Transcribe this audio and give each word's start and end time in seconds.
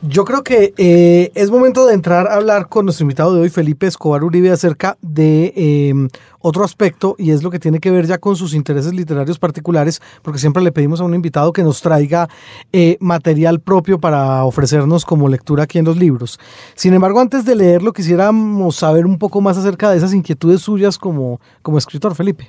Yo 0.00 0.24
creo 0.24 0.44
que 0.44 0.74
eh, 0.76 1.32
es 1.34 1.50
momento 1.50 1.84
de 1.84 1.92
entrar 1.92 2.28
a 2.28 2.34
hablar 2.34 2.68
con 2.68 2.84
nuestro 2.84 3.02
invitado 3.02 3.34
de 3.34 3.40
hoy, 3.40 3.48
Felipe 3.48 3.88
Escobar 3.88 4.22
Uribe, 4.22 4.52
acerca 4.52 4.96
de 5.02 5.52
em, 5.56 6.08
otro 6.38 6.62
aspecto 6.62 7.16
y 7.18 7.32
es 7.32 7.42
lo 7.42 7.50
que 7.50 7.58
tiene 7.58 7.80
que 7.80 7.90
ver 7.90 8.06
ya 8.06 8.18
con 8.18 8.36
sus 8.36 8.54
intereses 8.54 8.94
literarios 8.94 9.40
particulares, 9.40 10.00
porque 10.22 10.38
siempre 10.38 10.62
le 10.62 10.70
pedimos 10.70 11.00
a 11.00 11.04
un 11.04 11.14
invitado 11.14 11.52
que 11.52 11.64
nos 11.64 11.82
traiga 11.82 12.28
eh, 12.72 12.96
material 13.00 13.58
propio 13.58 13.98
para 13.98 14.44
ofrecernos 14.44 15.04
como 15.04 15.28
lectura 15.28 15.64
aquí 15.64 15.80
en 15.80 15.86
los 15.86 15.96
libros. 15.96 16.38
Sin 16.76 16.94
embargo, 16.94 17.18
antes 17.18 17.44
de 17.44 17.56
leerlo, 17.56 17.92
quisiéramos 17.92 18.76
saber 18.76 19.04
un 19.04 19.18
poco 19.18 19.40
más 19.40 19.58
acerca 19.58 19.90
de 19.90 19.96
esas 19.96 20.14
inquietudes 20.14 20.60
suyas 20.60 20.96
como, 20.96 21.40
como 21.60 21.76
escritor, 21.76 22.14
Felipe. 22.14 22.48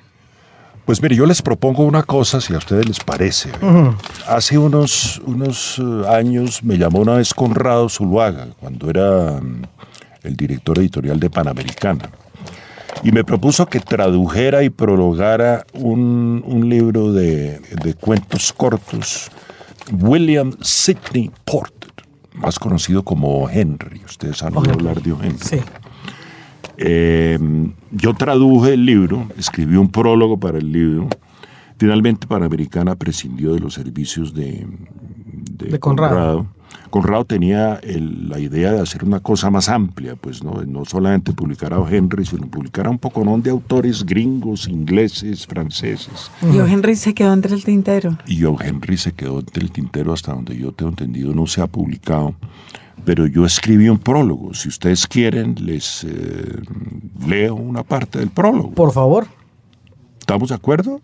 Pues 0.89 1.03
mire, 1.03 1.15
yo 1.15 1.27
les 1.27 1.43
propongo 1.43 1.83
una 1.83 2.01
cosa, 2.01 2.41
si 2.41 2.51
a 2.55 2.57
ustedes 2.57 2.87
les 2.87 2.99
parece. 2.99 3.51
Hace 4.27 4.57
unos, 4.57 5.21
unos 5.23 5.77
eh, 5.77 6.07
años 6.09 6.63
me 6.63 6.79
llamó 6.79 7.01
una 7.01 7.13
vez 7.13 7.31
Conrado 7.31 7.87
Zuluaga, 7.89 8.47
cuando 8.59 8.89
era 8.89 9.39
mm, 9.39 9.61
el 10.23 10.35
director 10.35 10.79
editorial 10.79 11.19
de 11.19 11.29
Panamericana, 11.29 12.09
y 13.03 13.11
me 13.11 13.23
propuso 13.23 13.67
que 13.67 13.79
tradujera 13.79 14.63
y 14.63 14.71
prologara 14.71 15.63
un, 15.73 16.41
libro 16.67 17.13
de, 17.13 17.61
cuentos 18.01 18.51
cortos, 18.51 19.29
William 19.91 20.53
Sidney 20.59 21.29
Porter, 21.45 21.91
más 22.33 22.57
conocido 22.57 23.03
como 23.03 23.47
Henry. 23.47 24.01
Ustedes 24.05 24.41
han 24.41 24.57
oído 24.57 24.73
hablar 24.73 25.03
de 25.03 25.11
Henry. 25.11 25.37
Sí. 25.39 25.61
Em, 26.81 27.73
yo 27.91 28.13
traduje 28.13 28.73
el 28.73 28.85
libro, 28.85 29.27
escribí 29.37 29.75
un 29.75 29.89
prólogo 29.89 30.39
para 30.39 30.59
el 30.59 30.71
libro. 30.71 31.09
Finalmente 31.77 32.25
Panamericana 32.25 32.95
prescindió 32.95 33.53
de 33.53 33.59
los 33.59 33.73
servicios 33.73 34.33
de, 34.33 34.65
Conrado. 35.79 36.47
Conrado. 36.89 37.25
tenía 37.25 37.81
la 37.83 38.39
idea 38.39 38.71
de 38.71 38.79
hacer 38.79 39.03
una 39.03 39.19
cosa 39.19 39.49
más 39.49 39.67
amplia, 39.67 40.15
pues 40.15 40.41
no, 40.41 40.63
no 40.65 40.85
solamente 40.85 41.33
publicar 41.33 41.73
a. 41.73 41.85
Henry, 41.89 42.25
sino 42.25 42.47
publicar 42.47 42.87
a 42.87 42.89
un 42.89 42.97
poco 42.97 43.23
de 43.39 43.49
autores 43.49 44.05
gringos, 44.05 44.67
ingleses, 44.69 45.45
franceses. 45.45 46.31
Y 46.41 46.59
O. 46.59 46.65
Henry 46.65 46.95
se 46.95 47.13
quedó 47.13 47.33
entre 47.33 47.55
el 47.55 47.63
tintero. 47.63 48.17
Y. 48.25 48.45
Henry 48.45 48.97
se 48.97 49.11
quedó 49.11 49.39
entre 49.39 49.63
el 49.63 49.71
tintero 49.71 50.13
hasta 50.13 50.33
donde 50.33 50.57
yo 50.57 50.71
tengo 50.71 50.91
entendido, 50.91 51.33
no 51.33 51.45
se 51.45 51.61
ha 51.61 51.67
publicado 51.67 52.35
pero 53.05 53.27
yo 53.27 53.45
escribí 53.45 53.89
un 53.89 53.97
prólogo. 53.97 54.53
Si 54.53 54.69
ustedes 54.69 55.07
quieren, 55.07 55.55
les 55.59 56.03
eh, 56.03 56.61
leo 57.27 57.55
una 57.55 57.83
parte 57.83 58.19
del 58.19 58.29
prólogo. 58.29 58.71
Por 58.71 58.91
favor. 58.91 59.27
¿Estamos 60.19 60.49
de 60.49 60.55
acuerdo? 60.55 60.99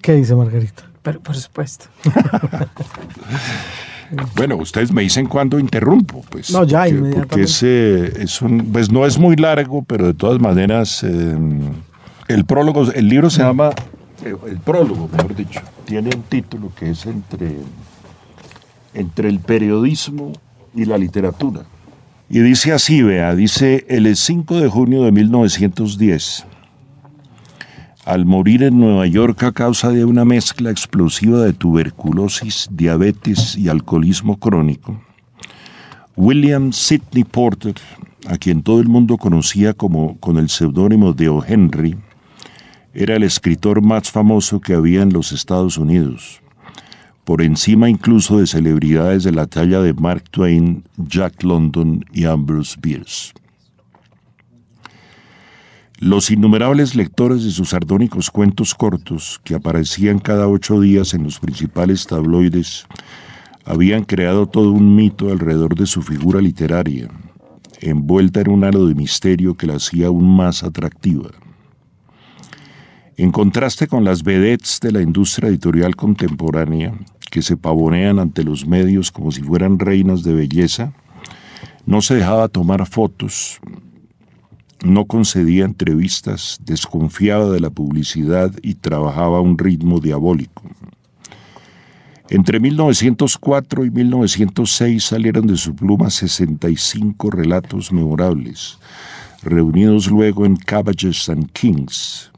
¿Qué 0.00 0.12
dice 0.12 0.34
Margarita? 0.34 0.84
Pero, 1.02 1.20
por 1.20 1.36
supuesto. 1.36 1.86
bueno, 4.36 4.56
ustedes 4.56 4.92
me 4.92 5.02
dicen 5.02 5.26
cuándo 5.26 5.58
interrumpo, 5.58 6.24
pues. 6.30 6.50
No, 6.50 6.64
ya, 6.64 6.88
inmediatamente. 6.88 7.28
Porque 7.28 7.46
eh, 7.62 8.12
es, 8.20 8.42
un, 8.42 8.70
pues 8.72 8.90
no 8.90 9.06
es 9.06 9.18
muy 9.18 9.36
largo, 9.36 9.82
pero 9.82 10.06
de 10.06 10.14
todas 10.14 10.40
maneras, 10.40 11.02
eh, 11.02 11.36
el 12.28 12.44
prólogo, 12.44 12.90
el 12.92 13.08
libro 13.08 13.30
se 13.30 13.42
llama, 13.42 13.70
el 14.24 14.58
prólogo, 14.58 15.08
mejor 15.12 15.34
dicho, 15.34 15.60
tiene 15.84 16.10
un 16.14 16.22
título 16.22 16.72
que 16.74 16.90
es 16.90 17.06
entre, 17.06 17.56
entre 18.94 19.28
el 19.28 19.40
periodismo 19.40 20.32
y 20.76 20.84
la 20.84 20.98
literatura. 20.98 21.62
Y 22.28 22.40
dice 22.40 22.72
así, 22.72 23.02
vea, 23.02 23.34
dice 23.34 23.84
el 23.88 24.14
5 24.14 24.60
de 24.60 24.68
junio 24.68 25.04
de 25.04 25.12
1910, 25.12 26.44
al 28.04 28.26
morir 28.26 28.62
en 28.62 28.78
Nueva 28.78 29.06
York 29.06 29.42
a 29.44 29.52
causa 29.52 29.90
de 29.90 30.04
una 30.04 30.24
mezcla 30.24 30.70
explosiva 30.70 31.40
de 31.40 31.52
tuberculosis, 31.52 32.68
diabetes 32.70 33.56
y 33.56 33.68
alcoholismo 33.68 34.38
crónico, 34.38 35.00
William 36.16 36.72
Sidney 36.72 37.24
Porter, 37.24 37.74
a 38.28 38.36
quien 38.38 38.62
todo 38.62 38.80
el 38.80 38.88
mundo 38.88 39.16
conocía 39.16 39.72
como 39.72 40.18
con 40.18 40.36
el 40.36 40.48
seudónimo 40.48 41.12
de 41.12 41.28
O. 41.28 41.44
Henry, 41.44 41.96
era 42.92 43.16
el 43.16 43.22
escritor 43.22 43.82
más 43.82 44.10
famoso 44.10 44.60
que 44.60 44.74
había 44.74 45.02
en 45.02 45.12
los 45.12 45.30
Estados 45.32 45.78
Unidos 45.78 46.40
por 47.26 47.42
encima 47.42 47.90
incluso 47.90 48.38
de 48.38 48.46
celebridades 48.46 49.24
de 49.24 49.32
la 49.32 49.48
talla 49.48 49.82
de 49.82 49.92
Mark 49.92 50.30
Twain, 50.30 50.84
Jack 50.96 51.42
London 51.42 52.04
y 52.12 52.24
Ambrose 52.24 52.76
Bierce. 52.80 53.32
Los 55.98 56.30
innumerables 56.30 56.94
lectores 56.94 57.42
de 57.42 57.50
sus 57.50 57.70
sardónicos 57.70 58.30
cuentos 58.30 58.76
cortos, 58.76 59.40
que 59.42 59.56
aparecían 59.56 60.20
cada 60.20 60.46
ocho 60.46 60.80
días 60.80 61.14
en 61.14 61.24
los 61.24 61.40
principales 61.40 62.06
tabloides, 62.06 62.86
habían 63.64 64.04
creado 64.04 64.46
todo 64.46 64.70
un 64.70 64.94
mito 64.94 65.32
alrededor 65.32 65.74
de 65.74 65.86
su 65.86 66.02
figura 66.02 66.40
literaria, 66.40 67.08
envuelta 67.80 68.40
en 68.40 68.50
un 68.50 68.62
halo 68.62 68.86
de 68.86 68.94
misterio 68.94 69.56
que 69.56 69.66
la 69.66 69.74
hacía 69.74 70.06
aún 70.06 70.36
más 70.36 70.62
atractiva. 70.62 71.30
En 73.18 73.32
contraste 73.32 73.86
con 73.86 74.04
las 74.04 74.22
vedettes 74.22 74.78
de 74.82 74.92
la 74.92 75.00
industria 75.00 75.48
editorial 75.48 75.96
contemporánea, 75.96 76.92
que 77.30 77.40
se 77.40 77.56
pavonean 77.56 78.18
ante 78.18 78.44
los 78.44 78.66
medios 78.66 79.10
como 79.10 79.32
si 79.32 79.40
fueran 79.40 79.78
reinas 79.78 80.22
de 80.22 80.34
belleza, 80.34 80.92
no 81.86 82.02
se 82.02 82.16
dejaba 82.16 82.48
tomar 82.48 82.86
fotos, 82.86 83.58
no 84.84 85.06
concedía 85.06 85.64
entrevistas, 85.64 86.58
desconfiaba 86.62 87.48
de 87.48 87.60
la 87.60 87.70
publicidad 87.70 88.52
y 88.60 88.74
trabajaba 88.74 89.38
a 89.38 89.40
un 89.40 89.56
ritmo 89.56 89.98
diabólico. 89.98 90.62
Entre 92.28 92.60
1904 92.60 93.86
y 93.86 93.90
1906 93.90 95.02
salieron 95.02 95.46
de 95.46 95.56
su 95.56 95.74
pluma 95.74 96.10
65 96.10 97.30
relatos 97.30 97.92
memorables, 97.92 98.78
reunidos 99.42 100.08
luego 100.08 100.44
en 100.44 100.56
Cabbages 100.56 101.30
and 101.30 101.50
Kings, 101.52 102.30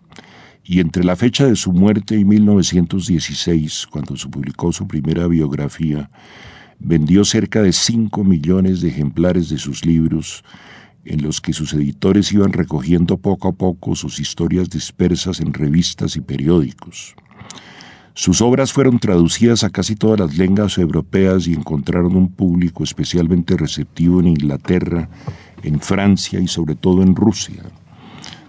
y 0.69 0.81
entre 0.81 1.03
la 1.03 1.17
fecha 1.17 1.47
de 1.47 1.57
su 1.57 1.73
muerte 1.73 2.15
y 2.15 2.27
1916, 2.27 3.87
cuando 3.91 4.19
se 4.19 4.29
publicó 4.29 4.71
su 4.71 4.87
primera 4.87 5.27
biografía, 5.27 6.11
vendió 6.79 7.25
cerca 7.25 7.63
de 7.63 7.73
5 7.73 8.23
millones 8.23 8.83
de 8.83 8.89
ejemplares 8.89 9.49
de 9.49 9.57
sus 9.57 9.87
libros, 9.87 10.45
en 11.07 11.23
los 11.23 11.41
que 11.41 11.55
sus 11.55 11.73
editores 11.73 12.31
iban 12.33 12.53
recogiendo 12.53 13.17
poco 13.17 13.49
a 13.49 13.53
poco 13.53 13.97
sus 13.97 14.21
historias 14.21 14.69
dispersas 14.69 15.41
en 15.41 15.55
revistas 15.55 16.17
y 16.17 16.21
periódicos. 16.21 17.15
Sus 18.13 18.43
obras 18.43 18.71
fueron 18.71 18.99
traducidas 18.99 19.65
a 19.65 19.71
casi 19.71 19.97
todas 19.97 20.21
las 20.21 20.37
lenguas 20.37 20.77
europeas 20.77 21.47
y 21.47 21.55
encontraron 21.55 22.15
un 22.15 22.31
público 22.31 22.85
especialmente 22.85 23.57
receptivo 23.57 24.21
en 24.21 24.27
Inglaterra, 24.27 25.09
en 25.63 25.81
Francia 25.81 26.39
y 26.41 26.47
sobre 26.47 26.75
todo 26.75 27.03
en 27.03 27.17
Rusia 27.17 27.63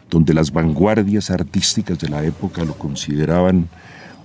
donde 0.09 0.33
las 0.33 0.51
vanguardias 0.51 1.29
artísticas 1.29 1.99
de 1.99 2.09
la 2.09 2.23
época 2.23 2.63
lo 2.63 2.73
consideraban 2.73 3.69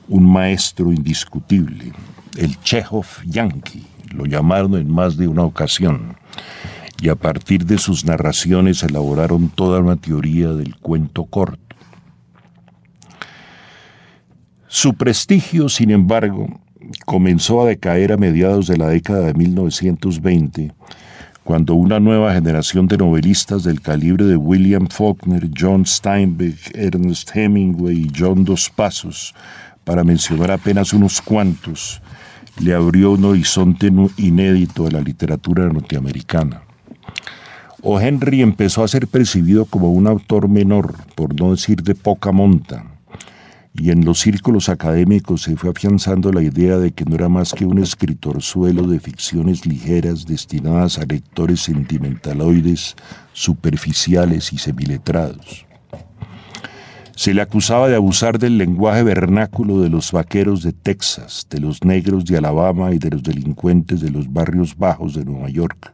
un 0.09 0.31
maestro 0.31 0.93
indiscutible, 0.93 1.93
el 2.37 2.61
Chekhov 2.61 3.07
Yankee, 3.25 3.87
lo 4.13 4.27
llamaron 4.27 4.75
en 4.75 4.91
más 4.91 5.17
de 5.17 5.29
una 5.29 5.43
ocasión, 5.43 6.17
y 7.01 7.09
a 7.09 7.15
partir 7.15 7.65
de 7.67 7.79
sus 7.79 8.05
narraciones 8.05 8.83
elaboraron 8.83 9.49
toda 9.49 9.81
una 9.81 9.97
teoría 9.97 10.53
del 10.53 10.77
cuento 10.77 11.25
corto. 11.25 11.77
Su 14.69 14.95
prestigio, 14.95 15.69
sin 15.69 15.91
embargo, 15.91 16.61
comenzó 17.05 17.63
a 17.63 17.67
decaer 17.67 18.13
a 18.13 18.17
mediados 18.17 18.67
de 18.67 18.77
la 18.77 18.89
década 18.89 19.27
de 19.27 19.35
1920, 19.35 20.73
cuando 21.45 21.75
una 21.75 22.01
nueva 22.01 22.33
generación 22.33 22.89
de 22.89 22.97
novelistas 22.97 23.65
del 23.65 23.83
calibre 23.83 24.25
de 24.25 24.37
William 24.37 24.89
Faulkner, 24.89 25.51
John 25.57 25.85
Steinbeck, 25.85 26.75
Ernest 26.75 27.37
Hemingway 27.37 28.07
y 28.07 28.13
John 28.19 28.45
Dos 28.45 28.71
Pasos, 28.71 29.35
para 29.85 30.03
mencionar 30.05 30.51
apenas 30.51 30.95
unos 30.95 31.21
cuantos, 31.21 32.01
le 32.59 32.73
abrió 32.73 33.13
un 33.13 33.27
horizonte 33.27 33.93
inédito 34.17 34.87
a 34.87 34.91
la 34.91 35.03
literatura 35.03 35.67
norteamericana. 35.67 36.63
O. 37.83 38.01
Henry 38.01 38.41
empezó 38.41 38.83
a 38.83 38.89
ser 38.89 39.07
percibido 39.07 39.67
como 39.67 39.93
un 39.93 40.07
autor 40.07 40.49
menor, 40.49 40.95
por 41.15 41.39
no 41.39 41.51
decir 41.51 41.83
de 41.83 41.95
poca 41.95 42.33
monta, 42.33 42.87
y 43.77 43.91
en 43.91 44.05
los 44.05 44.21
círculos 44.21 44.69
académicos 44.69 45.43
se 45.43 45.57
fue 45.57 45.71
afianzando 45.71 46.33
la 46.33 46.43
idea 46.43 46.79
de 46.79 46.93
que 46.93 47.05
no 47.05 47.17
era 47.17 47.29
más 47.29 47.53
que 47.53 47.67
un 47.67 47.79
escritor 47.79 48.41
suelo 48.41 48.87
de 48.87 49.01
ficciones 49.01 49.67
ligeras 49.67 50.27
destinadas 50.27 50.99
a 50.99 51.05
lectores 51.05 51.61
sentimentaloides, 51.63 52.95
superficiales 53.33 54.53
y 54.53 54.59
semiletrados. 54.59 55.67
Se 57.17 57.35
le 57.35 57.43
acusaba 57.43 57.89
de 57.89 57.97
abusar 57.97 58.39
del 58.39 58.59
lenguaje 58.59 59.03
vernáculo 59.03 59.81
de 59.81 59.89
los 59.89 60.13
vaqueros 60.13 60.63
de 60.63 60.73
Texas, 60.73 61.47
de 61.51 61.59
los 61.59 61.85
negros 61.85 62.25
de 62.25 62.39
Alabama 62.39 62.93
y 62.93 62.99
de 62.99 63.11
los 63.11 63.25
delincuentes 63.25 64.01
de 64.01 64.11
los 64.11 64.33
barrios 64.33 64.77
bajos 64.77 65.15
de 65.15 65.25
Nueva 65.25 65.49
York, 65.49 65.93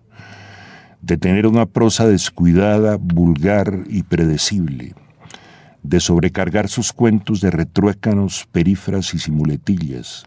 de 1.01 1.17
tener 1.17 1.47
una 1.47 1.65
prosa 1.65 2.07
descuidada, 2.07 2.97
vulgar 2.99 3.85
y 3.89 4.03
predecible, 4.03 4.95
de 5.83 6.01
sobrecargar 6.01 6.69
sus 6.69 6.93
cuentos 6.93 7.41
de 7.41 7.51
retruécanos, 7.51 8.47
perífrasis 8.53 9.29
y 9.29 9.31
muletillas, 9.31 10.25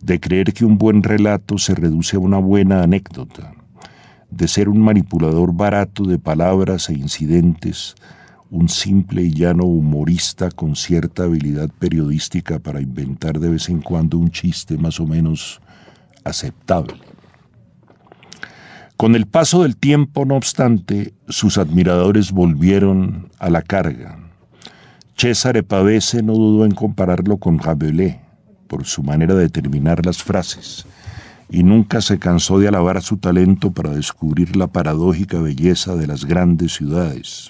de 0.00 0.20
creer 0.20 0.52
que 0.52 0.64
un 0.64 0.78
buen 0.78 1.02
relato 1.02 1.58
se 1.58 1.74
reduce 1.74 2.16
a 2.16 2.20
una 2.20 2.38
buena 2.38 2.82
anécdota, 2.82 3.54
de 4.30 4.48
ser 4.48 4.68
un 4.68 4.80
manipulador 4.80 5.54
barato 5.54 6.04
de 6.04 6.18
palabras 6.18 6.90
e 6.90 6.94
incidentes, 6.94 7.94
un 8.50 8.68
simple 8.68 9.22
y 9.22 9.32
llano 9.32 9.64
humorista 9.64 10.50
con 10.50 10.76
cierta 10.76 11.24
habilidad 11.24 11.70
periodística 11.78 12.58
para 12.58 12.80
inventar 12.80 13.40
de 13.40 13.50
vez 13.50 13.68
en 13.68 13.80
cuando 13.80 14.18
un 14.18 14.30
chiste 14.30 14.76
más 14.76 15.00
o 15.00 15.06
menos 15.06 15.60
aceptable. 16.24 16.94
Con 18.96 19.14
el 19.14 19.26
paso 19.26 19.62
del 19.62 19.76
tiempo, 19.76 20.24
no 20.24 20.36
obstante, 20.36 21.12
sus 21.28 21.58
admiradores 21.58 22.32
volvieron 22.32 23.30
a 23.38 23.50
la 23.50 23.60
carga. 23.62 24.25
César 25.18 25.64
Pavese 25.64 26.22
no 26.22 26.34
dudó 26.34 26.66
en 26.66 26.72
compararlo 26.72 27.38
con 27.38 27.58
Rabelais 27.58 28.16
por 28.68 28.84
su 28.84 29.02
manera 29.02 29.34
de 29.34 29.48
terminar 29.48 30.04
las 30.04 30.22
frases 30.22 30.84
y 31.48 31.62
nunca 31.62 32.02
se 32.02 32.18
cansó 32.18 32.58
de 32.58 32.68
alabar 32.68 33.00
su 33.00 33.16
talento 33.16 33.70
para 33.70 33.94
descubrir 33.94 34.56
la 34.56 34.66
paradójica 34.66 35.40
belleza 35.40 35.96
de 35.96 36.06
las 36.06 36.26
grandes 36.26 36.74
ciudades. 36.74 37.48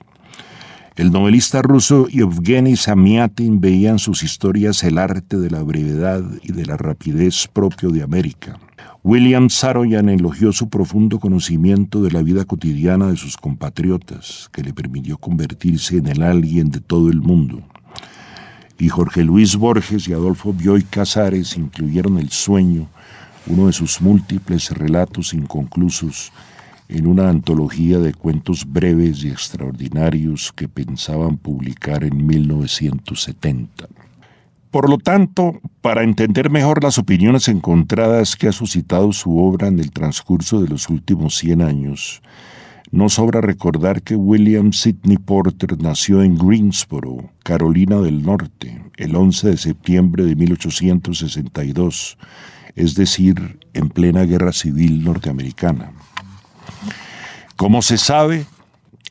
El 0.94 1.10
novelista 1.10 1.60
ruso 1.60 2.06
Yevgeny 2.06 2.76
Samiatin 2.76 3.60
veía 3.60 3.90
en 3.90 3.98
sus 3.98 4.22
historias 4.22 4.84
el 4.84 4.96
arte 4.96 5.36
de 5.36 5.50
la 5.50 5.64
brevedad 5.64 6.22
y 6.44 6.52
de 6.52 6.66
la 6.66 6.76
rapidez 6.76 7.48
propio 7.52 7.90
de 7.90 8.04
América. 8.04 8.60
William 9.08 9.50
Saroyan 9.50 10.08
elogió 10.08 10.52
su 10.52 10.68
profundo 10.68 11.20
conocimiento 11.20 12.02
de 12.02 12.10
la 12.10 12.24
vida 12.24 12.44
cotidiana 12.44 13.06
de 13.06 13.16
sus 13.16 13.36
compatriotas, 13.36 14.50
que 14.52 14.64
le 14.64 14.72
permitió 14.72 15.16
convertirse 15.16 15.98
en 15.98 16.08
el 16.08 16.24
alguien 16.24 16.72
de 16.72 16.80
todo 16.80 17.08
el 17.08 17.20
mundo. 17.20 17.62
Y 18.80 18.88
Jorge 18.88 19.22
Luis 19.22 19.54
Borges 19.54 20.08
y 20.08 20.12
Adolfo 20.12 20.52
Bioy 20.52 20.82
Casares 20.82 21.56
incluyeron 21.56 22.18
el 22.18 22.30
sueño, 22.30 22.88
uno 23.46 23.68
de 23.68 23.72
sus 23.72 24.00
múltiples 24.00 24.72
relatos 24.72 25.34
inconclusos, 25.34 26.32
en 26.88 27.06
una 27.06 27.28
antología 27.28 28.00
de 28.00 28.12
cuentos 28.12 28.64
breves 28.66 29.22
y 29.22 29.28
extraordinarios 29.28 30.52
que 30.52 30.66
pensaban 30.66 31.36
publicar 31.36 32.02
en 32.02 32.26
1970. 32.26 33.86
Por 34.70 34.90
lo 34.90 34.98
tanto, 34.98 35.60
para 35.80 36.02
entender 36.02 36.50
mejor 36.50 36.82
las 36.82 36.98
opiniones 36.98 37.48
encontradas 37.48 38.36
que 38.36 38.48
ha 38.48 38.52
suscitado 38.52 39.12
su 39.12 39.38
obra 39.38 39.68
en 39.68 39.78
el 39.78 39.90
transcurso 39.90 40.60
de 40.60 40.68
los 40.68 40.88
últimos 40.88 41.36
100 41.36 41.62
años, 41.62 42.22
no 42.90 43.08
sobra 43.08 43.40
recordar 43.40 44.02
que 44.02 44.16
William 44.16 44.72
Sidney 44.72 45.18
Porter 45.18 45.80
nació 45.80 46.22
en 46.22 46.36
Greensboro, 46.36 47.30
Carolina 47.42 47.96
del 48.00 48.22
Norte, 48.22 48.80
el 48.96 49.16
11 49.16 49.50
de 49.50 49.56
septiembre 49.56 50.24
de 50.24 50.36
1862, 50.36 52.18
es 52.76 52.94
decir, 52.94 53.58
en 53.72 53.88
plena 53.88 54.22
guerra 54.22 54.52
civil 54.52 55.02
norteamericana. 55.04 55.92
Como 57.56 57.82
se 57.82 57.98
sabe, 57.98 58.46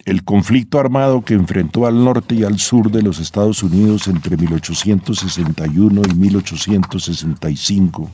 el 0.05 0.23
conflicto 0.23 0.79
armado 0.79 1.25
que 1.25 1.33
enfrentó 1.33 1.87
al 1.87 2.03
norte 2.03 2.35
y 2.35 2.43
al 2.43 2.59
sur 2.59 2.91
de 2.91 3.01
los 3.01 3.19
Estados 3.19 3.63
Unidos 3.63 4.07
entre 4.07 4.37
1861 4.37 6.01
y 6.11 6.13
1865 6.15 8.11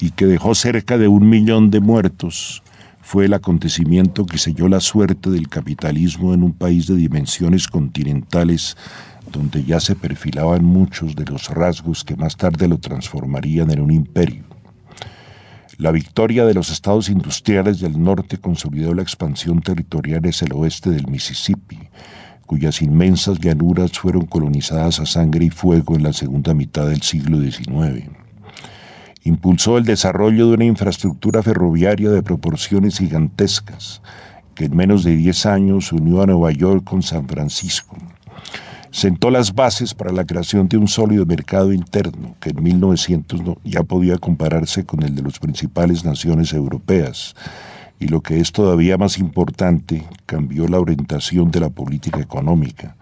y 0.00 0.10
que 0.12 0.24
dejó 0.24 0.54
cerca 0.54 0.96
de 0.96 1.06
un 1.06 1.28
millón 1.28 1.70
de 1.70 1.80
muertos, 1.80 2.62
fue 3.02 3.26
el 3.26 3.34
acontecimiento 3.34 4.24
que 4.24 4.38
selló 4.38 4.66
la 4.66 4.80
suerte 4.80 5.28
del 5.28 5.50
capitalismo 5.50 6.32
en 6.32 6.42
un 6.42 6.54
país 6.54 6.86
de 6.86 6.96
dimensiones 6.96 7.68
continentales 7.68 8.78
donde 9.30 9.62
ya 9.62 9.80
se 9.80 9.94
perfilaban 9.94 10.64
muchos 10.64 11.14
de 11.14 11.26
los 11.26 11.50
rasgos 11.50 12.02
que 12.02 12.16
más 12.16 12.38
tarde 12.38 12.66
lo 12.66 12.78
transformarían 12.78 13.70
en 13.70 13.80
un 13.80 13.90
imperio. 13.90 14.53
La 15.76 15.90
victoria 15.90 16.44
de 16.44 16.54
los 16.54 16.70
estados 16.70 17.08
industriales 17.08 17.80
del 17.80 18.00
norte 18.00 18.38
consolidó 18.38 18.94
la 18.94 19.02
expansión 19.02 19.60
territorial 19.60 20.22
hacia 20.24 20.46
el 20.46 20.52
oeste 20.52 20.90
del 20.90 21.08
Mississippi, 21.08 21.78
cuyas 22.46 22.80
inmensas 22.80 23.40
llanuras 23.40 23.98
fueron 23.98 24.26
colonizadas 24.26 25.00
a 25.00 25.06
sangre 25.06 25.46
y 25.46 25.50
fuego 25.50 25.96
en 25.96 26.04
la 26.04 26.12
segunda 26.12 26.54
mitad 26.54 26.86
del 26.86 27.02
siglo 27.02 27.40
XIX. 27.40 28.08
Impulsó 29.24 29.76
el 29.76 29.84
desarrollo 29.84 30.48
de 30.48 30.54
una 30.54 30.64
infraestructura 30.64 31.42
ferroviaria 31.42 32.10
de 32.10 32.22
proporciones 32.22 32.98
gigantescas, 32.98 34.00
que 34.54 34.66
en 34.66 34.76
menos 34.76 35.02
de 35.02 35.16
10 35.16 35.46
años 35.46 35.92
unió 35.92 36.22
a 36.22 36.26
Nueva 36.26 36.52
York 36.52 36.84
con 36.84 37.02
San 37.02 37.26
Francisco 37.26 37.96
sentó 38.94 39.28
las 39.32 39.56
bases 39.56 39.92
para 39.92 40.12
la 40.12 40.24
creación 40.24 40.68
de 40.68 40.76
un 40.76 40.86
sólido 40.86 41.26
mercado 41.26 41.72
interno 41.72 42.36
que 42.40 42.50
en 42.50 42.62
1900 42.62 43.40
ya 43.64 43.82
podía 43.82 44.18
compararse 44.18 44.84
con 44.84 45.02
el 45.02 45.16
de 45.16 45.22
las 45.22 45.40
principales 45.40 46.04
naciones 46.04 46.52
europeas. 46.52 47.34
Y 47.98 48.06
lo 48.06 48.20
que 48.20 48.38
es 48.38 48.52
todavía 48.52 48.96
más 48.96 49.18
importante, 49.18 50.06
cambió 50.26 50.68
la 50.68 50.78
orientación 50.78 51.50
de 51.50 51.58
la 51.58 51.70
política 51.70 52.20
económica, 52.20 52.94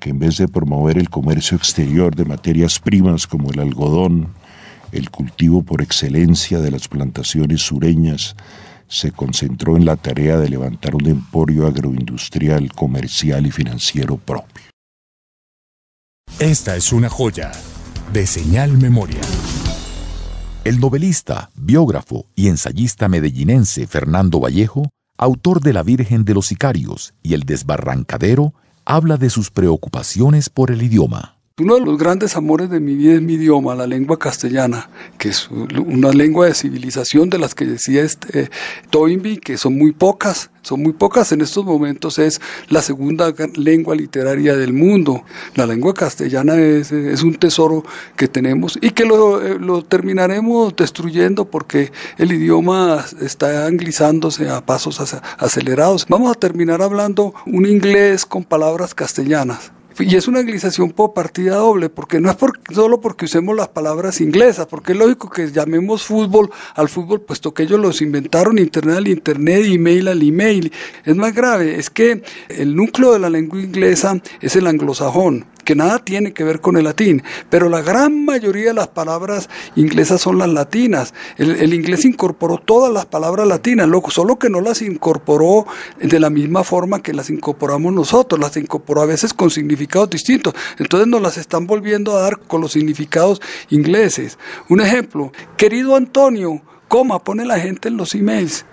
que 0.00 0.10
en 0.10 0.18
vez 0.18 0.38
de 0.38 0.48
promover 0.48 0.98
el 0.98 1.08
comercio 1.08 1.56
exterior 1.56 2.16
de 2.16 2.24
materias 2.24 2.80
primas 2.80 3.28
como 3.28 3.52
el 3.52 3.60
algodón, 3.60 4.30
el 4.90 5.08
cultivo 5.10 5.62
por 5.62 5.82
excelencia 5.82 6.58
de 6.58 6.72
las 6.72 6.88
plantaciones 6.88 7.62
sureñas, 7.62 8.34
se 8.88 9.12
concentró 9.12 9.76
en 9.76 9.84
la 9.84 9.94
tarea 9.94 10.36
de 10.36 10.48
levantar 10.48 10.96
un 10.96 11.06
emporio 11.06 11.68
agroindustrial, 11.68 12.72
comercial 12.72 13.46
y 13.46 13.52
financiero 13.52 14.16
propio. 14.16 14.67
Esta 16.38 16.76
es 16.76 16.92
una 16.92 17.08
joya 17.08 17.50
de 18.12 18.24
señal 18.26 18.78
memoria. 18.78 19.20
El 20.64 20.78
novelista, 20.78 21.50
biógrafo 21.56 22.26
y 22.36 22.48
ensayista 22.48 23.08
medellinense 23.08 23.88
Fernando 23.88 24.38
Vallejo, 24.38 24.88
autor 25.16 25.60
de 25.60 25.72
La 25.72 25.82
Virgen 25.82 26.24
de 26.24 26.34
los 26.34 26.46
Sicarios 26.46 27.14
y 27.24 27.34
El 27.34 27.42
Desbarrancadero, 27.42 28.54
habla 28.84 29.16
de 29.16 29.30
sus 29.30 29.50
preocupaciones 29.50 30.48
por 30.48 30.70
el 30.70 30.82
idioma. 30.82 31.37
Uno 31.60 31.74
de 31.74 31.80
los 31.80 31.98
grandes 31.98 32.36
amores 32.36 32.70
de 32.70 32.78
mi 32.78 32.94
vida 32.94 33.14
es 33.14 33.20
mi 33.20 33.32
idioma, 33.32 33.74
la 33.74 33.88
lengua 33.88 34.16
castellana, 34.16 34.88
que 35.18 35.30
es 35.30 35.50
una 35.50 36.12
lengua 36.12 36.46
de 36.46 36.54
civilización 36.54 37.30
de 37.30 37.38
las 37.38 37.56
que 37.56 37.64
decía 37.64 38.02
este, 38.02 38.48
Toynbee, 38.90 39.38
que 39.38 39.58
son 39.58 39.76
muy 39.76 39.90
pocas, 39.90 40.50
son 40.62 40.84
muy 40.84 40.92
pocas 40.92 41.32
en 41.32 41.40
estos 41.40 41.64
momentos, 41.64 42.20
es 42.20 42.40
la 42.68 42.80
segunda 42.80 43.34
lengua 43.56 43.96
literaria 43.96 44.54
del 44.54 44.72
mundo. 44.72 45.24
La 45.56 45.66
lengua 45.66 45.94
castellana 45.94 46.54
es, 46.54 46.92
un 46.92 47.34
tesoro 47.34 47.82
que 48.14 48.28
tenemos 48.28 48.78
y 48.80 48.90
que 48.90 49.04
lo, 49.04 49.42
eh, 49.42 49.58
lo, 49.58 49.82
terminaremos 49.82 50.76
destruyendo 50.76 51.46
porque 51.46 51.90
el 52.18 52.30
idioma 52.30 53.04
está 53.20 53.66
anglizándose 53.66 54.48
a 54.48 54.64
pasos 54.64 55.00
acelerados. 55.38 56.06
Vamos 56.08 56.30
a 56.30 56.38
terminar 56.38 56.82
hablando 56.82 57.34
un 57.46 57.66
inglés 57.66 58.24
con 58.24 58.44
palabras 58.44 58.94
castellanas. 58.94 59.72
Y 60.00 60.14
es 60.14 60.28
una 60.28 60.40
anglización 60.40 60.90
por 60.90 61.12
partida 61.12 61.56
doble, 61.56 61.88
porque 61.88 62.20
no 62.20 62.30
es 62.30 62.36
solo 62.72 63.00
porque 63.00 63.24
usemos 63.24 63.56
las 63.56 63.68
palabras 63.68 64.20
inglesas, 64.20 64.66
porque 64.66 64.92
es 64.92 64.98
lógico 64.98 65.28
que 65.28 65.50
llamemos 65.50 66.04
fútbol 66.04 66.50
al 66.74 66.88
fútbol, 66.88 67.20
puesto 67.20 67.52
que 67.52 67.64
ellos 67.64 67.80
los 67.80 68.00
inventaron, 68.00 68.58
internet 68.58 68.96
al 68.96 69.08
internet, 69.08 69.64
email 69.66 70.08
al 70.08 70.22
email. 70.22 70.72
Es 71.04 71.16
más 71.16 71.34
grave, 71.34 71.78
es 71.78 71.90
que 71.90 72.22
el 72.48 72.76
núcleo 72.76 73.12
de 73.12 73.18
la 73.18 73.30
lengua 73.30 73.60
inglesa 73.60 74.20
es 74.40 74.54
el 74.56 74.66
anglosajón 74.66 75.46
que 75.68 75.74
nada 75.74 75.98
tiene 75.98 76.32
que 76.32 76.44
ver 76.44 76.62
con 76.62 76.78
el 76.78 76.84
latín, 76.84 77.22
pero 77.50 77.68
la 77.68 77.82
gran 77.82 78.24
mayoría 78.24 78.68
de 78.68 78.72
las 78.72 78.88
palabras 78.88 79.50
inglesas 79.76 80.18
son 80.18 80.38
las 80.38 80.48
latinas. 80.48 81.12
El, 81.36 81.74
inglés 81.74 82.06
incorporó 82.06 82.56
todas 82.56 82.90
las 82.90 83.04
palabras 83.04 83.46
latinas, 83.46 83.86
solo 84.08 84.38
que 84.38 84.48
no 84.48 84.62
las 84.62 84.80
incorporó 84.80 85.66
de 86.00 86.20
la 86.20 86.30
misma 86.30 86.64
forma 86.64 87.02
que 87.02 87.12
las 87.12 87.28
incorporamos 87.28 87.92
nosotros, 87.92 88.40
las 88.40 88.56
incorporó 88.56 89.02
a 89.02 89.04
veces 89.04 89.34
con 89.34 89.50
significados 89.50 90.08
distintos. 90.08 90.54
Entonces 90.78 91.06
nos 91.06 91.20
las 91.20 91.36
están 91.36 91.66
volviendo 91.66 92.16
a 92.16 92.22
dar 92.22 92.38
con 92.38 92.62
los 92.62 92.72
significados 92.72 93.42
ingleses. 93.68 94.38
Un 94.70 94.80
ejemplo, 94.80 95.32
querido 95.58 95.96
Antonio, 95.96 96.62
coma, 96.88 97.22
pone 97.22 97.44
la 97.44 97.60
gente 97.60 97.88
en 97.88 97.96
los 97.96 98.14
emails. 98.14 98.64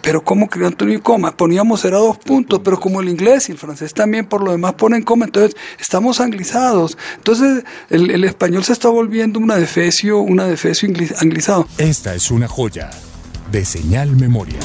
Pero 0.00 0.22
¿cómo 0.22 0.48
creó 0.48 0.68
Antonio 0.68 1.02
coma? 1.02 1.36
Poníamos 1.36 1.84
era 1.84 1.98
dos 1.98 2.18
puntos, 2.18 2.60
pero 2.62 2.78
como 2.78 3.00
el 3.00 3.08
inglés 3.08 3.48
y 3.48 3.52
el 3.52 3.58
francés 3.58 3.92
también 3.92 4.26
por 4.26 4.42
lo 4.42 4.52
demás 4.52 4.74
ponen 4.74 5.02
coma, 5.02 5.26
entonces 5.26 5.56
estamos 5.78 6.20
anglizados. 6.20 6.96
Entonces 7.16 7.64
el, 7.90 8.24
español 8.24 8.64
se 8.64 8.72
está 8.72 8.88
volviendo 8.88 9.38
una 9.38 9.56
defecio, 9.56 10.20
una 10.20 10.46
defecio 10.46 10.88
anglizado. 11.20 11.66
Esta 11.78 12.14
es 12.14 12.30
una 12.30 12.48
joya 12.48 12.90
de 13.50 13.64
señal 13.64 14.16
memoria. 14.16 14.60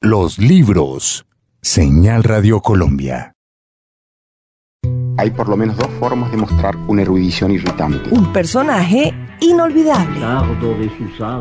Los 0.00 0.38
libros. 0.38 1.24
Señal 1.62 2.24
Radio 2.24 2.60
Colombia. 2.60 3.32
Hay 5.16 5.30
por 5.30 5.48
lo 5.48 5.56
menos 5.56 5.78
dos 5.78 5.88
formas 5.98 6.30
de 6.30 6.36
mostrar 6.36 6.76
una 6.88 7.00
erudición 7.00 7.52
irritante. 7.52 8.10
Un 8.10 8.30
personaje 8.32 9.14
inolvidable. 9.44 10.20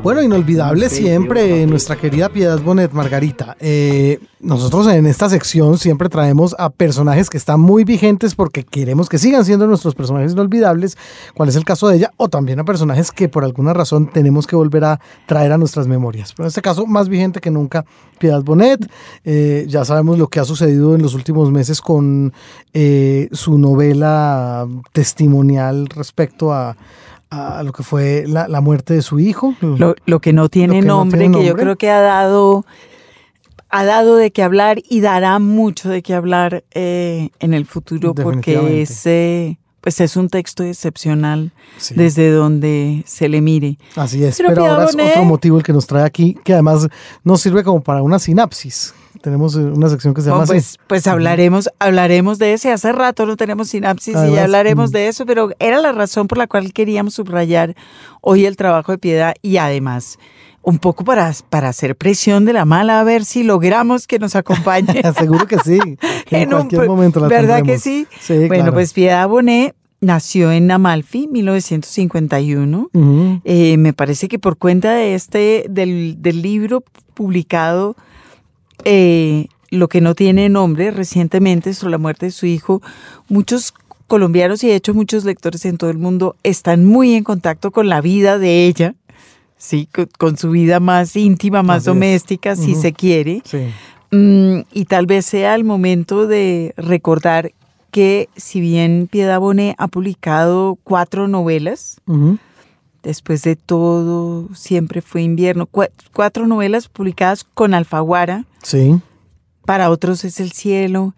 Bueno, 0.01 0.21
inolvidable 0.21 0.89
siempre 0.89 1.65
nuestra 1.65 1.95
querida 1.95 2.29
Piedad 2.29 2.59
Bonet 2.61 2.91
Margarita. 2.91 3.55
Eh, 3.59 4.19
nosotros 4.39 4.87
en 4.87 5.05
esta 5.05 5.29
sección 5.29 5.77
siempre 5.77 6.09
traemos 6.09 6.55
a 6.59 6.69
personajes 6.69 7.29
que 7.29 7.37
están 7.37 7.59
muy 7.59 7.83
vigentes 7.83 8.35
porque 8.35 8.63
queremos 8.63 9.07
que 9.07 9.17
sigan 9.17 9.45
siendo 9.45 9.67
nuestros 9.67 9.95
personajes 9.95 10.33
inolvidables, 10.33 10.97
cuál 11.33 11.49
es 11.49 11.55
el 11.55 11.63
caso 11.63 11.87
de 11.87 11.97
ella, 11.97 12.11
o 12.17 12.27
también 12.27 12.59
a 12.59 12.65
personajes 12.65 13.11
que 13.11 13.29
por 13.29 13.43
alguna 13.43 13.73
razón 13.73 14.09
tenemos 14.11 14.45
que 14.45 14.55
volver 14.55 14.83
a 14.83 14.99
traer 15.27 15.53
a 15.53 15.57
nuestras 15.57 15.87
memorias. 15.87 16.33
Pero 16.33 16.45
en 16.45 16.49
este 16.49 16.61
caso, 16.61 16.85
más 16.85 17.07
vigente 17.07 17.39
que 17.39 17.51
nunca, 17.51 17.85
Piedad 18.19 18.43
Bonet. 18.43 18.89
Eh, 19.23 19.65
ya 19.67 19.85
sabemos 19.85 20.17
lo 20.17 20.27
que 20.27 20.39
ha 20.39 20.45
sucedido 20.45 20.95
en 20.95 21.01
los 21.01 21.13
últimos 21.13 21.51
meses 21.51 21.81
con 21.81 22.33
eh, 22.73 23.29
su 23.31 23.57
novela 23.57 24.67
testimonial 24.91 25.87
respecto 25.87 26.53
a 26.53 26.75
a 27.33 27.63
lo 27.63 27.71
que 27.73 27.83
fue 27.83 28.25
la, 28.27 28.47
la 28.47 28.61
muerte 28.61 28.93
de 28.93 29.01
su 29.01 29.19
hijo. 29.19 29.55
Lo, 29.61 29.95
lo 30.05 30.19
que 30.19 30.33
no 30.33 30.49
tiene 30.49 30.81
no 30.81 30.97
nombre, 30.97 31.29
que 31.31 31.45
yo 31.45 31.55
creo 31.55 31.75
que 31.77 31.89
ha 31.89 31.99
dado, 31.99 32.65
ha 33.69 33.83
dado 33.85 34.15
de 34.17 34.31
qué 34.31 34.43
hablar 34.43 34.81
y 34.87 35.01
dará 35.01 35.39
mucho 35.39 35.89
de 35.89 36.01
qué 36.03 36.13
hablar 36.13 36.63
eh, 36.71 37.29
en 37.39 37.53
el 37.53 37.65
futuro 37.65 38.13
porque 38.13 38.81
es, 38.81 39.05
eh, 39.05 39.57
pues 39.81 39.99
es 39.99 40.15
un 40.15 40.29
texto 40.29 40.63
excepcional 40.63 41.51
Sí. 41.77 41.95
desde 41.95 42.29
donde 42.31 43.03
se 43.07 43.27
le 43.29 43.41
mire. 43.41 43.77
Así 43.95 44.23
es, 44.23 44.37
Pero 44.37 44.49
pero, 44.49 44.65
ahora 44.65 44.85
es 44.85 44.95
otro 44.95 45.25
motivo 45.25 45.57
el 45.57 45.63
que 45.63 45.73
nos 45.73 45.87
trae 45.87 46.03
aquí, 46.05 46.37
que 46.43 46.53
además 46.53 46.87
nos 47.23 47.41
sirve 47.41 47.63
como 47.63 47.81
para 47.81 48.03
una 48.03 48.19
sinapsis. 48.19 48.93
Tenemos 49.23 49.55
eh, 49.55 49.59
una 49.61 49.87
sección 49.87 50.13
que 50.13 50.19
se 50.21 50.27
llama 50.29 50.43
Bueno, 50.45 50.59
así. 50.59 50.75
pues, 50.77 50.85
pues 50.85 51.07
hablaremos, 51.07 51.69
hablaremos 51.79 52.39
de 52.39 52.51
ese. 52.51 52.73
Hace 52.73 52.91
rato 52.91 53.25
no 53.25 53.37
tenemos 53.37 53.69
sinapsis 53.69 54.17
y 54.27 54.33
ya 54.33 54.43
hablaremos 54.43 54.89
mm. 54.89 54.93
de 54.93 55.07
eso, 55.07 55.25
pero 55.25 55.49
era 55.59 55.79
la 55.79 55.93
razón 55.93 56.27
por 56.27 56.37
la 56.37 56.45
cual 56.47 56.73
queríamos 56.73 57.13
subrayar 57.13 57.73
hoy 58.19 58.45
el 58.45 58.57
trabajo 58.57 58.91
de 58.91 58.97
piedad 58.97 59.33
y 59.41 59.55
además 59.57 60.19
un 60.61 60.77
poco 60.77 61.05
para, 61.05 61.31
para 61.49 61.69
hacer 61.69 61.95
presión 61.95 62.43
de 62.43 62.51
la 62.51 62.65
mala, 62.65 62.99
a 62.99 63.03
ver 63.05 63.23
si 63.23 63.43
logramos 63.43 64.07
que 64.07 64.19
nos 64.19 64.35
acompañe. 64.35 65.01
Seguro 65.17 65.47
que 65.47 65.57
sí. 65.59 65.79
En, 66.29 66.41
en 66.41 66.47
un 66.49 66.51
cualquier 66.59 66.81
pro- 66.81 66.89
momento 66.95 67.19
la 67.21 67.27
¿Verdad 67.29 67.63
que 67.63 67.77
tendremos. 67.77 67.81
sí? 67.81 68.07
Sí, 68.19 68.33
bueno, 68.47 68.55
claro. 68.55 68.73
pues 68.73 68.91
Piedad 68.91 69.27
Bonet 69.29 69.73
nació 70.01 70.51
en 70.51 70.69
Amalfi, 70.69 71.29
1951. 71.29 72.89
Ujú. 72.93 73.41
Eh, 73.45 73.77
me 73.77 73.93
parece 73.93 74.27
que 74.27 74.37
por 74.39 74.57
cuenta 74.57 74.91
de 74.91 75.15
este, 75.15 75.65
del, 75.69 76.17
del 76.21 76.41
libro 76.41 76.83
publicado, 77.13 77.95
eh, 78.85 79.47
Lo 79.69 79.87
que 79.87 80.01
no 80.01 80.13
tiene 80.15 80.49
nombre, 80.49 80.91
recientemente 80.91 81.73
sobre 81.73 81.91
la 81.91 81.97
muerte 81.97 82.27
de 82.27 82.31
su 82.31 82.45
hijo, 82.45 82.81
muchos 83.29 83.73
colombianos 84.07 84.63
y 84.63 84.67
de 84.67 84.75
hecho 84.75 84.93
muchos 84.93 85.25
lectores 85.25 85.65
en 85.65 85.77
todo 85.77 85.89
el 85.89 85.97
mundo 85.97 86.35
están 86.43 86.85
muy 86.85 87.15
en 87.15 87.23
contacto 87.23 87.71
con 87.71 87.89
la 87.89 88.01
vida 88.01 88.37
de 88.37 88.67
ella, 88.67 88.93
sí, 89.57 89.87
con, 89.91 90.07
con 90.19 90.37
su 90.37 90.51
vida 90.51 90.79
más 90.79 91.15
íntima, 91.15 91.63
más 91.63 91.77
Así 91.77 91.81
es. 91.83 91.85
doméstica, 91.85 92.55
si 92.55 92.75
se 92.75 92.93
quiere. 92.93 93.41
Sí. 93.45 93.69
Mm, 94.11 94.59
y 94.71 94.85
tal 94.85 95.07
vez 95.07 95.25
sea 95.25 95.55
el 95.55 95.63
momento 95.63 96.27
de 96.27 96.75
recordar 96.77 97.53
que 97.89 98.29
si 98.35 98.61
bien 98.61 99.07
Piedad 99.09 99.39
Bonet 99.39 99.75
ha 99.79 99.87
publicado 99.87 100.77
cuatro 100.83 101.27
novelas. 101.27 101.99
Después 103.03 103.41
de 103.43 103.55
todo, 103.55 104.47
siempre 104.55 105.01
fue 105.01 105.21
invierno, 105.21 105.67
cua- 105.67 105.91
cuatro 106.13 106.47
novelas 106.47 106.87
publicadas 106.87 107.43
con 107.43 107.73
Alfaguara, 107.73 108.45
Sí. 108.63 108.99
para 109.65 109.89
otros 109.89 110.23
es 110.25 110.39
el 110.39 110.51
cielo. 110.51 111.13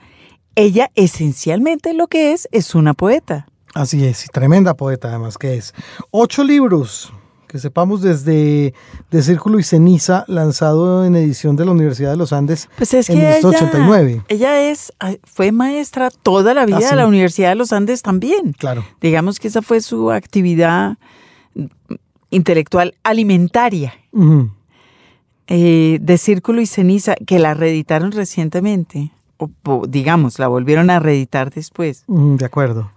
Ella 0.55 0.89
esencialmente 0.95 1.93
lo 1.93 2.07
que 2.07 2.31
es 2.33 2.47
es 2.51 2.75
una 2.75 2.93
poeta. 2.93 3.47
Así 3.73 4.05
es, 4.05 4.25
y 4.25 4.27
tremenda 4.29 4.73
poeta 4.73 5.09
además 5.09 5.37
que 5.37 5.55
es. 5.55 5.73
Ocho 6.11 6.43
libros, 6.45 7.11
que 7.47 7.59
sepamos 7.59 8.01
desde 8.01 8.73
De 9.11 9.21
Círculo 9.21 9.59
y 9.59 9.63
Ceniza, 9.63 10.23
lanzado 10.27 11.05
en 11.05 11.15
edición 11.15 11.55
de 11.57 11.65
la 11.65 11.71
Universidad 11.71 12.11
de 12.11 12.17
los 12.17 12.31
Andes 12.33 12.69
Pues 12.77 12.93
es 12.93 13.09
en 13.09 13.17
que 13.17 13.21
ella, 13.21 13.35
1989. 13.37 14.21
ella 14.29 14.61
es, 14.69 14.93
ah, 15.01 15.13
fue 15.23 15.51
maestra 15.51 16.09
toda 16.09 16.53
la 16.53 16.65
vida 16.65 16.79
Ah, 16.83 16.89
de 16.91 16.95
la 16.95 17.07
Universidad 17.07 17.49
de 17.49 17.55
los 17.55 17.73
Andes 17.73 18.01
también. 18.01 18.53
Claro. 18.57 18.83
Digamos 19.01 19.39
que 19.39 19.49
esa 19.49 19.61
fue 19.61 19.81
su 19.81 20.09
actividad 20.11 20.97
intelectual 22.29 22.95
alimentaria. 23.03 23.93
Eh, 25.47 25.99
de 26.01 26.17
Círculo 26.17 26.61
y 26.61 26.65
Ceniza, 26.65 27.15
que 27.15 27.39
la 27.39 27.53
reeditaron 27.53 28.11
recientemente, 28.11 29.11
o, 29.37 29.49
o, 29.63 29.85
digamos, 29.87 30.39
la 30.39 30.47
volvieron 30.47 30.89
a 30.89 30.99
reeditar 30.99 31.51
después. 31.51 32.03
De 32.07 32.45
acuerdo. 32.45 32.91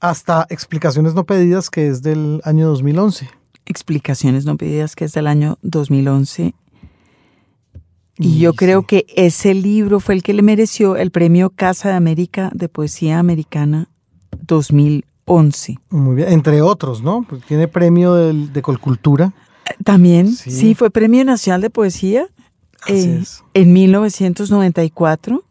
Hasta 0.00 0.46
Explicaciones 0.50 1.14
no 1.14 1.24
pedidas, 1.24 1.70
que 1.70 1.86
es 1.86 2.02
del 2.02 2.40
año 2.44 2.68
2011. 2.68 3.28
Explicaciones 3.66 4.44
no 4.44 4.56
pedidas, 4.56 4.96
que 4.96 5.04
es 5.04 5.12
del 5.12 5.28
año 5.28 5.58
2011. 5.62 6.54
Y 8.18 8.38
yo 8.38 8.54
creo 8.54 8.82
que 8.82 9.06
ese 9.16 9.54
libro 9.54 10.00
fue 10.00 10.14
el 10.14 10.22
que 10.22 10.34
le 10.34 10.42
mereció 10.42 10.96
el 10.96 11.10
premio 11.10 11.50
Casa 11.50 11.90
de 11.90 11.94
América 11.94 12.50
de 12.52 12.68
Poesía 12.68 13.18
Americana 13.18 13.88
2011. 14.42 15.11
Muy 15.90 16.16
bien, 16.16 16.28
entre 16.32 16.62
otros, 16.62 17.02
¿no? 17.02 17.24
Pues 17.28 17.42
tiene 17.44 17.68
premio 17.68 18.14
de 18.14 18.62
Colcultura. 18.62 19.32
También, 19.84 20.32
Sí. 20.32 20.50
sí, 20.50 20.74
fue 20.74 20.90
Premio 20.90 21.24
Nacional 21.24 21.60
de 21.60 21.70
Poesía 21.70 22.26
eh, 22.88 23.22
en 23.54 23.72
1994, 23.72 25.42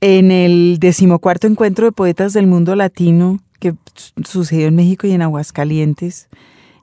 en 0.00 0.30
el 0.30 0.76
decimocuarto 0.78 1.46
encuentro 1.48 1.86
de 1.86 1.92
poetas 1.92 2.32
del 2.32 2.46
mundo 2.46 2.76
latino 2.76 3.40
que 3.58 3.74
su- 3.94 4.12
sucedió 4.24 4.68
en 4.68 4.76
México 4.76 5.06
y 5.08 5.12
en 5.12 5.22
Aguascalientes. 5.22 6.28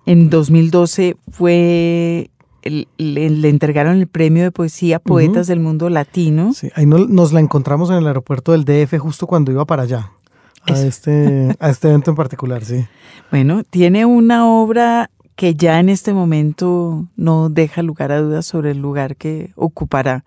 En 0.05 0.29
2012 0.29 1.15
fue 1.31 2.29
le 2.97 3.47
entregaron 3.49 3.97
el 3.97 4.07
premio 4.07 4.41
de 4.43 4.51
poesía 4.51 4.97
Poetas 4.99 5.45
del 5.45 5.59
Mundo 5.59 5.87
Latino. 5.91 6.51
Sí, 6.53 6.69
ahí 6.73 6.87
no- 6.87 7.05
nos 7.05 7.31
la 7.31 7.39
encontramos 7.39 7.91
en 7.91 7.97
el 7.97 8.07
aeropuerto 8.07 8.53
del 8.53 8.65
DF 8.65 8.97
justo 8.97 9.27
cuando 9.27 9.51
iba 9.51 9.65
para 9.65 9.83
allá. 9.83 10.11
A 10.67 10.79
este, 10.81 11.55
a 11.59 11.69
este 11.69 11.87
evento 11.89 12.11
en 12.11 12.15
particular, 12.17 12.63
sí. 12.65 12.85
Bueno, 13.31 13.63
tiene 13.63 14.05
una 14.05 14.47
obra 14.47 15.09
que 15.35 15.55
ya 15.55 15.79
en 15.79 15.89
este 15.89 16.13
momento 16.13 17.07
no 17.17 17.49
deja 17.49 17.81
lugar 17.83 18.11
a 18.11 18.21
dudas 18.21 18.45
sobre 18.45 18.71
el 18.71 18.77
lugar 18.79 19.15
que 19.15 19.51
ocupará 19.55 20.23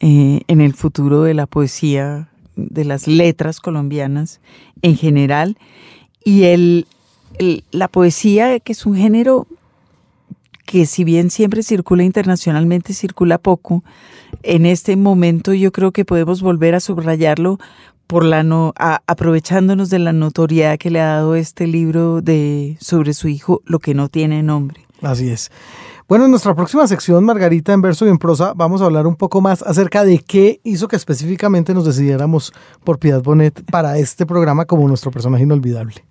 eh, 0.00 0.40
en 0.48 0.60
el 0.60 0.72
futuro 0.74 1.22
de 1.24 1.34
la 1.34 1.46
poesía, 1.46 2.28
de 2.56 2.84
las 2.84 3.06
letras 3.06 3.60
colombianas 3.60 4.40
en 4.82 4.96
general. 4.96 5.58
Y 6.24 6.44
el, 6.44 6.86
el- 7.38 7.64
la 7.72 7.88
poesía, 7.88 8.58
que 8.60 8.72
es 8.72 8.86
un 8.86 8.96
género 8.96 9.46
que 10.64 10.86
si 10.86 11.02
bien 11.04 11.30
siempre 11.30 11.62
circula 11.62 12.04
internacionalmente, 12.04 12.92
circula 12.94 13.38
poco, 13.38 13.82
en 14.42 14.64
este 14.66 14.96
momento 14.96 15.52
yo 15.54 15.72
creo 15.72 15.92
que 15.92 16.04
podemos 16.04 16.40
volver 16.42 16.74
a 16.74 16.80
subrayarlo 16.80 17.58
por 18.08 18.24
la 18.24 18.42
no, 18.42 18.72
a- 18.76 19.02
aprovechándonos 19.06 19.90
de 19.90 20.00
la 20.00 20.12
notoriedad 20.12 20.78
que 20.78 20.90
le 20.90 21.00
ha 21.00 21.06
dado 21.14 21.36
este 21.36 21.68
libro 21.68 22.20
de 22.22 22.76
sobre 22.80 23.14
su 23.14 23.28
hijo, 23.28 23.62
lo 23.64 23.78
que 23.78 23.94
no 23.94 24.08
tiene 24.08 24.42
nombre. 24.42 24.84
Así 25.00 25.28
es. 25.28 25.52
Bueno, 26.08 26.24
en 26.24 26.30
nuestra 26.30 26.54
próxima 26.54 26.86
sección, 26.86 27.22
Margarita, 27.22 27.72
en 27.74 27.82
verso 27.82 28.06
y 28.06 28.08
en 28.08 28.16
prosa, 28.18 28.54
vamos 28.56 28.80
a 28.80 28.86
hablar 28.86 29.06
un 29.06 29.14
poco 29.14 29.40
más 29.42 29.62
acerca 29.62 30.04
de 30.04 30.18
qué 30.20 30.58
hizo 30.64 30.88
que 30.88 30.96
específicamente 30.96 31.74
nos 31.74 31.84
decidiéramos 31.84 32.52
por 32.82 32.98
Piedad 32.98 33.22
Bonet 33.22 33.62
para 33.70 33.98
este 33.98 34.24
programa 34.24 34.64
como 34.64 34.88
nuestro 34.88 35.10
personaje 35.10 35.44
inolvidable. 35.44 36.04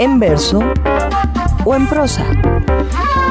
En 0.00 0.18
verso 0.18 0.60
o 1.64 1.74
en 1.74 1.86
prosa. 1.88 2.24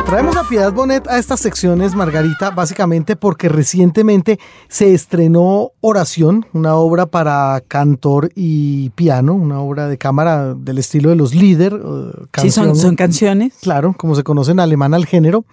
Traemos 0.08 0.38
a 0.38 0.48
Piedad 0.48 0.72
Bonet 0.72 1.06
a 1.10 1.18
estas 1.20 1.42
secciones, 1.42 1.94
Margarita, 1.94 2.52
básicamente 2.52 3.18
porque 3.18 3.50
recientemente 3.50 4.40
se 4.70 4.94
estrenó 4.94 5.74
Oración, 5.82 6.46
una 6.54 6.76
obra 6.76 7.08
para 7.08 7.62
cantor 7.68 8.32
y 8.34 8.90
piano, 8.92 9.34
una 9.34 9.60
obra 9.60 9.90
de 9.90 9.98
cámara 9.98 10.54
del 10.54 10.78
estilo 10.78 11.10
de 11.10 11.18
los 11.18 11.36
líder. 11.36 11.74
eh, 11.74 12.26
Sí, 12.42 12.52
son, 12.52 12.74
son 12.78 12.96
canciones. 12.96 13.56
Claro, 13.62 13.94
como 13.98 14.16
se 14.16 14.24
conoce 14.24 14.52
en 14.52 14.62
alemán 14.62 14.94
al 14.94 15.06
género. 15.06 15.44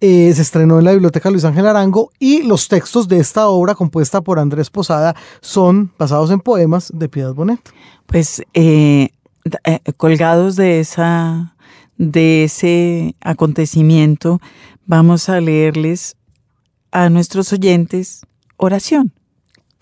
Eh, 0.00 0.32
se 0.34 0.42
estrenó 0.42 0.80
en 0.80 0.86
la 0.86 0.90
Biblioteca 0.90 1.30
Luis 1.30 1.44
Ángel 1.44 1.68
Arango 1.68 2.10
y 2.18 2.42
los 2.42 2.66
textos 2.66 3.06
de 3.06 3.20
esta 3.20 3.46
obra 3.46 3.76
compuesta 3.76 4.22
por 4.22 4.40
Andrés 4.40 4.70
Posada 4.70 5.14
son 5.40 5.92
basados 5.96 6.32
en 6.32 6.40
poemas 6.40 6.90
de 6.92 7.08
Piedad 7.08 7.32
Bonet. 7.32 7.60
Pues 8.06 8.42
eh, 8.54 9.10
eh, 9.62 9.78
colgados 9.96 10.56
de 10.56 10.80
esa 10.80 11.53
de 11.98 12.44
ese 12.44 13.14
acontecimiento, 13.20 14.40
vamos 14.86 15.28
a 15.28 15.40
leerles 15.40 16.16
a 16.90 17.08
nuestros 17.08 17.52
oyentes 17.52 18.22
oración. 18.56 19.12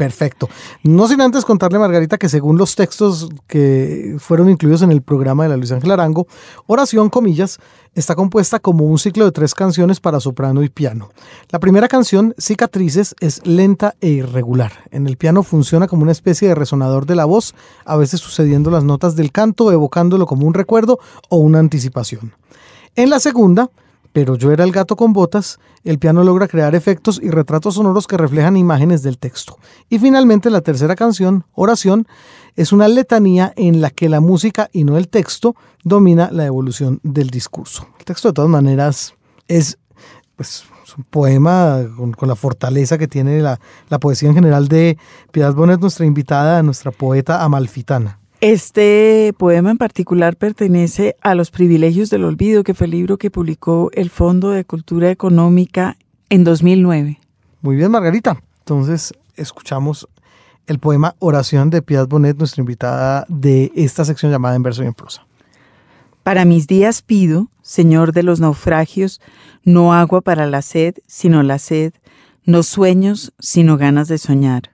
Perfecto. 0.03 0.49
No 0.83 1.07
sin 1.07 1.21
antes 1.21 1.45
contarle, 1.45 1.79
Margarita, 1.79 2.19
que 2.19 2.29
según 2.29 2.59
los 2.59 2.75
textos 2.75 3.29
que 3.47 4.17
fueron 4.19 4.51
incluidos 4.51 4.83
en 4.83 4.91
el 4.91 5.01
programa 5.01 5.45
de 5.45 5.51
la 5.51 5.57
Luis 5.57 5.71
Ángel 5.71 5.93
Arango, 5.93 6.27
Oración, 6.67 7.09
comillas, 7.09 7.61
está 7.95 8.17
compuesta 8.17 8.59
como 8.59 8.85
un 8.85 8.99
ciclo 8.99 9.25
de 9.25 9.31
tres 9.31 9.55
canciones 9.55 10.01
para 10.01 10.19
soprano 10.19 10.65
y 10.65 10.69
piano. 10.69 11.11
La 11.51 11.61
primera 11.61 11.87
canción, 11.87 12.35
Cicatrices, 12.37 13.15
es 13.21 13.47
lenta 13.47 13.95
e 14.01 14.09
irregular. 14.09 14.73
En 14.91 15.07
el 15.07 15.17
piano 15.17 15.45
funciona 15.45 15.87
como 15.87 16.03
una 16.03 16.11
especie 16.11 16.49
de 16.49 16.57
resonador 16.57 17.07
de 17.07 17.15
la 17.15 17.25
voz, 17.25 17.55
a 17.85 17.97
veces 17.97 18.19
sucediendo 18.19 18.73
las 18.73 18.83
notas 18.83 19.15
del 19.15 19.31
canto, 19.31 19.71
evocándolo 19.71 20.27
como 20.27 20.49
un 20.49 20.55
recuerdo 20.55 20.99
o 21.29 21.37
una 21.37 21.61
anticipación. 21.61 22.35
En 22.97 23.09
la 23.09 23.21
segunda, 23.21 23.71
pero 24.13 24.37
yo 24.37 24.53
era 24.53 24.65
el 24.65 24.73
gato 24.73 24.97
con 24.97 25.13
botas, 25.13 25.59
el 25.85 25.99
piano 25.99 26.23
logra 26.23 26.49
crear 26.49 26.75
efectos 26.75 27.21
y 27.23 27.31
retratos 27.31 27.75
sonoros 27.75 28.07
que 28.07 28.17
reflejan 28.17 28.57
imágenes 28.57 29.03
del 29.03 29.19
texto. 29.19 29.59
Y 29.89 29.99
finalmente 29.99 30.51
la 30.51 30.61
tercera 30.61 30.95
canción, 30.97 31.45
Oración, 31.53 32.07
es 32.55 32.73
una 32.73 32.89
letanía 32.89 33.53
en 33.57 33.81
la 33.81 33.91
que 33.91 34.09
la 34.09 34.21
música 34.21 34.69
y 34.73 34.85
no 34.85 34.99
el 34.99 35.09
texto 35.09 35.57
domina 35.83 36.31
la 36.31 36.45
evolución 36.45 37.01
del 37.03 37.31
discurso. 37.31 37.89
El 37.99 38.05
texto 38.05 38.29
de 38.29 38.35
todas 38.35 38.51
maneras 38.51 39.15
es 39.49 39.79
pues, 40.37 40.65
un 40.97 41.05
poema 41.05 41.81
con, 41.97 42.29
la 42.29 42.37
fortaleza 42.37 42.99
que 42.99 43.09
tiene 43.09 43.41
la, 43.41 43.59
la, 43.89 43.99
poesía 43.99 44.29
en 44.29 44.35
general 44.35 44.69
de 44.69 44.99
Piedad 45.31 45.55
Bonet, 45.55 45.81
nuestra 45.81 46.05
invitada, 46.05 46.63
nuestra 46.63 46.91
poeta 46.91 47.43
amalfitana. 47.43 48.19
Este 48.43 49.33
poema 49.39 49.71
en 49.71 49.79
particular 49.79 50.35
pertenece 50.35 51.15
a 51.21 51.37
Los 51.37 51.53
privilegios 51.53 52.11
del 52.11 52.25
olvido, 52.25 52.65
que 52.65 52.75
fue 52.75 52.87
el 52.87 52.91
libro 52.91 53.17
que 53.17 53.31
publicó 53.31 53.89
el 53.93 54.11
Fondo 54.11 54.51
de 54.51 54.65
Cultura 54.65 55.13
Económica 55.13 55.97
en 56.29 56.43
2009. 56.43 57.21
Muy 57.61 57.77
bien, 57.77 57.93
Margarita. 57.93 58.43
Entonces, 58.59 59.15
escuchamos 59.37 60.09
el 60.67 60.81
poema 60.81 61.15
Oración 61.21 61.71
de 61.71 61.83
Piedad 61.83 62.09
Bonet, 62.09 62.37
nuestra 62.37 62.63
invitada 62.63 63.25
de 63.29 63.71
esta 63.77 64.05
sección 64.05 64.33
llamada 64.33 64.57
En 64.57 64.65
verso 64.65 64.83
y 64.83 64.89
en 64.89 64.95
prosa. 64.95 65.25
Para 66.25 66.45
mis 66.45 66.67
días 66.67 67.01
pido, 67.01 67.47
Señor 67.63 68.13
de 68.13 68.25
los 68.25 68.41
naufragios, 68.41 69.21
no 69.63 69.95
agua 69.95 70.21
para 70.21 70.49
la 70.49 70.63
sed, 70.63 70.97
sino 71.07 71.45
la 71.45 71.61
sed, 71.61 71.93
no 72.45 72.65
sueños, 72.65 73.33
sino 73.39 73.77
ganas 73.77 74.09
de 74.09 74.19
soñar. 74.19 74.73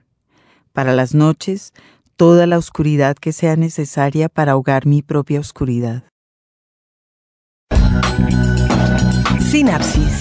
Para 0.73 0.93
las 0.93 1.13
noches, 1.13 1.73
toda 2.19 2.45
la 2.47 2.57
oscuridad 2.57 3.15
que 3.15 3.31
sea 3.31 3.55
necesaria 3.55 4.27
para 4.27 4.51
ahogar 4.51 4.85
mi 4.85 5.01
propia 5.01 5.39
oscuridad. 5.39 6.03
Sinapsis. 9.39 10.19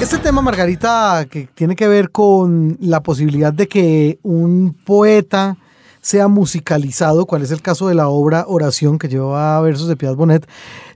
Este 0.00 0.16
tema, 0.16 0.40
Margarita, 0.40 1.26
que 1.30 1.48
tiene 1.54 1.76
que 1.76 1.86
ver 1.86 2.10
con 2.10 2.78
la 2.80 3.02
posibilidad 3.02 3.52
de 3.52 3.68
que 3.68 4.20
un 4.22 4.74
poeta 4.86 5.58
sea 6.02 6.26
musicalizado, 6.26 7.26
cuál 7.26 7.42
es 7.42 7.52
el 7.52 7.62
caso 7.62 7.86
de 7.86 7.94
la 7.94 8.08
obra 8.08 8.44
Oración 8.48 8.98
que 8.98 9.08
lleva 9.08 9.60
versos 9.60 9.86
de 9.86 9.96
Piedad 9.96 10.16
Bonet, 10.16 10.46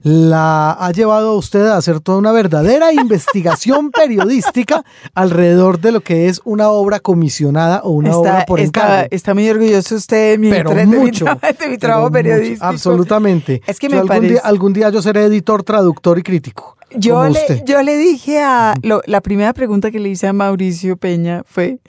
la 0.03 0.71
ha 0.71 0.91
llevado 0.91 1.29
a 1.29 1.35
usted 1.35 1.65
a 1.65 1.77
hacer 1.77 2.01
toda 2.01 2.17
una 2.17 2.33
verdadera 2.33 2.91
investigación 2.93 3.91
periodística 3.91 4.83
alrededor 5.15 5.79
de 5.79 5.93
lo 5.93 6.01
que 6.01 6.27
es 6.27 6.41
una 6.43 6.69
obra 6.69 6.99
comisionada 6.99 7.81
o 7.83 7.91
una 7.91 8.09
está, 8.09 8.19
obra 8.19 8.45
por 8.45 8.59
está, 8.59 8.81
encargo. 8.81 9.07
Está 9.11 9.33
muy 9.33 9.49
orgulloso 9.49 9.95
usted 9.95 10.31
de 10.31 10.37
mi, 10.37 10.49
pero 10.49 10.71
de 10.71 10.85
mucho, 10.85 11.25
mi, 11.25 11.35
tra 11.39 11.51
de 11.53 11.69
mi 11.69 11.77
trabajo 11.77 12.11
periodístico. 12.11 12.65
Absolutamente. 12.65 13.61
Es 13.65 13.79
que 13.79 13.87
me 13.87 13.95
algún 13.95 14.07
parece... 14.09 14.33
Día, 14.33 14.41
algún 14.43 14.73
día 14.73 14.89
yo 14.89 15.01
seré 15.01 15.23
editor, 15.23 15.63
traductor 15.63 16.19
y 16.19 16.23
crítico. 16.23 16.75
Yo 16.95 17.27
le, 17.29 17.63
yo 17.65 17.81
le 17.81 17.97
dije 17.97 18.41
a... 18.41 18.73
Lo, 18.81 19.01
la 19.05 19.21
primera 19.21 19.53
pregunta 19.53 19.89
que 19.89 19.99
le 19.99 20.09
hice 20.09 20.27
a 20.27 20.33
Mauricio 20.33 20.97
Peña 20.97 21.43
fue... 21.45 21.79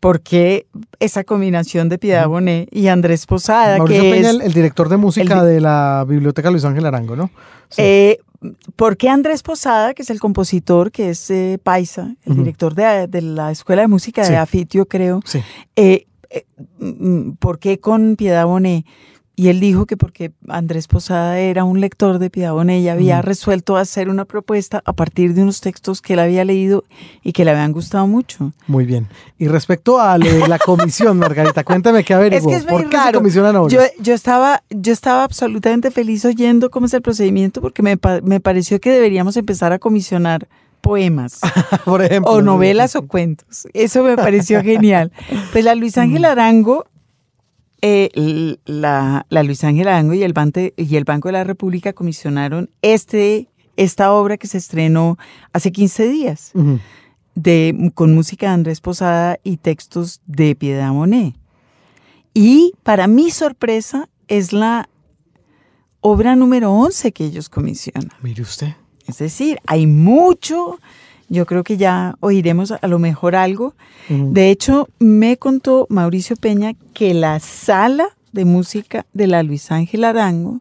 ¿Por 0.00 0.20
qué 0.20 0.66
esa 1.00 1.24
combinación 1.24 1.88
de 1.88 1.98
Piedad 1.98 2.28
Bonet 2.28 2.68
y 2.70 2.88
Andrés 2.88 3.26
Posada? 3.26 3.78
Mauricio 3.78 4.02
que 4.02 4.10
Peña, 4.10 4.30
es 4.30 4.40
el, 4.40 4.52
director 4.52 4.88
de 4.88 4.96
música 4.96 5.40
el, 5.40 5.46
de 5.46 5.60
la 5.60 6.04
Biblioteca 6.08 6.50
Luis 6.50 6.64
Ángel 6.64 6.86
Arango, 6.86 7.16
¿no? 7.16 7.30
Sí. 7.68 7.82
Eh, 7.82 8.18
¿Por 8.76 8.96
qué 8.96 9.08
Andrés 9.08 9.42
Posada, 9.42 9.94
que 9.94 10.02
es 10.02 10.10
el 10.10 10.20
compositor, 10.20 10.92
que 10.92 11.10
es 11.10 11.28
eh, 11.30 11.58
Paisa, 11.60 12.14
el 12.24 12.32
uh 12.32 12.34
-huh. 12.34 12.38
director 12.38 12.74
de, 12.74 13.08
de, 13.08 13.22
la 13.22 13.50
Escuela 13.50 13.82
de 13.82 13.88
Música 13.88 14.24
sí. 14.24 14.30
de 14.30 14.36
Afitio, 14.38 14.86
creo? 14.86 15.20
Sí. 15.24 15.42
Eh, 15.74 16.06
¿Por 17.40 17.58
qué 17.58 17.80
con 17.80 18.14
Piedad 18.14 18.46
Bonet? 18.46 18.84
Y 19.38 19.50
él 19.50 19.60
dijo 19.60 19.86
que 19.86 19.96
porque 19.96 20.32
Andrés 20.48 20.88
Posada 20.88 21.38
era 21.38 21.62
un 21.62 21.80
lector 21.80 22.18
de 22.18 22.28
Piedad 22.28 22.54
Bonet 22.54 22.82
y 22.82 22.88
había 22.88 23.22
resuelto 23.22 23.76
hacer 23.76 24.08
una 24.08 24.24
propuesta 24.24 24.82
a 24.84 24.92
partir 24.92 25.32
de 25.32 25.42
unos 25.42 25.60
textos 25.60 26.02
que 26.02 26.14
él 26.14 26.18
había 26.18 26.44
leído 26.44 26.82
y 27.22 27.30
que 27.30 27.44
le 27.44 27.52
habían 27.52 27.70
gustado 27.70 28.08
mucho. 28.08 28.52
Muy 28.66 28.84
bien. 28.84 29.06
Y 29.38 29.46
respecto 29.46 30.00
a 30.00 30.18
la 30.18 30.58
comisión, 30.66 31.20
Margarita, 31.20 31.62
cuéntame 31.62 32.02
qué 32.02 32.14
averiguó. 32.14 32.50
Es 32.50 32.56
que 32.56 32.60
es 32.62 32.68
¿Por 32.68 32.90
qué 32.90 32.96
raro. 32.96 33.10
se 33.10 33.14
comisionan 33.18 33.54
obras? 33.54 33.72
Yo, 33.72 34.02
yo, 34.02 34.12
estaba, 34.12 34.64
yo 34.70 34.92
estaba 34.92 35.22
absolutamente 35.22 35.92
feliz 35.92 36.24
oyendo 36.24 36.68
cómo 36.68 36.86
es 36.86 36.94
el 36.94 37.02
procedimiento 37.02 37.60
porque 37.60 37.80
me, 37.80 37.96
me 38.24 38.40
pareció 38.40 38.80
que 38.80 38.90
deberíamos 38.90 39.36
empezar 39.36 39.72
a 39.72 39.78
comisionar 39.78 40.48
poemas 40.80 41.38
Por 41.84 42.02
ejemplo, 42.02 42.32
o 42.32 42.42
novelas 42.42 42.96
o 42.96 43.06
cuentos. 43.06 43.68
Eso 43.72 44.02
me 44.02 44.16
pareció 44.16 44.62
genial. 44.64 45.12
Pues 45.52 45.64
la 45.64 45.76
Luis 45.76 45.96
Ángel 45.96 46.24
Arango 46.24 46.86
eh, 47.82 48.56
la, 48.66 49.26
la, 49.28 49.42
Luis 49.42 49.62
Ángel 49.64 49.88
Arango 49.88 50.14
y 50.14 50.22
el, 50.22 50.32
Bante, 50.32 50.74
y 50.76 50.96
el 50.96 51.04
Banco 51.04 51.28
de 51.28 51.32
la 51.32 51.44
República 51.44 51.92
comisionaron 51.92 52.70
este, 52.82 53.48
esta 53.76 54.12
obra 54.12 54.36
que 54.36 54.46
se 54.46 54.58
estrenó 54.58 55.16
hace 55.52 55.70
15 55.70 56.08
días, 56.08 56.50
uh 56.54 56.60
-huh. 56.60 56.80
de, 57.34 57.92
con 57.94 58.14
música 58.14 58.48
de 58.48 58.52
Andrés 58.54 58.80
Posada 58.80 59.38
y 59.44 59.58
textos 59.58 60.20
de 60.26 60.54
Piedad 60.56 60.92
Monet. 60.92 61.34
Y 62.34 62.72
para 62.82 63.06
mi 63.06 63.30
sorpresa 63.30 64.08
es 64.28 64.52
la 64.52 64.88
obra 66.00 66.36
número 66.36 66.72
11 66.72 67.12
que 67.12 67.24
ellos 67.24 67.48
comisionan. 67.48 68.10
Mire 68.22 68.42
usted. 68.42 68.74
Es 69.06 69.18
decir, 69.18 69.58
hay 69.66 69.86
mucho 69.86 70.78
yo 71.28 71.46
creo 71.46 71.64
que 71.64 71.76
ya 71.76 72.16
oiremos 72.20 72.72
a 72.72 72.86
lo 72.88 72.98
mejor 72.98 73.36
algo. 73.36 73.74
De 74.08 74.50
hecho, 74.50 74.88
me 74.98 75.36
contó 75.36 75.86
Mauricio 75.90 76.36
Peña 76.36 76.72
que 76.94 77.12
la 77.12 77.40
sala 77.40 78.08
de 78.32 78.44
música 78.44 79.04
de 79.12 79.26
la 79.26 79.42
Luis 79.42 79.70
Ángel 79.70 80.04
Arango 80.04 80.60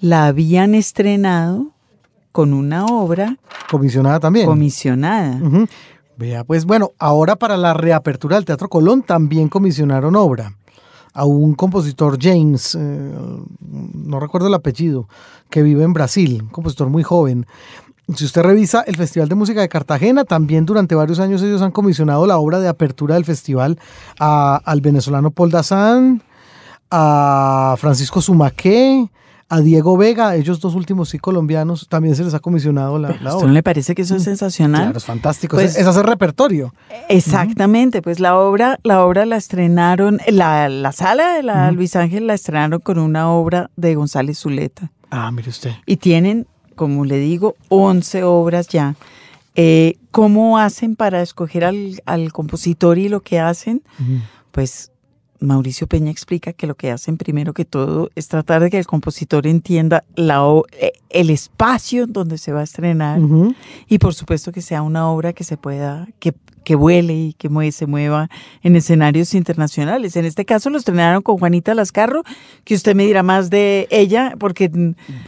la 0.00 0.26
habían 0.26 0.74
estrenado 0.74 1.72
con 2.32 2.52
una 2.52 2.86
obra 2.86 3.36
comisionada 3.70 4.20
también. 4.20 4.46
Comisionada. 4.46 5.40
Vea, 6.16 6.44
pues 6.44 6.64
bueno, 6.64 6.92
ahora 6.98 7.36
para 7.36 7.56
la 7.56 7.74
reapertura 7.74 8.36
del 8.36 8.44
Teatro 8.44 8.68
Colón 8.68 9.02
también 9.02 9.48
comisionaron 9.48 10.16
obra 10.16 10.54
a 11.12 11.24
un 11.24 11.54
compositor 11.54 12.16
James, 12.20 12.76
eh, 12.76 13.12
no 13.60 14.20
recuerdo 14.20 14.48
el 14.48 14.54
apellido, 14.54 15.08
que 15.50 15.62
vive 15.62 15.82
en 15.82 15.92
Brasil, 15.92 16.42
un 16.42 16.48
compositor 16.48 16.88
muy 16.90 17.02
joven. 17.02 17.46
Si 18.14 18.24
usted 18.24 18.42
revisa 18.42 18.82
el 18.86 18.96
Festival 18.96 19.28
de 19.28 19.34
Música 19.34 19.60
de 19.60 19.68
Cartagena, 19.68 20.24
también 20.24 20.64
durante 20.64 20.94
varios 20.94 21.20
años 21.20 21.42
ellos 21.42 21.60
han 21.60 21.72
comisionado 21.72 22.26
la 22.26 22.38
obra 22.38 22.58
de 22.58 22.68
apertura 22.68 23.16
del 23.16 23.24
festival 23.26 23.78
a, 24.18 24.60
al 24.64 24.80
venezolano 24.80 25.30
Paul 25.30 25.50
Dazán, 25.50 26.22
a 26.90 27.74
Francisco 27.78 28.22
Sumaqué, 28.22 29.10
a 29.50 29.60
Diego 29.60 29.96
Vega, 29.96 30.36
ellos 30.36 30.60
dos 30.60 30.74
últimos 30.74 31.10
sí 31.10 31.18
colombianos, 31.18 31.86
también 31.88 32.14
se 32.14 32.24
les 32.24 32.34
ha 32.34 32.40
comisionado 32.40 32.98
la, 32.98 33.14
la 33.22 33.30
¿A 33.30 33.36
obra. 33.36 33.46
¿No 33.46 33.52
le 33.52 33.62
parece 33.62 33.94
que 33.94 34.02
eso 34.02 34.16
es 34.16 34.24
sensacional? 34.24 34.84
Claro, 34.84 34.98
es 34.98 35.04
fantástico, 35.04 35.56
pues, 35.56 35.72
es, 35.72 35.82
es, 35.82 35.86
hacer 35.86 36.06
repertorio. 36.06 36.74
Exactamente, 37.08 37.98
uh 37.98 38.00
-huh. 38.00 38.04
pues 38.04 38.20
la 38.20 38.38
obra, 38.38 38.78
la 38.84 39.04
obra 39.04 39.26
la 39.26 39.36
estrenaron, 39.36 40.18
la, 40.28 40.68
la 40.68 40.92
sala 40.92 41.34
de 41.34 41.42
la 41.42 41.54
uh 41.54 41.56
-huh. 41.56 41.74
Luis 41.74 41.94
Ángel 41.96 42.26
la 42.26 42.34
estrenaron 42.34 42.80
con 42.80 42.98
una 42.98 43.30
obra 43.30 43.70
de 43.76 43.94
González 43.94 44.38
Zuleta. 44.38 44.90
Ah, 45.10 45.30
mire 45.30 45.48
usted. 45.50 45.72
Y 45.86 45.96
tienen 45.96 46.46
como 46.78 47.04
le 47.04 47.18
digo, 47.18 47.56
11 47.68 48.22
obras 48.22 48.68
ya. 48.68 48.94
Eh, 49.56 49.96
¿Cómo 50.12 50.58
hacen 50.58 50.94
para 50.94 51.20
escoger 51.20 51.64
al, 51.64 52.00
al, 52.06 52.32
compositor 52.32 52.96
y 52.96 53.08
lo 53.08 53.20
que 53.20 53.40
hacen? 53.40 53.82
Uh 53.98 54.02
-huh. 54.04 54.22
Pues 54.52 54.92
Mauricio 55.40 55.88
Peña 55.88 56.10
explica 56.10 56.52
que 56.52 56.68
lo 56.68 56.76
que 56.76 56.92
hacen 56.92 57.16
primero 57.16 57.52
que 57.52 57.64
todo 57.64 58.10
es 58.14 58.28
tratar 58.28 58.62
de 58.62 58.70
que 58.70 58.78
el 58.78 58.86
compositor 58.86 59.46
entienda 59.48 60.04
la, 60.14 60.40
el 61.10 61.30
espacio 61.30 62.06
donde 62.06 62.38
se 62.38 62.52
va 62.52 62.60
a 62.60 62.64
estrenar 62.64 63.20
uh 63.20 63.28
-huh. 63.28 63.54
y 63.88 63.98
por 63.98 64.14
supuesto 64.14 64.52
que 64.52 64.62
sea 64.62 64.82
una 64.82 65.10
obra 65.10 65.32
que 65.32 65.44
se 65.44 65.56
pueda, 65.56 66.06
que, 66.20 66.34
que 66.68 66.76
vuele 66.76 67.14
y 67.14 67.32
que 67.32 67.48
se 67.72 67.86
mueva 67.86 68.28
en 68.62 68.76
escenarios 68.76 69.32
internacionales. 69.32 70.16
En 70.16 70.26
este 70.26 70.44
caso 70.44 70.68
lo 70.68 70.76
estrenaron 70.76 71.22
con 71.22 71.38
Juanita 71.38 71.74
Lascarro, 71.74 72.24
que 72.64 72.74
usted 72.74 72.94
me 72.94 73.06
dirá 73.06 73.22
más 73.22 73.48
de 73.48 73.88
ella, 73.90 74.34
porque... 74.38 74.68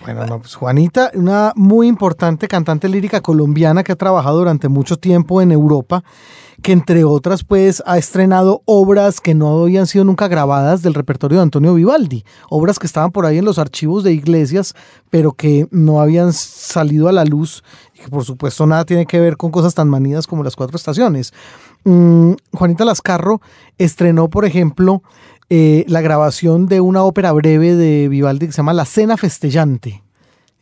Bueno, 0.02 0.26
no, 0.26 0.40
pues 0.40 0.54
Juanita, 0.54 1.10
una 1.14 1.54
muy 1.56 1.86
importante 1.86 2.46
cantante 2.46 2.90
lírica 2.90 3.22
colombiana 3.22 3.82
que 3.82 3.92
ha 3.92 3.96
trabajado 3.96 4.36
durante 4.36 4.68
mucho 4.68 4.98
tiempo 4.98 5.40
en 5.40 5.50
Europa, 5.50 6.04
que 6.60 6.72
entre 6.72 7.04
otras 7.04 7.42
pues 7.42 7.82
ha 7.86 7.96
estrenado 7.96 8.60
obras 8.66 9.22
que 9.22 9.34
no 9.34 9.62
habían 9.62 9.86
sido 9.86 10.04
nunca 10.04 10.28
grabadas 10.28 10.82
del 10.82 10.92
repertorio 10.92 11.38
de 11.38 11.44
Antonio 11.44 11.72
Vivaldi, 11.72 12.22
obras 12.50 12.78
que 12.78 12.86
estaban 12.86 13.12
por 13.12 13.24
ahí 13.24 13.38
en 13.38 13.46
los 13.46 13.58
archivos 13.58 14.04
de 14.04 14.12
iglesias, 14.12 14.74
pero 15.08 15.32
que 15.32 15.66
no 15.70 16.02
habían 16.02 16.34
salido 16.34 17.08
a 17.08 17.12
la 17.12 17.24
luz 17.24 17.64
que 18.02 18.08
por 18.08 18.24
supuesto 18.24 18.66
nada 18.66 18.84
tiene 18.84 19.06
que 19.06 19.20
ver 19.20 19.36
con 19.36 19.50
cosas 19.50 19.74
tan 19.74 19.88
manidas 19.88 20.26
como 20.26 20.42
las 20.42 20.56
cuatro 20.56 20.76
estaciones. 20.76 21.32
Mm, 21.84 22.32
Juanita 22.52 22.84
Lascarro 22.84 23.40
estrenó, 23.78 24.28
por 24.28 24.44
ejemplo, 24.44 25.02
eh, 25.50 25.84
la 25.88 26.00
grabación 26.00 26.66
de 26.66 26.80
una 26.80 27.02
ópera 27.02 27.32
breve 27.32 27.74
de 27.76 28.08
Vivaldi 28.08 28.46
que 28.46 28.52
se 28.52 28.58
llama 28.58 28.72
La 28.72 28.84
Cena 28.84 29.16
Festellante. 29.16 30.02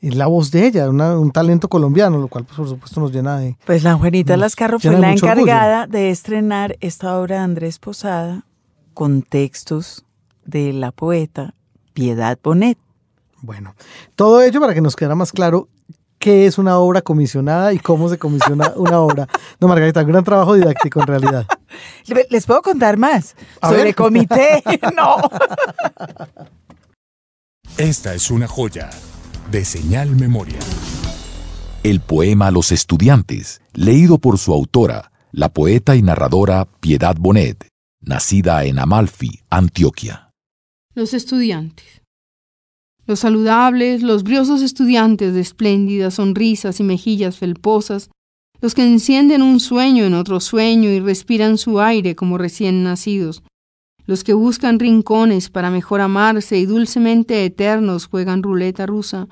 Es 0.01 0.15
la 0.15 0.27
voz 0.29 0.51
de 0.53 0.67
ella, 0.67 0.89
una- 0.89 1.19
un 1.19 1.33
talento 1.33 1.69
colombiano, 1.69 2.19
lo 2.19 2.29
cual 2.29 2.45
pues, 2.45 2.57
por 2.57 2.69
supuesto 2.69 3.01
nos 3.01 3.13
llena 3.13 3.39
de... 3.39 3.57
Pues 3.67 3.83
la 3.83 3.95
Juanita 3.95 4.37
Lascarro 4.37 4.79
fue 4.79 4.97
la 4.99 5.13
encargada 5.13 5.87
de 5.89 6.11
estrenar 6.11 6.77
esta 6.81 7.19
obra 7.19 7.37
de 7.39 7.43
Andrés 7.43 7.79
Posada 7.81 8.45
con 8.95 9.23
textos 9.23 10.05
de 10.45 10.73
la 10.73 10.93
poeta 10.93 11.55
Piedad 11.95 12.39
Bonet. 12.43 12.79
Bueno, 13.43 13.75
todo 14.15 14.41
ello 14.43 14.61
para 14.61 14.73
que 14.75 14.81
nos 14.81 14.95
quedara 14.97 15.15
más 15.17 15.33
claro 15.33 15.69
qué 16.19 16.47
es 16.47 16.59
una 16.59 16.79
obra 16.79 17.03
comisionada 17.03 17.73
y 17.73 17.79
cómo 17.79 18.09
se 18.09 18.19
comisiona 18.19 18.73
una 18.77 19.01
obra. 19.01 19.27
No, 19.61 19.69
Margarita, 19.69 20.01
un 20.03 20.09
gran 20.09 20.25
trabajo 20.25 20.55
didáctico 20.55 21.01
en 21.01 21.07
realidad. 21.07 21.47
Le- 22.07 22.27
¿Les 22.31 22.47
puedo 22.47 22.63
contar 22.63 22.97
más? 22.97 23.37
A 23.61 23.69
Sobre 23.71 23.85
ver. 23.85 23.95
comité. 23.95 24.63
no. 24.97 25.17
Esta 27.77 28.15
es 28.15 28.31
una 28.31 28.49
joya 28.49 28.91
de 29.51 29.65
señal 29.65 30.11
memoria. 30.17 30.59
El 31.83 32.01
poema 32.01 32.51
los 32.51 32.73
estudiantes, 32.73 33.61
leído 33.73 34.19
por 34.19 34.39
su 34.39 34.53
autora, 34.53 35.13
la 35.31 35.49
poeta 35.51 35.95
y 35.95 36.03
narradora 36.03 36.67
Piedad 36.81 37.17
Bonet, 37.19 37.69
nacida 38.01 38.65
en 38.65 38.79
Amalfi, 38.79 39.43
Antioquia. 39.49 40.33
Los 40.95 41.15
estudiantes. 41.15 41.98
Los 43.09 43.21
saludables, 43.21 44.03
los 44.03 44.23
briosos 44.23 44.61
estudiantes 44.61 45.33
de 45.33 45.41
espléndidas 45.41 46.17
sonrisas 46.17 46.79
y 46.79 46.83
mejillas 46.83 47.39
felposas, 47.39 48.11
los 48.61 48.75
que 48.75 48.83
encienden 48.83 49.41
un 49.41 49.61
sueño 49.61 50.05
en 50.05 50.13
otro 50.13 50.41
sueño 50.41 50.91
y 50.91 51.01
respiran 51.01 51.57
su 51.57 51.81
aire 51.81 52.15
como 52.15 52.37
recién 52.37 52.85
nacidos, 52.85 53.43
los 54.05 54.25
que 54.25 54.35
buscan 54.35 54.79
rincones 54.79 55.49
para 55.49 55.71
mejor 55.71 56.03
amarse 56.03 56.59
y 56.59 56.67
dulcemente 56.67 57.47
eternos 57.47 58.05
juegan 58.05 58.43
ruleta 58.43 58.85
rusa, 58.85 59.27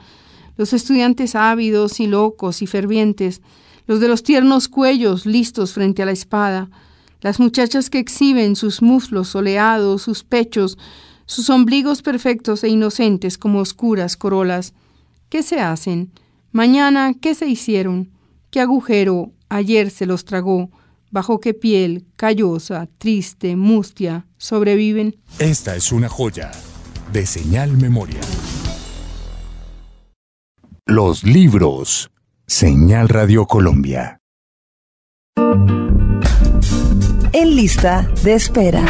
los 0.57 0.73
estudiantes 0.73 1.35
ávidos 1.35 2.01
y 2.01 2.07
locos 2.07 2.63
y 2.63 2.67
fervientes, 2.67 3.43
los 3.87 4.01
de 4.01 4.09
los 4.09 4.23
tiernos 4.23 4.69
cuellos 4.69 5.27
listos 5.27 5.75
frente 5.75 6.03
a 6.03 6.07
la 6.07 6.13
espada, 6.13 6.71
las 7.21 7.41
muchachas 7.41 7.91
que 7.91 7.99
exhiben 7.99 8.57
sus 8.57 8.81
muslos 8.81 9.29
soleados, 9.29 10.01
sus 10.01 10.25
pechos, 10.25 10.79
sus 11.27 11.51
ombligos 11.51 12.03
perfectos 12.03 12.65
e 12.65 12.69
inocentes 12.69 13.37
como 13.37 13.61
oscuras 13.61 14.17
corolas. 14.17 14.73
¿Qué 15.29 15.43
se 15.43 15.61
hacen? 15.61 16.13
Mañana, 16.53 17.15
¿qué 17.21 17.35
se 17.35 17.47
hicieron? 17.47 18.11
¿Qué 18.51 18.61
agujero 18.61 19.33
ayer 19.49 19.91
se 19.91 20.07
los 20.07 20.25
tragó? 20.25 20.71
¿Bajo 21.11 21.41
qué 21.41 21.55
piel, 21.55 22.07
callosa, 22.17 22.89
triste, 22.99 23.57
mustia, 23.57 24.27
sobreviven? 24.39 25.17
Esta 25.39 25.77
es 25.77 25.93
una 25.93 26.09
joya 26.09 26.51
de 27.13 27.27
señal 27.27 27.77
memoria. 27.77 28.21
Los 30.87 31.25
libros. 31.25 32.11
Señal 32.47 33.09
Radio 33.09 33.47
Colombia. 33.47 34.21
En 37.33 37.57
lista 37.57 38.09
de 38.23 38.35
espera. 38.35 38.87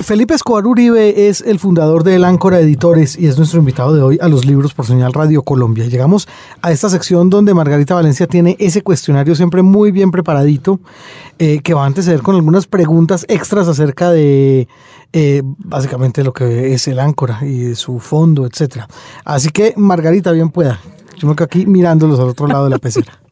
Felipe 0.00 0.34
Escobar 0.34 0.66
Uribe 0.66 1.28
es 1.28 1.40
el 1.40 1.58
fundador 1.58 2.04
de 2.04 2.16
El 2.16 2.24
Áncora 2.24 2.60
Editores 2.60 3.18
y 3.18 3.26
es 3.26 3.38
nuestro 3.38 3.58
invitado 3.58 3.94
de 3.94 4.02
hoy 4.02 4.18
a 4.20 4.28
los 4.28 4.44
libros 4.44 4.74
por 4.74 4.86
señal 4.86 5.12
Radio 5.12 5.42
Colombia. 5.42 5.86
Llegamos 5.86 6.28
a 6.60 6.70
esta 6.70 6.88
sección 6.88 7.30
donde 7.30 7.54
Margarita 7.54 7.94
Valencia 7.94 8.26
tiene 8.26 8.56
ese 8.60 8.82
cuestionario 8.82 9.34
siempre 9.34 9.62
muy 9.62 9.90
bien 9.90 10.10
preparadito 10.10 10.80
eh, 11.38 11.60
que 11.60 11.74
va 11.74 11.84
a 11.84 11.86
anteceder 11.86 12.22
con 12.22 12.36
algunas 12.36 12.66
preguntas 12.66 13.24
extras 13.28 13.68
acerca 13.68 14.10
de 14.10 14.68
eh, 15.12 15.42
básicamente 15.44 16.22
lo 16.22 16.32
que 16.32 16.74
es 16.74 16.86
el 16.88 17.00
Áncora 17.00 17.40
y 17.42 17.60
de 17.60 17.74
su 17.74 17.98
fondo, 17.98 18.46
etcétera. 18.46 18.86
Así 19.24 19.48
que 19.48 19.72
Margarita, 19.76 20.30
bien 20.30 20.50
pueda. 20.50 20.78
Yo 21.16 21.26
me 21.26 21.34
quedo 21.34 21.46
aquí 21.46 21.66
mirándolos 21.66 22.20
al 22.20 22.28
otro 22.28 22.46
lado 22.46 22.64
de 22.64 22.70
la 22.70 22.78
pecera. 22.78 23.18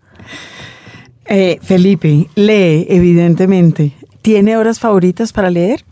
Eh, 1.27 1.59
Felipe, 1.63 2.29
lee, 2.35 2.87
evidentemente. 2.87 3.95
¿Tiene 4.21 4.59
horas 4.59 4.79
favoritas 4.79 5.33
para 5.33 5.49
leer? 5.49 5.83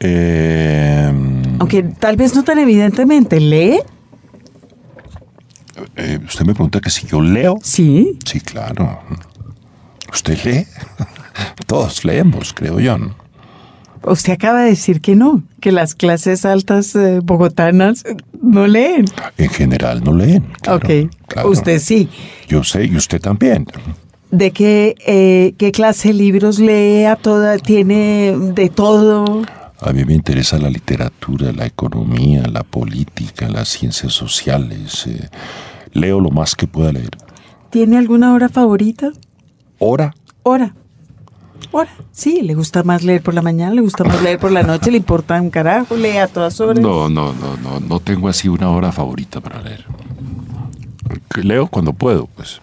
Eh, 0.00 1.12
Aunque 1.58 1.82
tal 1.82 2.16
vez 2.16 2.34
no 2.34 2.44
tan 2.44 2.58
evidentemente. 2.58 3.40
¿Lee? 3.40 3.78
eh, 5.96 6.18
usted 6.26 6.44
me 6.44 6.54
pregunta 6.54 6.80
que 6.80 6.90
si 6.90 7.06
yo 7.06 7.20
leo. 7.20 7.58
Sí. 7.62 8.18
Sí, 8.24 8.40
claro. 8.40 9.00
¿Usted 10.12 10.38
lee? 10.44 10.66
Todos 11.66 12.04
leemos, 12.04 12.52
creo 12.54 12.80
yo. 12.80 12.96
¿no? 12.98 13.14
Usted 14.04 14.34
acaba 14.34 14.62
de 14.62 14.70
decir 14.70 15.00
que 15.00 15.16
no, 15.16 15.42
que 15.60 15.72
las 15.72 15.94
clases 15.94 16.44
altas 16.44 16.94
eh, 16.94 17.20
bogotanas 17.22 18.04
no 18.40 18.66
leen. 18.66 19.06
En 19.36 19.48
general 19.50 20.04
no 20.04 20.12
leen. 20.14 20.44
claro, 20.62 20.78
ok. 20.78 21.10
claro. 21.26 21.50
Usted 21.50 21.80
sí. 21.80 22.08
Yo 22.46 22.62
sé, 22.62 22.84
y 22.84 22.96
usted 22.96 23.20
también. 23.20 23.66
¿De 24.30 24.50
qué, 24.52 24.94
eh, 25.06 25.54
qué 25.58 25.72
clase 25.72 26.08
de 26.08 26.14
libros 26.14 26.58
lee 26.58 27.04
a 27.04 27.16
toda? 27.16 27.58
¿Tiene 27.58 28.34
de 28.38 28.68
todo? 28.68 29.42
A 29.80 29.92
mí 29.92 30.04
me 30.04 30.14
interesa 30.14 30.58
la 30.58 30.70
literatura, 30.70 31.52
la 31.52 31.66
economía, 31.66 32.46
la 32.46 32.62
política, 32.62 33.48
las 33.48 33.68
ciencias 33.68 34.12
sociales. 34.12 35.06
eh, 35.06 35.28
leo 35.92 36.20
lo 36.20 36.30
más 36.30 36.54
que 36.54 36.66
pueda 36.66 36.92
leer. 36.92 37.10
¿Tiene 37.70 37.98
alguna 37.98 38.32
hora 38.32 38.48
favorita? 38.48 39.12
¿Hora? 39.78 40.14
Hora. 40.42 40.74
Hora. 41.72 41.90
Sí, 42.12 42.42
le 42.42 42.54
gusta 42.54 42.82
más 42.82 43.02
leer 43.02 43.22
por 43.22 43.34
la 43.34 43.42
mañana, 43.42 43.74
le 43.74 43.80
gusta 43.80 44.04
más 44.04 44.22
leer 44.22 44.38
por 44.38 44.52
la 44.52 44.62
noche, 44.62 44.90
le 44.90 44.98
importa 44.98 45.40
un 45.40 45.50
carajo, 45.50 45.96
lee 45.96 46.16
a 46.18 46.26
todas 46.28 46.60
horas. 46.60 46.80
No, 46.80 47.08
no, 47.08 47.32
no, 47.34 47.56
no, 47.56 47.80
no 47.80 48.00
tengo 48.00 48.28
así 48.28 48.48
una 48.48 48.70
hora 48.70 48.92
favorita 48.92 49.40
para 49.40 49.60
leer. 49.62 49.84
Leo 51.42 51.66
cuando 51.66 51.92
puedo, 51.92 52.26
pues. 52.26 52.60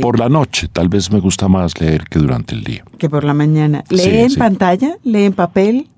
Por 0.00 0.18
la 0.18 0.28
noche, 0.28 0.68
tal 0.72 0.88
vez 0.88 1.10
me 1.12 1.20
gusta 1.20 1.46
más 1.48 1.80
leer 1.80 2.04
que 2.08 2.18
durante 2.18 2.54
el 2.54 2.64
día. 2.64 2.82
que 2.98 3.08
por 3.10 3.24
la 3.24 3.34
mañana. 3.34 3.84
¿Lee 3.90 3.98
Sí, 3.98 4.10
en 4.10 4.30
sí. 4.30 4.36
pantalla? 4.38 4.96
¿Lee 5.04 5.24
en 5.24 5.32
papel? 5.34 5.88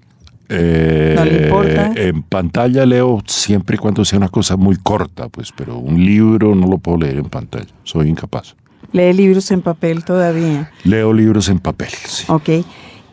Eh, 0.48 1.14
¿No 1.16 1.24
le 1.24 1.44
importa? 1.44 1.92
En 1.96 2.22
pantalla 2.24 2.84
leo 2.84 3.22
siempre 3.26 3.76
y 3.76 3.78
cuando 3.78 4.04
sea 4.04 4.18
una 4.18 4.28
cosa 4.28 4.56
muy 4.56 4.76
corta, 4.76 5.28
pues, 5.28 5.50
pero 5.56 5.78
un 5.78 6.04
libro 6.04 6.54
no 6.54 6.66
lo 6.66 6.78
puedo 6.78 6.98
leer 6.98 7.18
en 7.18 7.26
pantalla. 7.30 7.68
Soy 7.84 8.08
incapaz. 8.08 8.54
¿Lee 8.92 9.12
libros 9.14 9.50
en 9.50 9.62
papel 9.62 10.04
todavía? 10.04 10.70
Leo 10.84 11.12
libros 11.14 11.48
en 11.48 11.58
papel, 11.60 11.88
sí. 12.06 12.24
Ok. 12.28 12.50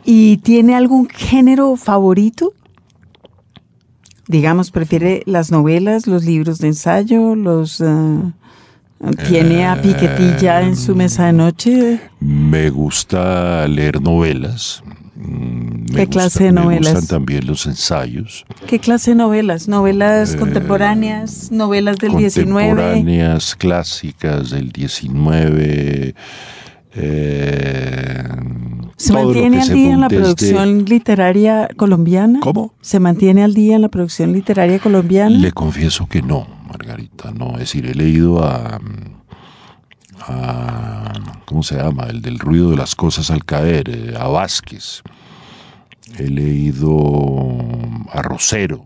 ¿Y 0.03 0.37
tiene 0.37 0.75
algún 0.75 1.07
género 1.07 1.75
favorito? 1.77 2.53
Digamos, 4.27 4.69
¿prefiere 4.71 5.23
las 5.25 5.51
novelas, 5.51 6.05
los 6.07 6.25
libros 6.25 6.59
de 6.59 6.67
ensayo, 6.67 7.35
los... 7.35 7.81
ah, 7.81 8.33
¿Tiene 9.27 9.65
a 9.65 9.81
Piketty 9.81 10.41
ya 10.41 10.61
en 10.61 10.75
su 10.75 10.93
mesa 10.95 11.27
de 11.27 11.33
noche? 11.33 11.99
Me 12.19 12.69
gusta 12.69 13.65
leer 13.67 14.01
novelas. 14.01 14.83
Mm, 15.15 15.85
me 15.93 15.95
¿Qué 15.95 16.07
clase 16.07 16.45
de 16.45 16.51
Me 16.51 16.61
novelas? 16.61 16.93
gustan 16.93 17.07
también 17.07 17.47
los 17.47 17.65
ensayos. 17.65 18.45
¿Qué 18.67 18.79
clase 18.79 19.11
de 19.11 19.15
novelas? 19.15 19.67
¿Novelas 19.69 20.33
Eh, 20.35 20.37
contemporáneas? 20.37 21.49
¿Novelas 21.51 21.97
del 21.97 22.15
19? 22.17 22.69
Contemporáneas, 22.69 23.55
clásicas 23.55 24.49
del 24.49 24.71
19. 24.71 26.13
eh, 26.95 28.23
¿Se 28.97 29.13
mantiene 29.13 29.61
al 29.61 29.69
día 29.69 29.93
en 29.93 30.01
la 30.01 30.09
producción 30.09 30.83
literaria 30.85 31.69
colombiana? 31.77 32.39
¿Cómo? 32.41 32.73
¿Se 32.81 32.99
mantiene 32.99 33.43
al 33.43 33.53
día 33.53 33.75
en 33.77 33.81
la 33.81 33.87
producción 33.89 34.33
literaria 34.33 34.79
colombiana? 34.79 35.29
Le 35.37 35.51
confieso 35.53 36.07
que 36.07 36.21
no, 36.21 36.47
Margarita, 36.69 37.31
no. 37.31 37.53
Es 37.53 37.59
decir, 37.59 37.85
he 37.85 37.93
leído 37.95 38.43
a, 38.43 38.79
a- 40.27 41.13
¿cómo 41.45 41.63
se 41.63 41.75
llama? 41.75 42.03
El 42.05 42.21
del 42.21 42.39
ruido 42.39 42.71
de 42.71 42.77
las 42.77 42.95
cosas 42.95 43.31
al 43.31 43.45
caer, 43.45 43.89
eh, 43.89 44.13
a 44.17 44.27
Vázquez. 44.27 45.01
He 46.17 46.27
leído 46.27 47.57
a 48.11 48.21
Rosero, 48.21 48.85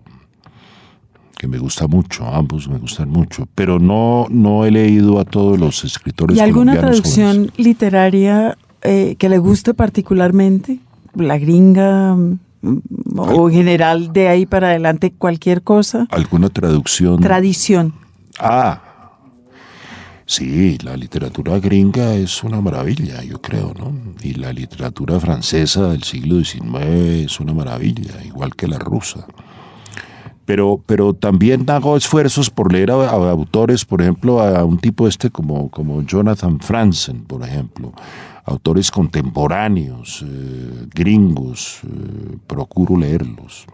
que 1.38 1.48
me 1.48 1.58
gusta 1.58 1.88
mucho, 1.88 2.26
ambos 2.28 2.68
me 2.68 2.78
gustan 2.78 3.10
mucho, 3.10 3.48
pero 3.56 3.80
no, 3.80 4.28
no 4.30 4.66
he 4.66 4.72
leído 4.72 5.20
a 5.20 5.26
todos 5.26 5.58
los 5.60 5.84
escritores 5.86 6.38
¿Y 6.38 6.42
alguna 6.42 6.74
colombianos 6.74 7.02
traducción 7.02 7.36
jóvenes. 7.48 7.58
literaria 7.60 8.58
eh, 8.82 9.16
que 9.18 9.30
le 9.30 9.38
guste 9.38 9.74
particularmente? 9.74 10.80
¿La 11.16 11.38
gringa? 11.38 12.18
¿O 13.18 13.50
en 13.50 13.56
general 13.56 14.14
de 14.14 14.30
ahí 14.30 14.46
para 14.46 14.70
adelante 14.70 15.14
cualquier 15.18 15.62
cosa? 15.64 16.08
¿Alguna 16.12 16.50
traducción? 16.50 17.20
Tradición. 17.20 17.94
Ah. 18.40 18.82
Sí, 20.26 20.78
la 20.82 20.96
literatura 20.96 21.60
gringa 21.60 22.16
es 22.16 22.44
una 22.44 22.62
maravilla, 22.62 23.22
yo 23.24 23.42
creo, 23.42 23.74
¿no? 23.78 23.94
Y 24.22 24.36
la 24.36 24.54
literatura 24.54 25.20
francesa 25.20 25.90
del 25.90 26.04
siglo 26.04 26.44
XIX 26.44 27.26
es 27.26 27.40
una 27.42 27.54
maravilla, 27.54 28.24
igual 28.24 28.56
que 28.56 28.68
la 28.68 28.80
rusa. 28.80 29.28
Pero, 30.46 30.82
pero 30.86 31.14
también 31.14 31.70
hago 31.70 31.98
esfuerzos 31.98 32.50
por 32.50 32.72
leer 32.72 32.92
a, 32.92 32.96
a 32.96 33.32
autores, 33.32 33.84
por 33.84 34.02
ejemplo, 34.02 34.42
a 34.42 34.64
un 34.64 34.78
tipo 34.78 35.08
este 35.08 35.30
como, 35.30 35.70
como 35.70 36.02
Jonathan 36.04 36.60
Franzen, 36.60 37.26
por 37.26 37.44
ejemplo, 37.44 37.94
autores 38.46 38.92
contemporáneos, 38.92 40.24
eh, 40.28 40.88
gringos, 40.94 41.80
eh, 41.84 42.38
procuro 42.48 42.98
leerlos. 42.98 43.66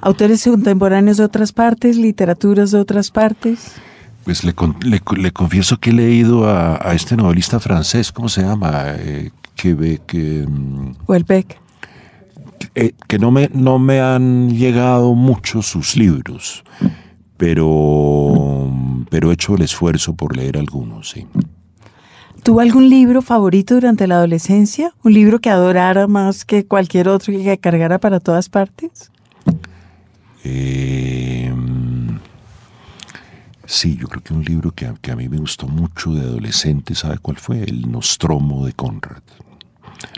Autores 0.00 0.42
contemporáneos 0.44 1.16
de 1.18 1.24
otras 1.24 1.52
partes, 1.52 1.96
literaturas 1.96 2.70
de 2.70 2.78
otras 2.80 3.10
partes. 3.10 3.72
Pues 4.24 4.42
le, 4.42 4.54
le- 4.82 5.02
le 5.18 5.32
confieso 5.32 5.76
que 5.78 5.90
he 5.90 5.92
leído 5.92 6.48
a, 6.48 6.76
a 6.88 6.94
este 6.94 7.16
novelista 7.16 7.60
francés, 7.60 8.10
¿cómo 8.10 8.28
se 8.28 8.42
llama? 8.42 8.84
Eh, 8.98 9.30
que, 9.54 9.74
ve- 9.74 10.00
que, 10.06 10.46
mm, 10.48 10.94
Welbeck. 11.06 11.60
eh, 12.74 12.92
que 13.06 13.18
no 13.18 13.30
me, 13.30 13.50
no 13.52 13.78
me 13.78 14.00
han 14.00 14.50
llegado 14.56 15.14
mucho 15.14 15.60
sus 15.62 15.94
libros, 15.96 16.64
pero, 17.36 18.72
pero 19.10 19.30
he 19.30 19.34
hecho 19.34 19.54
el 19.54 19.62
esfuerzo 19.62 20.14
por 20.14 20.36
leer 20.36 20.56
algunos, 20.58 21.10
sí. 21.10 21.26
¿Tuvo 22.44 22.60
algún 22.60 22.90
libro 22.90 23.22
favorito 23.22 23.74
durante 23.74 24.06
la 24.06 24.16
adolescencia? 24.16 24.92
¿Un 25.02 25.14
libro 25.14 25.40
que 25.40 25.48
adorara 25.48 26.06
más 26.06 26.44
que 26.44 26.66
cualquier 26.66 27.08
otro 27.08 27.32
y 27.32 27.42
que 27.42 27.56
cargara 27.58 27.98
para 27.98 28.20
todas 28.20 28.50
partes? 28.50 29.10
Eh, 30.44 31.50
sí, 33.64 33.96
yo 33.96 34.08
creo 34.08 34.22
que 34.22 34.34
un 34.34 34.44
libro 34.44 34.72
que 34.72 34.86
a, 34.86 34.94
que 35.00 35.10
a 35.10 35.16
mí 35.16 35.28
me 35.30 35.38
gustó 35.38 35.68
mucho 35.68 36.12
de 36.12 36.20
adolescente, 36.20 36.94
¿sabe 36.94 37.16
cuál 37.18 37.38
fue? 37.38 37.62
El 37.62 37.90
Nostromo 37.90 38.66
de 38.66 38.74
Conrad. 38.74 39.22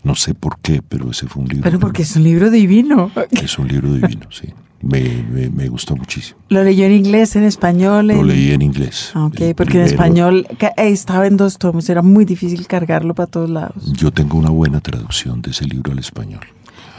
No 0.02 0.16
sé 0.16 0.34
por 0.34 0.58
qué, 0.58 0.82
pero 0.82 1.12
ese 1.12 1.28
fue 1.28 1.42
un 1.44 1.48
libro. 1.48 1.62
Pero 1.62 1.78
que- 1.78 1.82
porque 1.86 2.02
es 2.02 2.16
un 2.16 2.24
libro 2.24 2.50
divino. 2.50 3.12
Es 3.30 3.56
un 3.56 3.68
libro 3.68 3.92
divino, 3.94 4.26
sí. 4.30 4.48
Me, 4.87 5.01
me- 5.31 5.49
me 5.51 5.68
gustó 5.68 5.96
muchísimo. 5.96 6.38
¿Lo 6.49 6.62
leyó 6.62 6.85
en 6.87 6.92
inglés, 6.92 7.35
en 7.37 7.44
español? 7.44 8.07
Lo 8.09 8.14
en- 8.14 8.27
leí 8.29 8.53
en 8.53 8.62
inglés. 8.62 9.11
Ah, 9.14 9.27
Ok, 9.27 9.40
El 9.40 9.55
porque 9.55 9.79
en 9.81 9.87
primero. 9.87 9.87
español 9.87 10.46
ca- 10.59 10.75
eh, 10.77 10.88
estaba 10.90 11.27
en 11.27 11.37
dos 11.37 11.59
tomos, 11.59 11.88
era 11.88 12.03
muy 12.03 12.25
difícil 12.25 12.66
cargarlo 12.66 13.14
para 13.14 13.27
todos 13.27 13.51
lados. 13.51 13.92
Yo 13.94 14.11
tengo 14.12 14.38
una 14.38 14.51
buena 14.51 14.81
traducción 14.81 15.42
de 15.42 15.51
ese 15.51 15.64
libro 15.64 15.92
al 15.92 15.99
español. 15.99 16.40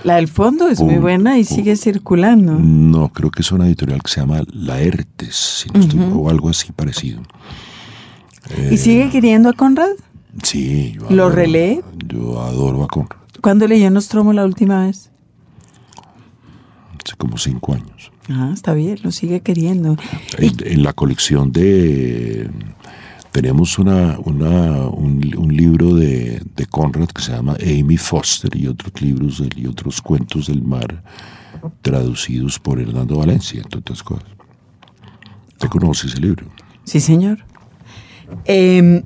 La 0.03 0.15
del 0.17 0.27
fondo 0.27 0.67
es 0.69 0.79
muy 0.79 0.95
Uy, 0.95 0.99
buena 1.01 1.37
y 1.37 1.41
uy. 1.41 1.45
sigue 1.45 1.75
circulando. 1.75 2.53
No, 2.59 3.09
creo 3.09 3.31
que 3.31 3.41
es 3.41 3.51
una 3.51 3.65
editorial 3.67 4.01
que 4.03 4.11
se 4.11 4.21
llama 4.21 4.41
Laertes, 4.53 5.35
si 5.35 5.69
no 5.69 5.79
estoy- 5.79 5.99
o 6.13 6.29
algo 6.29 6.49
así 6.49 6.71
parecido. 6.71 7.21
Eh, 8.49 8.69
¿Y 8.73 8.77
sigue 8.77 9.09
queriendo 9.09 9.49
a 9.49 9.53
Conrad? 9.53 9.89
Sí, 10.43 10.93
yo 10.95 11.07
¿Lo 11.09 11.23
adoro- 11.25 11.35
relee? 11.35 11.81
Yo 12.07 12.41
adoro 12.41 12.83
a 12.83 12.87
Conrad, 12.87 13.17
¿Cuándo 13.41 13.67
leyó 13.67 13.89
Nostromo 13.91 14.33
la 14.33 14.45
última 14.45 14.85
vez? 14.85 15.09
Hace 17.07 17.15
como 17.15 17.37
cinco 17.37 17.73
años. 17.73 18.11
Ah, 18.29 18.51
está 18.53 18.73
bien, 18.73 18.97
lo 19.03 19.11
sigue 19.11 19.39
queriendo. 19.41 19.95
En, 20.37 20.53
en 20.65 20.83
la 20.83 20.93
colección 20.93 21.51
de... 21.51 22.49
Tenemos 23.31 23.77
una, 23.77 24.17
una- 24.25 24.87
un, 24.87 25.21
un 25.37 25.55
libro 25.55 25.93
de, 25.95 26.41
de 26.55 26.65
Conrad 26.65 27.07
que 27.09 27.21
se 27.21 27.31
llama 27.33 27.55
Amy 27.61 27.95
Foster 27.97 28.55
y 28.55 28.67
otros 28.67 28.99
libros 29.01 29.39
del- 29.39 29.57
y 29.57 29.67
otros 29.67 30.01
cuentos 30.01 30.47
del 30.47 30.63
mar 30.63 31.03
traducidos 31.81 32.57
por 32.59 32.79
Hernando 32.79 33.17
Valencia, 33.17 33.61
entre 33.61 33.79
otras 33.79 34.01
cosas. 34.03 34.27
¿Te 35.59 35.67
conoces 35.69 36.11
ese 36.13 36.21
libro? 36.21 36.45
Sí, 36.83 36.99
señor. 36.99 37.39
Em, 38.45 39.03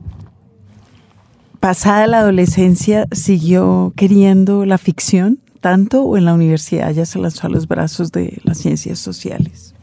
pasada 1.60 2.08
la 2.08 2.20
adolescencia, 2.20 3.08
¿siguió 3.12 3.94
queriendo 3.96 4.66
la 4.66 4.78
ficción 4.78 5.40
tanto 5.62 6.04
o 6.04 6.17
en 6.17 6.26
la 6.26 6.34
universidad 6.34 6.91
ya 6.91 7.06
se 7.06 7.19
lanzó 7.19 7.47
a 7.47 7.50
los 7.50 7.67
brazos 7.67 8.12
de 8.12 8.41
las 8.43 8.58
ciencias 8.58 9.00
sociales? 9.00 9.74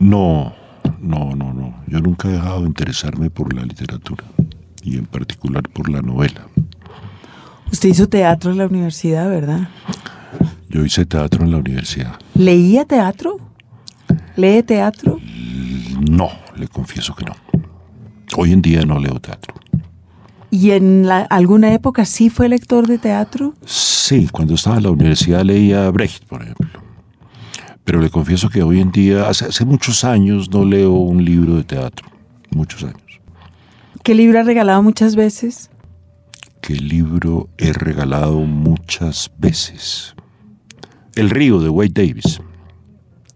No, 0.00 0.54
no, 1.00 1.34
no, 1.36 1.52
no. 1.52 1.74
Yo 1.86 2.00
nunca 2.00 2.28
he 2.28 2.32
dejado 2.32 2.62
de 2.62 2.68
interesarme 2.68 3.28
por 3.28 3.52
la 3.52 3.62
literatura 3.64 4.24
y 4.82 4.96
en 4.96 5.06
particular 5.06 5.68
por 5.68 5.90
la 5.90 6.00
novela. 6.00 6.46
Usted 7.70 7.88
hizo 7.90 8.08
teatro 8.08 8.52
en 8.52 8.58
la 8.58 8.66
universidad, 8.66 9.28
¿verdad? 9.28 9.68
Yo 10.68 10.84
hice 10.84 11.04
teatro 11.04 11.44
en 11.44 11.50
la 11.50 11.58
universidad. 11.58 12.18
¿Leía 12.34 12.84
teatro? 12.84 13.38
¿Lee 14.36 14.62
teatro? 14.62 15.20
No, 16.10 16.30
le 16.56 16.68
confieso 16.68 17.14
que 17.14 17.24
no. 17.24 17.34
Hoy 18.36 18.52
en 18.52 18.62
día 18.62 18.84
no 18.84 18.98
leo 18.98 19.20
teatro. 19.20 19.54
¿Y 20.54 20.70
en 20.70 21.08
la- 21.08 21.22
alguna 21.22 21.74
época 21.74 22.04
sí 22.04 22.30
fue 22.30 22.48
lector 22.48 22.86
de 22.86 22.98
teatro? 22.98 23.54
Sí, 23.66 24.28
cuando 24.30 24.54
estaba 24.54 24.76
en 24.76 24.84
la 24.84 24.90
universidad 24.92 25.42
leía 25.42 25.90
Brecht, 25.90 26.26
por 26.26 26.42
ejemplo. 26.42 26.80
Pero 27.84 28.00
le 28.00 28.08
confieso 28.08 28.48
que 28.48 28.62
hoy 28.62 28.80
en 28.80 28.92
día, 28.92 29.28
hace, 29.28 29.46
hace 29.46 29.64
muchos 29.64 30.04
años, 30.04 30.48
no 30.50 30.64
leo 30.64 30.92
un 30.92 31.24
libro 31.24 31.56
de 31.56 31.64
teatro. 31.64 32.06
Muchos 32.50 32.84
años. 32.84 33.02
¿Qué 34.04 34.14
libro 34.14 34.38
ha 34.38 34.44
regalado 34.44 34.80
muchas 34.80 35.16
veces? 35.16 35.70
¿Qué 36.60 36.74
libro 36.76 37.48
he 37.58 37.72
regalado 37.72 38.38
muchas 38.42 39.32
veces? 39.36 40.14
El 41.16 41.30
río 41.30 41.58
de 41.60 41.68
Wade 41.68 41.90
Davis. 41.94 42.40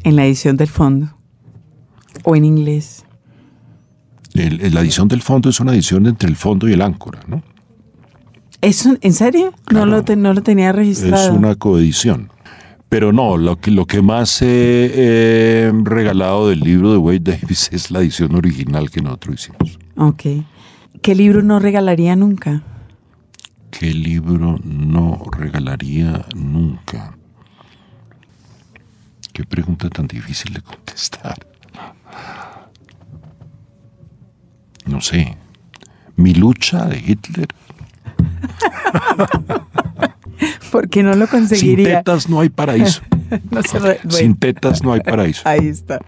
En 0.04 0.14
la 0.14 0.24
edición 0.24 0.56
del 0.56 0.68
fondo. 0.68 1.16
¿O 2.22 2.36
en 2.36 2.44
inglés? 2.44 3.04
El- 4.34 4.72
la 4.74 4.80
edición 4.80 5.08
del 5.08 5.22
fondo 5.22 5.48
es 5.48 5.58
una 5.60 5.72
edición 5.72 6.06
entre 6.06 6.28
el 6.28 6.36
fondo 6.36 6.68
y 6.68 6.72
el 6.72 6.82
áncora, 6.82 7.20
¿no? 7.26 7.42
¿Eso, 8.60 8.96
¿En 9.00 9.12
serio? 9.12 9.50
No, 9.50 9.56
Claro. 9.66 9.86
lo 9.86 10.04
te- 10.04 10.16
no 10.16 10.34
lo 10.34 10.42
tenía 10.42 10.72
registrado. 10.72 11.24
Es 11.30 11.30
una 11.30 11.54
coedición. 11.54 12.30
Pero 12.88 13.12
no, 13.12 13.36
lo 13.36 13.60
que, 13.60 13.70
lo 13.70 13.84
que 13.86 14.00
más 14.02 14.40
he, 14.42 14.46
he 15.66 15.72
regalado 15.84 16.48
del 16.48 16.60
libro 16.60 16.90
de 16.90 16.96
Wade 16.98 17.20
Davis 17.20 17.68
es 17.72 17.90
la 17.90 18.00
edición 18.00 18.34
original 18.34 18.90
que 18.90 19.02
nosotros 19.02 19.34
hicimos. 19.40 19.78
Ok. 19.96 20.22
¿Qué 21.02 21.14
libro 21.14 21.42
no 21.42 21.58
regalaría 21.60 22.16
nunca? 22.16 22.62
¿Qué 23.70 23.92
libro 23.92 24.58
no 24.64 25.22
regalaría 25.30 26.24
nunca? 26.34 27.14
Qué 29.32 29.44
pregunta 29.44 29.88
tan 29.90 30.06
difícil 30.08 30.52
de 30.54 30.62
contestar. 30.62 31.46
No 34.88 35.00
sé. 35.00 35.36
Mi 36.16 36.34
lucha 36.34 36.86
de 36.86 36.98
Hitler. 36.98 37.48
Porque 40.70 41.02
no 41.02 41.14
lo 41.14 41.26
Sin 41.26 41.38
conseguiría. 41.40 41.98
tetas 41.98 42.28
no 42.28 42.40
hay 42.40 42.48
paraíso. 42.48 43.02
No 43.50 43.62
se 43.62 43.78
re- 43.78 44.00
bueno, 44.02 44.10
Sin 44.18 44.36
tetas 44.36 44.82
no 44.82 44.92
hay 44.92 45.00
paraíso. 45.00 45.42
ahí 45.44 45.66
está. 45.68 45.98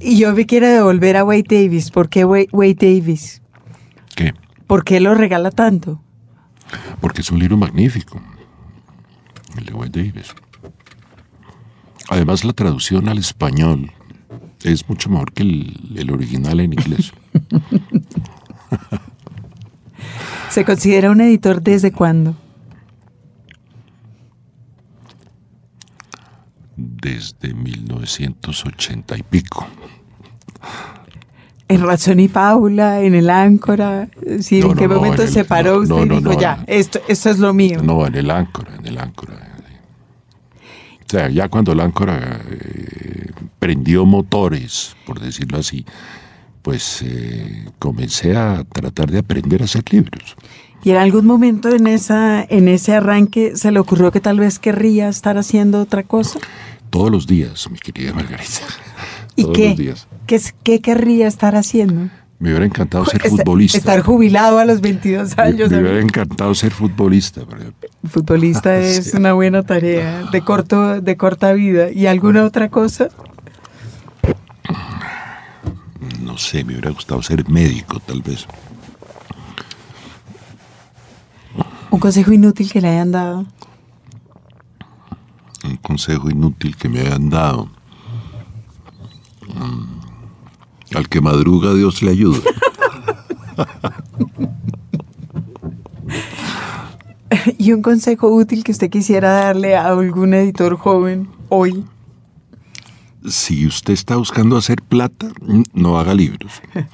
Y 0.00 0.18
yo 0.18 0.34
me 0.34 0.46
quiero 0.46 0.68
devolver 0.68 1.16
a 1.16 1.24
Wade 1.24 1.44
Davis. 1.48 1.90
¿Por 1.90 2.08
qué 2.08 2.24
Wade 2.24 2.74
Davis? 2.78 3.42
¿Qué? 4.14 4.34
¿Por 4.66 4.84
qué 4.84 5.00
lo 5.00 5.14
regala 5.14 5.50
tanto? 5.50 6.00
Porque 7.00 7.20
es 7.20 7.30
un 7.30 7.38
libro 7.38 7.56
magnífico. 7.56 8.20
El 9.56 9.66
de 9.66 9.74
Wade 9.74 9.90
Davis. 10.02 10.34
Además, 12.08 12.44
la 12.44 12.52
traducción 12.52 13.08
al 13.08 13.18
español 13.18 13.90
es 14.64 14.88
mucho 14.88 15.08
mejor 15.10 15.32
que 15.32 15.42
el, 15.44 15.92
el 15.96 16.10
original 16.10 16.58
en 16.60 16.72
inglés. 16.72 17.12
¿Se 20.50 20.64
considera 20.64 21.10
un 21.10 21.20
editor 21.20 21.62
desde 21.62 21.92
cuándo? 21.92 22.34
Desde 26.76 27.54
1980 27.54 29.16
y 29.18 29.22
pico. 29.22 29.66
En 31.68 31.82
Razón 31.82 32.20
y 32.20 32.28
Fábula, 32.28 33.00
en 33.02 33.14
El 33.14 33.30
Áncora. 33.30 34.08
Sí, 34.40 34.60
No, 34.60 34.72
¿En 34.72 34.76
qué 34.76 34.88
no, 34.88 34.96
momento 34.96 35.22
en 35.22 35.28
el- 35.28 35.34
se 35.34 35.44
paró 35.44 35.76
no, 35.84 35.96
usted 35.96 36.06
no, 36.06 36.14
y 36.14 36.18
dijo, 36.18 36.32
no, 36.34 36.40
ya, 36.40 36.64
esto, 36.66 37.00
esto 37.08 37.30
es 37.30 37.38
lo 37.38 37.54
mío? 37.54 37.80
No, 37.82 38.06
en 38.06 38.14
el 38.16 38.30
áncora, 38.30 38.74
en 38.76 38.86
el 38.86 38.98
áncora. 38.98 39.53
O 41.14 41.16
sea, 41.16 41.28
ya 41.28 41.48
cuando 41.48 41.70
el 41.70 41.78
áncora 41.78 42.40
eh, 42.50 43.30
prendió 43.60 44.04
motores, 44.04 44.96
por 45.06 45.20
decirlo 45.20 45.58
así, 45.58 45.86
pues 46.60 47.02
eh, 47.02 47.66
comencé 47.78 48.36
a 48.36 48.64
tratar 48.64 49.12
de 49.12 49.20
aprender 49.20 49.62
a 49.62 49.66
hacer 49.66 49.84
libros. 49.92 50.34
Y 50.82 50.90
en 50.90 50.96
algún 50.96 51.24
momento 51.24 51.68
en, 51.68 51.86
esa, 51.86 52.42
en 52.42 52.66
ese 52.66 52.94
arranque 52.94 53.54
se 53.54 53.70
le 53.70 53.78
ocurrió 53.78 54.10
que 54.10 54.18
tal 54.18 54.40
vez 54.40 54.58
querría 54.58 55.08
estar 55.08 55.38
haciendo 55.38 55.80
otra 55.80 56.02
cosa. 56.02 56.40
Todos 56.90 57.12
los 57.12 57.28
días, 57.28 57.70
mi 57.70 57.78
querida 57.78 58.12
Margarita. 58.12 58.66
¿Y 59.36 59.42
Todos 59.42 59.56
qué? 59.56 59.68
los 59.68 59.78
días. 59.78 60.08
¿Qué, 60.26 60.40
qué 60.64 60.80
querría 60.80 61.28
estar 61.28 61.54
haciendo? 61.54 62.10
Me 62.38 62.50
hubiera 62.50 62.64
encantado 62.66 63.06
ser 63.06 63.22
Est- 63.24 63.30
futbolista. 63.36 63.78
Estar 63.78 64.00
jubilado 64.02 64.58
a 64.58 64.64
los 64.64 64.80
22 64.80 65.36
Me, 65.36 65.42
años. 65.42 65.70
me 65.70 65.78
hubiera 65.80 66.00
encantado 66.00 66.54
ser 66.54 66.72
futbolista. 66.72 67.42
Futbolista 68.04 68.76
es 68.80 69.12
Sí. 69.12 69.16
una 69.16 69.32
buena 69.32 69.62
tarea 69.62 70.24
de 70.30 70.40
corto 70.42 71.00
de 71.00 71.16
corta 71.16 71.52
vida. 71.52 71.90
¿Y 71.90 72.06
alguna 72.06 72.44
otra 72.44 72.68
cosa? 72.68 73.08
No 76.00 76.32
no 76.32 76.38
sé, 76.38 76.64
me 76.64 76.72
hubiera 76.72 76.90
gustado 76.90 77.22
ser 77.22 77.48
médico, 77.48 78.00
tal 78.00 78.20
vez. 78.20 78.46
Un 81.90 82.00
consejo 82.00 82.32
inútil 82.32 82.70
que 82.70 82.80
le 82.80 82.88
hayan 82.88 83.12
dado. 83.12 83.46
Un 85.64 85.76
consejo 85.76 86.28
inútil 86.28 86.76
que 86.76 86.88
me 86.88 87.00
hayan 87.00 87.30
dado. 87.30 87.68
Mm, 89.54 89.93
Al 90.94 91.08
que 91.08 91.20
madruga, 91.20 91.74
Dios 91.74 92.02
le 92.02 92.10
ayuda. 92.10 92.40
Y 97.58 97.72
un 97.72 97.82
consejo 97.82 98.28
útil 98.28 98.64
que 98.64 98.72
usted 98.72 98.90
quisiera 98.90 99.30
darle 99.30 99.76
a 99.76 99.86
algún 99.86 100.34
editor 100.34 100.76
joven 100.76 101.28
hoy. 101.48 101.84
Si 103.28 103.66
usted 103.66 103.94
está 103.94 104.16
buscando 104.16 104.56
hacer 104.56 104.82
plata, 104.82 105.28
no 105.72 105.98
haga 105.98 106.14
libros. 106.14 106.60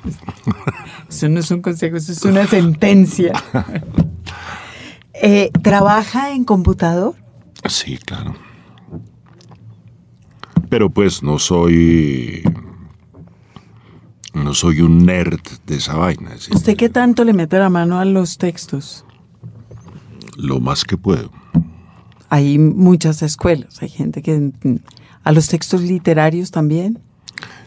Eso 1.08 1.28
no 1.28 1.40
es 1.40 1.50
un 1.50 1.60
consejo, 1.60 1.96
eso 1.96 2.12
es 2.12 2.24
una 2.24 2.46
sentencia. 2.46 3.32
Eh, 5.22 5.50
¿Trabaja 5.62 6.30
en 6.30 6.44
computador? 6.44 7.14
Sí, 7.68 7.98
claro. 7.98 8.34
Pero 10.70 10.88
pues 10.88 11.22
no 11.22 11.38
soy. 11.38 12.42
No 14.34 14.54
soy 14.54 14.80
un 14.80 15.04
nerd 15.04 15.40
de 15.66 15.76
esa 15.76 15.96
vaina. 15.96 16.30
¿sí? 16.38 16.50
¿Usted 16.54 16.76
qué 16.76 16.88
tanto 16.88 17.24
le 17.24 17.32
mete 17.32 17.58
la 17.58 17.70
mano 17.70 17.98
a 17.98 18.04
los 18.04 18.38
textos? 18.38 19.04
Lo 20.36 20.60
más 20.60 20.84
que 20.84 20.96
puedo. 20.96 21.30
Hay 22.28 22.58
muchas 22.58 23.22
escuelas, 23.22 23.82
hay 23.82 23.88
gente 23.88 24.22
que... 24.22 24.52
mm, 24.62 24.76
¿A 25.22 25.32
los 25.32 25.48
textos 25.48 25.82
literarios 25.82 26.50
también? 26.50 26.98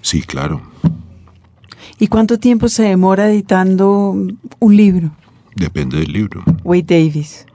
Sí, 0.02 0.24
claro. 0.24 0.62
¿Y 2.00 2.08
cuánto 2.08 2.40
tiempo 2.40 2.68
se 2.68 2.84
demora 2.84 3.30
editando 3.30 4.16
un 4.60 4.76
libro? 4.76 5.12
Depende 5.56 6.00
del 6.00 6.12
libro. 6.12 6.44
Wade 6.64 6.84
Davis. 6.84 7.46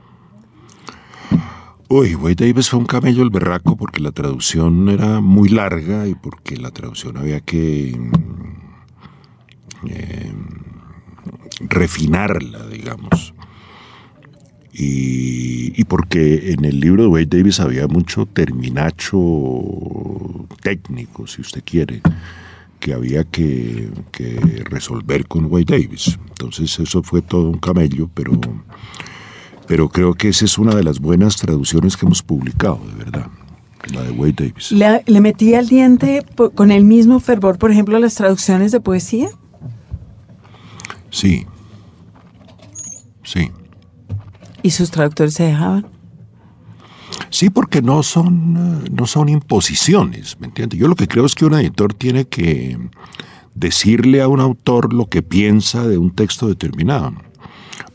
Uy, 1.89 2.15
Wade 2.15 2.47
Davis 2.47 2.69
fue 2.69 2.79
un 2.79 2.87
camello 2.87 3.23
el 3.23 3.31
berraco 3.31 3.77
porque 3.77 4.01
la 4.01 4.13
traducción 4.13 4.89
era 4.89 5.21
muy 5.21 5.49
larga 5.49 6.07
y 6.07 6.15
porque 6.15 6.57
la 6.57 6.71
traducción 6.71 7.17
había 7.17 7.41
que 7.41 7.97
mm, 7.99 8.68
eh, 9.87 10.33
refinarla, 11.61 12.67
digamos. 12.67 13.35
Y, 14.73 15.85
porque 15.85 16.53
en 16.53 16.65
el 16.65 16.79
libro 16.79 17.03
de 17.03 17.09
Wade 17.09 17.27
Davis 17.27 17.59
había 17.59 17.89
mucho 17.89 18.27
terminacho 18.27 19.19
técnico, 20.63 21.27
si 21.27 21.41
usted 21.41 21.65
quiere, 21.65 22.01
que 22.79 22.93
había 22.93 23.25
que, 23.25 23.91
resolver 24.67 25.27
con 25.27 25.47
Wade 25.47 25.65
Davis. 25.65 26.17
Entonces 26.29 26.79
eso 26.79 27.03
fue 27.03 27.23
todo 27.23 27.49
un 27.49 27.59
camello, 27.59 28.09
pero 28.15 28.39
pero 29.67 29.91
creo 29.91 30.15
que 30.15 30.29
esa 30.29 30.47
es 30.47 30.57
una 30.57 30.75
de 30.75 30.83
las 30.83 30.99
buenas 30.99 31.37
traducciones 31.37 31.97
que 31.97 32.07
hemos 32.07 32.23
publicado, 32.23 32.81
de 32.89 33.05
verdad, 33.05 33.27
la 33.93 34.03
de 34.03 34.13
Wade 34.13 34.33
Davis. 34.33 34.73
¿Le, 34.73 35.03
le 35.07 35.21
metí 35.21 35.55
al 35.55 35.69
diente 35.69 36.25
con 36.55 36.71
el 36.71 36.85
mismo 36.85 37.21
fervor, 37.21 37.59
por 37.59 37.71
ejemplo, 37.71 37.99
las 37.99 38.15
traducciones 38.15 38.73
de 38.73 38.81
poesía? 38.81 39.29
Sí, 41.11 41.47
sí, 43.25 43.51
¿Y 44.63 44.71
sus 44.71 44.91
traductores 44.91 45.35
se 45.35 45.45
dejaban? 45.45 45.87
sí, 47.31 47.51
porque 47.51 47.83
no 47.83 48.03
son, 48.03 48.83
eh, 48.85 48.91
no 48.93 49.07
son 49.07 49.29
imposiciones, 49.29 50.39
¿me 50.41 50.47
entiende? 50.47 50.77
Yo 50.77 50.89
lo 50.89 50.95
que 50.95 51.09
creo 51.09 51.27
es 51.27 51.35
que 51.35 51.45
un 51.45 51.55
editor 51.55 51.95
tiene 51.95 52.27
que 52.27 52.79
decirle 53.55 54.23
a 54.23 54.29
un 54.29 54.41
autor 54.41 54.93
lo 54.93 55.07
que 55.07 55.23
piensa 55.23 55.87
de 55.87 55.99
un 55.99 56.11
texto 56.11 56.49
determinado, 56.49 57.13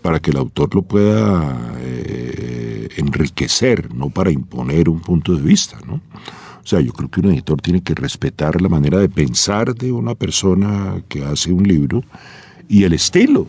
para 0.02 0.20
que 0.20 0.32
el 0.32 0.38
autor 0.38 0.74
lo 0.76 0.82
pueda 0.84 1.76
eh, 1.80 2.90
enriquecer, 2.98 3.94
no 3.94 4.10
para 4.10 4.32
imponer 4.32 4.90
un 4.90 5.00
punto 5.00 5.36
de 5.36 5.42
vista, 5.42 5.78
¿no? 5.86 5.96
O 5.96 6.66
sea, 6.66 6.80
yo 6.80 6.94
creo 6.94 7.10
que 7.10 7.20
un 7.20 7.32
editor 7.32 7.60
tiene 7.60 7.82
que 7.82 7.94
respetar 7.94 8.62
la 8.62 8.70
manera 8.70 8.98
de 8.98 9.10
pensar 9.10 9.76
de 9.76 9.92
una 9.92 10.16
persona 10.16 11.04
que 11.10 11.24
hace 11.24 11.52
un 11.52 11.64
libro 11.68 12.04
y 12.68 12.84
el 12.84 12.94
estilo 12.94 13.48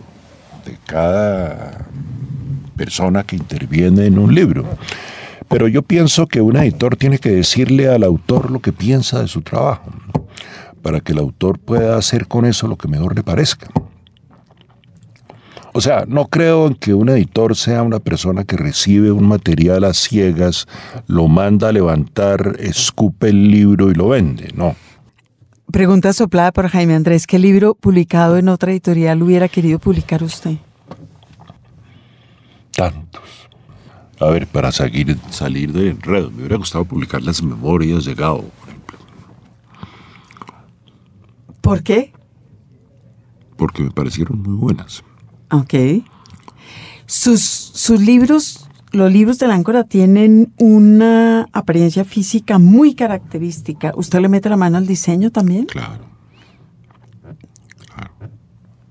de 0.65 0.77
cada 0.87 1.87
persona 2.77 3.23
que 3.23 3.37
interviene 3.37 4.07
en 4.07 4.19
un 4.19 4.35
libro. 4.35 4.65
Pero 5.49 5.69
yo 5.69 5.83
pienso 5.83 6.27
que 6.27 6.41
un 6.41 6.57
editor 6.57 6.97
tiene 6.97 7.19
que 7.19 7.31
decirle 7.31 7.89
al 7.89 8.03
autor 8.03 8.51
lo 8.51 8.61
que 8.61 8.73
piensa 8.73 9.21
de 9.21 9.29
su 9.29 9.43
trabajo, 9.43 9.93
para 10.83 11.01
que 11.01 11.13
el 11.13 11.19
autor 11.19 11.59
pueda 11.59 11.97
hacer 11.97 12.27
con 12.27 12.45
eso 12.45 12.67
lo 12.67 12.77
que 12.77 12.89
mejor 12.89 13.15
le 13.15 13.23
parezca. 13.23 13.69
O 15.77 15.81
sea, 15.81 16.05
no 16.07 16.27
creo 16.27 16.69
en 16.69 16.77
que 16.77 16.95
un 16.95 17.09
editor 17.09 17.57
sea 17.57 17.83
una 17.83 17.99
persona 17.99 18.45
que 18.45 18.57
recibe 18.57 19.11
un 19.11 19.27
material 19.27 19.83
a 19.83 19.93
ciegas, 19.93 20.69
lo 21.09 21.27
manda 21.27 21.69
a 21.69 21.73
levantar, 21.73 22.57
escupe 22.61 23.31
el 23.31 23.51
libro 23.51 23.91
y 23.91 23.95
lo 23.95 24.11
vende. 24.11 24.53
No. 24.55 24.77
Pregunta 25.73 26.13
soplada 26.13 26.53
por 26.53 26.69
Jaime 26.69 26.95
Andrés. 26.95 27.27
¿Qué 27.27 27.39
libro 27.39 27.75
publicado 27.75 28.37
en 28.37 28.49
otra 28.49 28.71
editorial 28.71 29.23
hubiera 29.23 29.49
querido 29.49 29.79
publicar 29.79 30.23
usted? 30.23 30.57
Tantos. 32.73 33.23
A 34.21 34.27
ver, 34.27 34.47
para 34.47 34.71
salir, 34.71 35.19
salir 35.31 35.73
de 35.73 35.91
enredo, 35.91 36.31
me 36.31 36.39
hubiera 36.39 36.57
gustado 36.57 36.85
publicar 36.85 37.23
las 37.23 37.43
memorias 37.43 38.05
de 38.05 38.15
Gao, 38.15 38.43
por 38.43 38.69
ejemplo, 38.69 38.99
¿Por 41.61 41.83
qué? 41.83 42.13
porque 43.57 43.83
me 43.83 43.91
parecieron 43.91 44.43
muy 44.43 44.55
buenas. 44.57 45.03
Ok. 45.51 45.75
Sus, 47.07 47.43
sus 47.43 48.01
libros, 48.01 48.64
los 48.95 49.13
libros 49.13 49.39
de 49.39 49.49
Láncora 49.49 49.85
tienen 49.85 50.53
una 50.59 51.49
apariencia 51.53 52.05
física 52.05 52.59
muy 52.59 52.95
característica. 52.95 53.93
¿Usted 53.97 54.21
le 54.21 54.29
mete 54.29 54.49
la 54.49 54.57
mano 54.57 54.77
al 54.79 54.87
diseño 54.87 55.31
también? 55.31 55.67
Claro. 55.67 56.05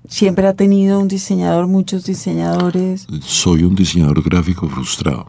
Siempre 0.08 0.46
ha 0.46 0.54
tenido 0.54 1.00
un 1.00 1.08
diseñador, 1.08 1.66
muchos 1.66 2.04
diseñadores, 2.04 3.06
Soy 3.22 3.64
un 3.64 3.74
diseñador 3.74 4.22
gráfico 4.22 4.68
frustrado. 4.68 5.26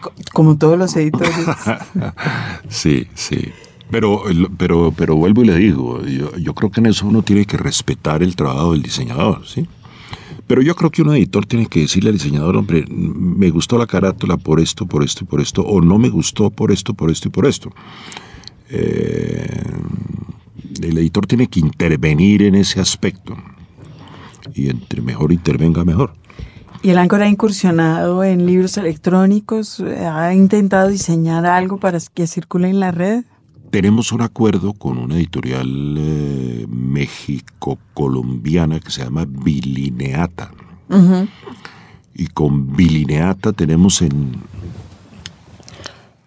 co- 0.00 0.12
como 0.32 0.56
todos 0.56 0.78
los 0.78 0.96
editores. 0.96 1.32
Sí, 2.68 3.06
sí. 3.14 3.52
Pero, 3.90 4.22
pero, 4.56 4.92
pero 4.96 5.14
vuelvo 5.16 5.42
y 5.42 5.46
le 5.46 5.56
digo, 5.56 6.02
yo, 6.06 6.34
yo 6.36 6.54
creo 6.54 6.70
que 6.70 6.80
en 6.80 6.86
eso 6.86 7.06
uno 7.06 7.22
tiene 7.22 7.44
que 7.44 7.56
respetar 7.58 8.22
el 8.22 8.34
trabajo 8.34 8.72
del 8.72 8.82
diseñador, 8.82 9.46
¿sí? 9.46 9.68
Pero 10.46 10.60
yo 10.60 10.74
creo 10.74 10.90
que 10.90 11.02
un 11.02 11.14
editor 11.14 11.46
tiene 11.46 11.66
que 11.66 11.80
decirle 11.80 12.10
al 12.10 12.16
diseñador, 12.16 12.56
hombre, 12.56 12.84
me 12.88 13.50
gustó 13.50 13.78
la 13.78 13.86
carátula 13.86 14.36
por 14.36 14.60
esto, 14.60 14.86
por 14.86 15.02
esto 15.02 15.24
y 15.24 15.26
por 15.26 15.40
esto, 15.40 15.62
o 15.62 15.80
no 15.80 15.98
me 15.98 16.10
gustó 16.10 16.50
por 16.50 16.70
esto, 16.70 16.92
por 16.92 17.10
esto 17.10 17.28
y 17.28 17.30
por 17.30 17.46
esto. 17.46 17.70
Eh, 18.68 19.62
el 20.82 20.98
editor 20.98 21.26
tiene 21.26 21.46
que 21.46 21.60
intervenir 21.60 22.42
en 22.42 22.56
ese 22.56 22.80
aspecto. 22.80 23.36
Y 24.54 24.68
entre 24.68 25.00
mejor 25.00 25.32
intervenga, 25.32 25.84
mejor. 25.84 26.12
Y 26.82 26.90
el 26.90 26.98
Áncora 26.98 27.24
ha 27.24 27.28
incursionado 27.28 28.22
en 28.24 28.44
libros 28.44 28.76
electrónicos, 28.76 29.80
ha 29.80 30.34
intentado 30.34 30.88
diseñar 30.88 31.46
algo 31.46 31.78
para 31.78 31.98
que 32.12 32.26
circule 32.26 32.68
en 32.68 32.78
la 32.78 32.90
red. 32.90 33.24
Tenemos 33.74 34.12
un 34.12 34.22
acuerdo 34.22 34.72
con 34.72 34.98
una 34.98 35.16
editorial 35.16 35.96
eh, 35.98 36.64
México-colombiana 36.68 38.78
que 38.78 38.92
se 38.92 39.02
llama 39.02 39.26
Bilineata. 39.28 40.52
Y 42.14 42.28
con 42.28 42.76
Bilineata 42.76 43.52
tenemos 43.52 44.00
en 44.00 44.36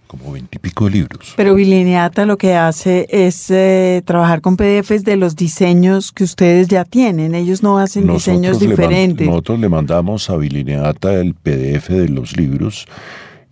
como 0.07 0.33
veintipico 0.33 0.83
de 0.85 0.91
libros. 0.91 1.35
Pero 1.37 1.55
Bilineata 1.55 2.25
lo 2.25 2.37
que 2.37 2.55
hace 2.55 3.07
es 3.09 3.49
eh, 3.49 4.01
trabajar 4.03 4.41
con 4.41 4.57
PDFs 4.57 5.05
de 5.05 5.15
los 5.15 5.37
diseños 5.37 6.11
que 6.11 6.25
ustedes 6.25 6.67
ya 6.67 6.83
tienen. 6.83 7.33
Ellos 7.33 7.63
no 7.63 7.77
hacen 7.77 8.07
diseños 8.07 8.59
le 8.59 8.67
diferentes. 8.67 9.25
nosotros 9.25 9.57
le 9.57 9.69
mandamos 9.69 10.29
a 10.29 10.35
Bilineata 10.35 11.13
el 11.13 11.33
PDF 11.33 11.87
de 11.87 12.09
los 12.09 12.35
libros 12.35 12.87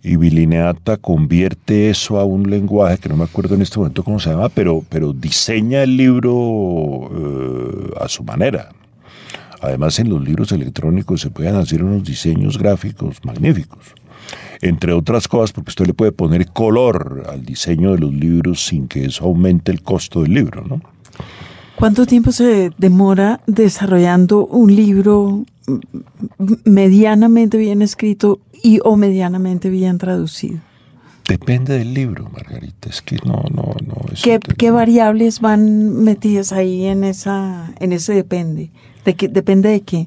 y 0.06 0.16
Bilineata 0.16 0.98
convierte 0.98 1.90
eso 1.90 2.20
a 2.20 2.24
un 2.24 2.48
lenguaje 2.48 2.98
que 2.98 3.08
no 3.08 3.16
me 3.16 3.24
acuerdo 3.24 3.56
en 3.56 3.62
este 3.62 3.78
momento 3.78 4.04
cómo 4.04 4.20
se 4.20 4.30
llama, 4.30 4.48
pero, 4.48 4.84
pero 4.88 5.12
diseña 5.12 5.82
el 5.82 5.96
libro 5.96 7.10
eh, 7.12 7.92
a 8.00 8.08
su 8.08 8.22
manera. 8.22 8.68
Además, 9.60 9.98
en 9.98 10.10
los 10.10 10.22
libros 10.22 10.52
electrónicos 10.52 11.22
se 11.22 11.30
pueden 11.30 11.56
hacer 11.56 11.82
unos 11.82 12.04
diseños 12.04 12.56
gráficos 12.56 13.16
magníficos. 13.24 13.80
Entre 14.62 14.92
otras 14.92 15.26
cosas, 15.26 15.52
porque 15.52 15.70
usted 15.70 15.86
le 15.88 15.94
puede 15.94 16.12
poner 16.12 16.46
color 16.52 17.24
al 17.28 17.44
diseño 17.44 17.90
de 17.90 17.98
los 17.98 18.14
libros 18.14 18.64
sin 18.64 18.86
que 18.86 19.06
eso 19.06 19.24
aumente 19.24 19.72
el 19.72 19.82
costo 19.82 20.22
del 20.22 20.34
libro, 20.34 20.64
¿no? 20.64 20.80
¿Cuánto 21.74 22.06
tiempo 22.06 22.30
se 22.30 22.70
demora 22.78 23.40
desarrollando 23.48 24.46
un 24.46 24.74
libro 24.74 25.44
medianamente 26.64 27.56
bien 27.56 27.82
escrito 27.82 28.40
y 28.62 28.80
o 28.84 28.96
medianamente 28.96 29.70
bien 29.70 29.98
traducido? 29.98 30.58
Depende 31.28 31.76
del 31.76 31.92
libro, 31.92 32.28
Margarita. 32.32 32.88
Es 32.88 33.02
que 33.02 33.16
no, 33.24 33.42
no, 33.52 33.74
no. 33.84 33.96
¿Qué, 34.22 34.38
qué 34.56 34.70
variables 34.70 35.40
van 35.40 36.04
metidas 36.04 36.52
ahí 36.52 36.84
en 36.84 37.02
esa, 37.02 37.72
en 37.80 37.92
ese 37.92 38.14
depende? 38.14 38.70
¿De 39.04 39.14
qué, 39.14 39.26
depende 39.28 39.70
de 39.70 39.80
qué? 39.80 40.06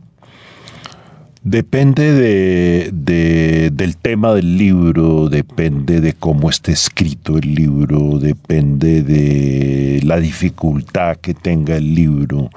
Depende 1.41 2.13
de, 2.13 2.89
de- 2.93 3.69
del 3.73 3.95
tema 3.97 4.33
del 4.33 4.57
libro, 4.57 5.29
depende 5.29 6.01
de 6.01 6.13
cómo 6.13 6.49
esté 6.49 6.73
escrito 6.73 7.37
el 7.37 7.53
libro, 7.55 8.19
depende 8.19 9.03
de 9.03 10.01
la 10.03 10.19
dificultad 10.19 11.17
que 11.17 11.33
tenga 11.33 11.77
el 11.77 11.95
libro. 11.95 12.49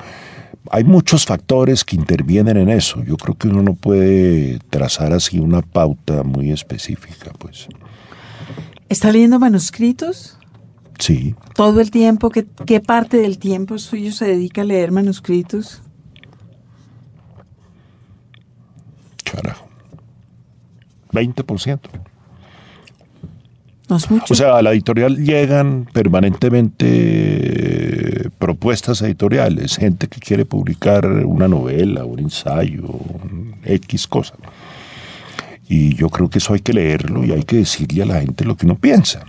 Hay 0.71 0.85
muchos 0.85 1.27
factores 1.27 1.85
que 1.85 1.97
intervienen 1.97 2.57
en 2.57 2.69
eso. 2.69 3.03
Yo 3.03 3.17
creo 3.17 3.37
que 3.37 3.49
uno 3.49 3.63
no 3.63 3.75
puede 3.75 4.59
trazar 4.71 5.13
así 5.13 5.39
una 5.39 5.61
pauta 5.63 6.23
muy 6.23 6.53
específica, 6.53 7.33
pues. 7.39 7.69
¿Está 8.89 9.11
leyendo 9.11 9.39
manuscritos? 9.39 10.39
Sí, 10.99 11.35
¿Todo 11.55 11.81
el 11.81 11.91
tiempo? 11.91 12.31
¿Qué, 12.31 12.47
qué 12.65 12.81
parte 12.81 13.17
del 13.17 13.39
tiempo 13.39 13.79
suyo 13.79 14.13
se 14.13 14.27
dedica 14.27 14.63
a 14.63 14.65
leer 14.65 14.93
manuscritos? 14.93 15.83
carajo. 19.33 19.67
20%. 21.13 21.81
No 23.89 23.97
es 23.97 24.11
mucho. 24.11 24.33
O 24.33 24.37
sea, 24.37 24.57
a 24.57 24.63
la 24.63 24.73
editorial 24.73 25.17
llegan 25.17 25.89
permanentemente 25.93 26.87
eh, 26.89 28.31
propuestas 28.39 29.03
editoriales, 29.03 29.77
gente 29.77 30.07
que 30.09 30.21
quiere 30.21 30.45
publicar 30.45 31.07
una 31.07 31.49
novela, 31.49 32.05
un 32.05 32.21
ensayo, 32.21 32.85
un 32.85 33.57
X 33.65 34.07
cosa. 34.07 34.35
Y 35.69 35.95
yo 35.95 36.09
creo 36.09 36.29
que 36.31 36.39
eso 36.39 36.55
hay 36.55 36.61
que 36.61 36.73
leerlo 36.73 37.25
y 37.25 37.33
hay 37.33 37.43
que 37.43 37.57
decirle 37.57 38.03
a 38.03 38.07
la 38.07 38.21
gente 38.21 38.45
lo 38.45 38.57
que 38.57 38.67
uno 38.67 38.77
piensa. 38.77 39.25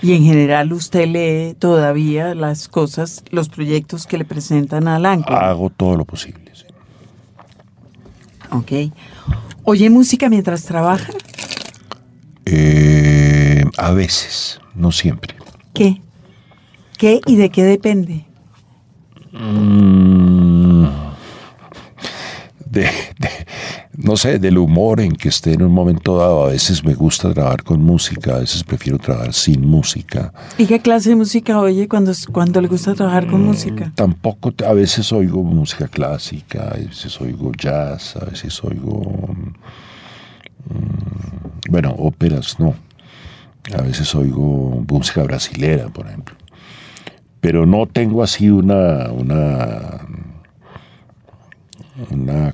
y 0.00 0.12
en 0.12 0.22
general 0.24 0.72
usted 0.72 1.06
lee 1.08 1.54
todavía 1.58 2.34
las 2.34 2.68
cosas, 2.68 3.24
los 3.30 3.48
proyectos 3.48 4.06
que 4.06 4.16
le 4.16 4.24
presentan 4.24 4.86
a 4.86 4.96
Alanco. 4.96 5.32
Hago 5.32 5.70
todo 5.70 5.96
lo 5.96 6.04
posible. 6.04 6.52
sí. 6.54 6.64
Ok. 8.50 8.92
¿Oye 9.64 9.90
música 9.90 10.28
mientras 10.28 10.64
trabaja? 10.64 11.12
Eh, 12.46 13.17
a 13.78 13.92
veces, 13.92 14.60
no 14.74 14.90
siempre. 14.92 15.34
¿Qué? 15.72 16.00
¿Qué 16.98 17.20
y 17.26 17.36
de 17.36 17.48
qué 17.50 17.62
depende? 17.64 18.26
Mm, 19.32 20.86
de, 22.70 22.82
de- 22.82 23.46
no 23.96 24.16
sé, 24.16 24.38
del 24.38 24.58
humor 24.58 25.00
en 25.00 25.12
que 25.12 25.28
esté 25.28 25.52
en 25.54 25.62
un 25.62 25.72
momento 25.72 26.16
dado. 26.18 26.44
A 26.46 26.48
veces 26.48 26.84
me 26.84 26.94
gusta 26.94 27.32
trabajar 27.32 27.62
con 27.62 27.82
música, 27.82 28.36
a 28.36 28.38
veces 28.40 28.62
prefiero 28.64 28.98
trabajar 28.98 29.32
sin 29.32 29.64
música. 29.66 30.32
¿Y 30.56 30.66
qué 30.66 30.80
clase 30.80 31.10
de 31.10 31.16
música 31.16 31.60
oye 31.60 31.86
cuando, 31.88 32.12
cuando 32.32 32.60
le 32.60 32.68
gusta 32.68 32.94
trabajar 32.94 33.26
con 33.28 33.42
música? 33.44 33.92
Tampoco, 33.94 34.52
a 34.66 34.72
veces 34.72 35.12
oigo 35.12 35.42
música 35.44 35.86
clásica, 35.88 36.68
a 36.72 36.74
veces 36.74 37.20
oigo 37.20 37.52
jazz, 37.56 38.16
a 38.16 38.24
veces 38.24 38.62
oigo, 38.64 39.02
mm, 40.68 41.70
bueno, 41.70 41.94
óperas 41.98 42.58
no. 42.58 42.74
A 43.76 43.82
veces 43.82 44.14
oigo 44.14 44.84
música 44.88 45.22
brasilera, 45.22 45.88
por 45.88 46.06
ejemplo. 46.06 46.34
Pero 47.40 47.66
no 47.66 47.86
tengo 47.86 48.22
así 48.22 48.50
una, 48.50 49.10
una, 49.10 50.06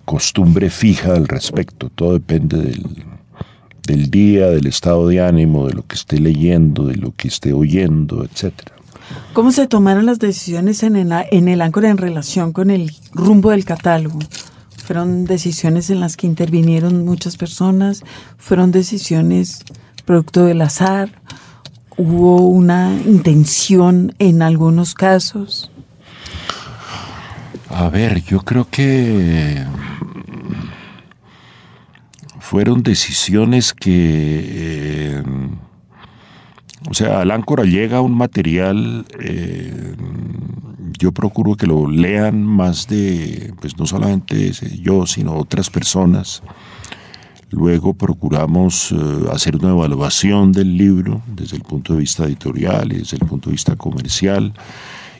costumbre 0.04 0.70
fija 0.70 1.14
al 1.14 1.28
respecto. 1.28 1.88
Todo 1.88 2.14
depende 2.14 2.58
del, 2.58 3.04
del 3.86 4.10
día, 4.10 4.48
del 4.48 4.66
estado 4.66 5.08
de 5.08 5.20
ánimo, 5.20 5.68
de 5.68 5.74
lo 5.74 5.86
que 5.86 5.94
esté 5.94 6.18
leyendo, 6.20 6.86
de 6.86 6.96
lo 6.96 7.12
que 7.14 7.28
esté 7.28 7.52
oyendo, 7.52 8.24
etcétera. 8.24 8.74
¿Cómo 9.32 9.52
se 9.52 9.66
tomaron 9.66 10.06
las 10.06 10.18
decisiones 10.18 10.82
en 10.82 10.96
el, 10.96 11.12
en 11.30 11.48
el 11.48 11.60
Áncora 11.60 11.90
en 11.90 11.98
relación 11.98 12.52
con 12.52 12.70
el 12.70 12.92
rumbo 13.12 13.50
del 13.50 13.64
catálogo? 13.64 14.18
¿Fueron 14.76 15.24
decisiones 15.24 15.90
en 15.90 16.00
las 16.00 16.16
que 16.16 16.26
intervinieron 16.26 17.04
muchas 17.04 17.36
personas? 17.36 18.02
¿Fueron 18.36 18.70
decisiones 18.70 19.64
producto 20.04 20.44
del 20.44 20.62
azar? 20.62 21.10
¿Hubo 21.96 22.48
una 22.48 22.98
intención 23.06 24.14
en 24.18 24.42
algunos 24.42 24.94
casos? 24.94 25.70
A 27.68 27.88
ver, 27.88 28.22
yo 28.22 28.40
creo 28.40 28.68
que 28.70 29.64
fueron 32.40 32.82
decisiones 32.82 33.72
que, 33.72 33.90
eh, 33.90 35.22
o 36.88 36.94
sea, 36.94 37.20
al 37.20 37.30
Áncora 37.30 37.64
llega 37.64 38.00
un 38.00 38.16
material, 38.16 39.06
eh, 39.18 39.96
yo 40.98 41.10
procuro 41.10 41.56
que 41.56 41.66
lo 41.66 41.90
lean 41.90 42.44
más 42.44 42.86
de, 42.86 43.52
pues 43.60 43.76
no 43.78 43.86
solamente 43.86 44.52
yo, 44.80 45.06
sino 45.06 45.34
otras 45.34 45.70
personas. 45.70 46.42
Luego 47.54 47.94
procuramos 47.94 48.90
eh, 48.90 48.96
hacer 49.32 49.54
una 49.54 49.70
evaluación 49.70 50.50
del 50.50 50.76
libro 50.76 51.22
desde 51.28 51.56
el 51.56 51.62
punto 51.62 51.92
de 51.92 52.00
vista 52.00 52.24
editorial 52.24 52.92
y 52.92 52.98
desde 52.98 53.16
el 53.16 53.26
punto 53.26 53.48
de 53.48 53.52
vista 53.52 53.76
comercial. 53.76 54.52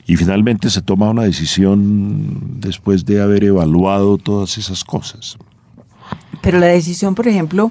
Y 0.04 0.16
finalmente 0.16 0.68
se 0.68 0.82
toma 0.82 1.10
una 1.10 1.22
decisión 1.22 2.60
después 2.60 3.04
de 3.04 3.22
haber 3.22 3.44
evaluado 3.44 4.18
todas 4.18 4.58
esas 4.58 4.82
cosas. 4.82 5.38
Pero 6.42 6.58
la 6.58 6.66
decisión, 6.66 7.14
por 7.14 7.28
ejemplo, 7.28 7.70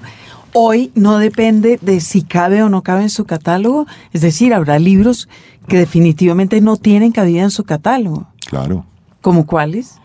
hoy 0.54 0.90
no 0.94 1.18
depende 1.18 1.78
de 1.82 2.00
si 2.00 2.22
cabe 2.22 2.62
o 2.62 2.70
no 2.70 2.82
cabe 2.82 3.02
en 3.02 3.10
su 3.10 3.26
catálogo. 3.26 3.86
Es 4.14 4.22
decir, 4.22 4.54
habrá 4.54 4.78
libros 4.78 5.28
que 5.68 5.76
definitivamente 5.76 6.62
no 6.62 6.78
tienen 6.78 7.12
cabida 7.12 7.42
en 7.42 7.50
su 7.50 7.64
catálogo. 7.64 8.28
Claro. 8.46 8.86
¿Como 9.20 9.44
cuáles? 9.44 9.98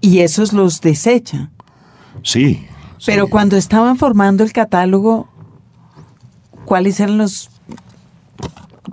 Y 0.00 0.18
esos 0.18 0.52
los 0.52 0.80
desecha. 0.80 1.50
Sí. 2.24 2.66
Pero 3.04 3.24
sí. 3.26 3.30
cuando 3.30 3.56
estaban 3.56 3.96
formando 3.98 4.42
el 4.44 4.52
catálogo, 4.52 5.28
¿cuáles 6.64 6.98
eran 7.00 7.18
los 7.18 7.50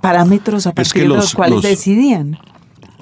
parámetros 0.00 0.66
a 0.66 0.70
Es 0.70 0.74
partir 0.74 0.92
que 0.92 1.00
de 1.00 1.06
los- 1.08 1.16
los 1.18 1.34
cuales 1.34 1.54
los- 1.56 1.62
decidían? 1.62 2.38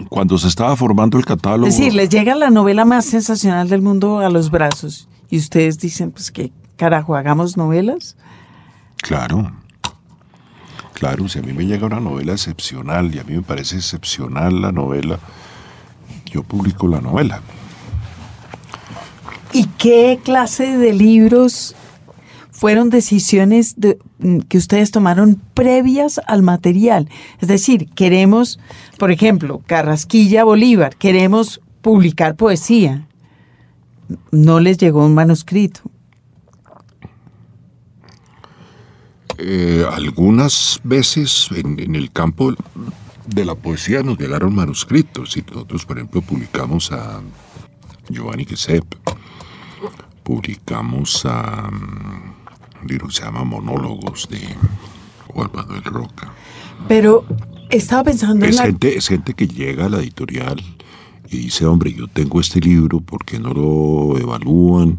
Cuando 0.09 0.37
se 0.39 0.49
estaba 0.49 0.75
formando 0.77 1.19
el 1.19 1.25
catálogo... 1.25 1.67
Es 1.69 1.77
decir, 1.77 1.95
les 1.95 2.09
llega 2.09 2.35
la 2.35 2.51
novela 2.51 2.85
más 2.85 3.05
sensacional 3.05 3.69
del 3.69 3.83
mundo 3.83 4.19
a 4.21 4.31
los 4.31 4.51
brazos 4.51 5.09
y 5.31 5.39
ustedes 5.39 5.79
dicen, 5.79 6.11
pues 6.11 6.31
que 6.31 6.53
carajo, 6.77 7.15
hagamos 7.15 7.57
novelas. 7.57 8.17
Claro. 8.97 9.53
Claro, 10.95 11.29
si 11.29 11.39
a 11.39 11.43
mí 11.43 11.53
me 11.53 11.67
llega 11.67 11.87
una 11.87 12.01
novela 12.01 12.33
excepcional 12.33 13.15
y 13.15 13.19
a 13.19 13.25
mí 13.25 13.35
me 13.35 13.43
parece 13.43 13.77
excepcional 13.77 14.61
la 14.63 14.73
novela, 14.73 15.19
yo 16.27 16.43
publico 16.43 16.89
la 16.89 17.01
novela. 17.01 17.41
¿Y 19.53 19.67
qué 19.79 20.19
clase 20.23 20.79
de 20.79 20.93
libros 20.93 21.75
fueron 22.51 22.91
decisiones 22.91 23.75
de- 23.77 23.99
mm, 24.19 24.39
que 24.41 24.57
ustedes 24.59 24.91
tomaron 24.91 25.41
previas 25.55 26.21
al 26.27 26.43
material? 26.43 27.09
Es 27.41 27.49
decir, 27.49 27.89
queremos, 27.95 28.59
por 28.99 29.11
ejemplo, 29.11 29.63
Carrasquilla 29.67 30.45
Bolívar, 30.45 30.97
queremos 30.97 31.61
publicar 31.83 32.37
poesía. 32.37 33.07
No 34.31 34.61
les 34.61 34.79
llegó 34.79 35.05
un 35.05 35.15
manuscrito. 35.15 35.81
Eh, 39.39 39.85
algunas 39.91 40.81
veces 40.85 41.49
en, 41.55 41.79
en 41.81 41.97
el 41.97 42.13
campo 42.13 42.55
de 43.27 43.45
la 43.45 43.55
poesía 43.55 44.03
nos 44.03 44.19
llegaron 44.19 44.55
manuscritos 44.55 45.37
y 45.37 45.43
nosotros, 45.43 45.85
por 45.85 45.99
ejemplo, 45.99 46.23
publicamos 46.23 46.93
a 46.93 47.21
Giovanni 48.09 48.45
Quesep, 48.45 48.85
publicamos 50.23 51.25
un 51.25 52.89
libro 52.89 53.09
que 53.09 53.15
se 53.15 53.23
llama 53.23 53.45
Monólogos 53.45 54.29
de 54.29 54.41
Juan 55.29 55.51
Manuel 55.55 55.85
Roca. 55.85 56.33
Pero 56.89 57.25
estaba 57.71 58.05
pensando 58.05 58.45
en 58.45 58.51
Es 58.51 58.57
la... 58.57 58.65
gente, 58.65 58.97
es 58.97 59.09
gente 59.09 59.35
que 59.35 59.47
llega 59.47 59.87
a 59.87 59.89
la 59.89 59.99
editorial 59.99 60.61
y 61.31 61.39
dice, 61.39 61.65
hombre, 61.67 61.93
yo 61.93 62.09
tengo 62.09 62.41
este 62.41 62.61
libro, 62.61 63.01
¿por 63.01 63.25
qué 63.25 63.39
no 63.39 63.53
lo 63.55 64.19
evalúan? 64.19 64.99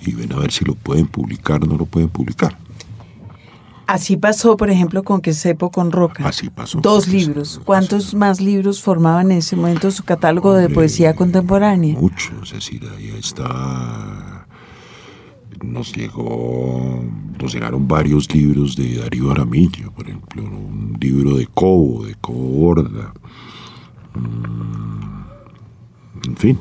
Y 0.00 0.12
ven 0.12 0.32
a 0.32 0.36
ver 0.38 0.52
si 0.52 0.64
lo 0.64 0.74
pueden 0.74 1.06
publicar 1.06 1.64
o 1.64 1.66
no 1.66 1.76
lo 1.76 1.86
pueden 1.86 2.08
publicar. 2.08 2.56
Así 3.88 4.16
pasó, 4.16 4.56
por 4.56 4.68
ejemplo, 4.68 5.04
con 5.04 5.20
Que 5.20 5.32
Sepo 5.32 5.70
con 5.70 5.92
Roca. 5.92 6.26
Así 6.26 6.50
pasó. 6.50 6.80
Dos 6.80 7.06
libros. 7.06 7.60
¿Cuántos 7.64 8.14
más 8.14 8.40
libros 8.40 8.82
formaban 8.82 9.30
en 9.30 9.38
ese 9.38 9.54
momento 9.54 9.92
su 9.92 10.02
catálogo 10.02 10.54
de 10.54 10.68
poesía 10.68 11.14
contemporánea? 11.14 11.94
Mucho, 11.96 12.32
es 12.42 12.52
decir, 12.52 12.82
ahí 12.96 13.14
está. 13.16 14.35
Nos 15.62 15.94
llegó, 15.94 17.02
nos 17.40 17.52
llegaron 17.54 17.88
varios 17.88 18.32
libros 18.34 18.76
de 18.76 18.98
Darío 18.98 19.30
Aramillo, 19.30 19.90
por 19.92 20.06
ejemplo, 20.08 20.42
un 20.42 20.96
libro 21.00 21.36
de 21.36 21.46
Cobo, 21.46 22.04
de 22.04 22.14
Cobo 22.16 22.42
Borda. 22.48 23.12
Mm, 24.14 25.24
En 26.26 26.36
fin, 26.36 26.58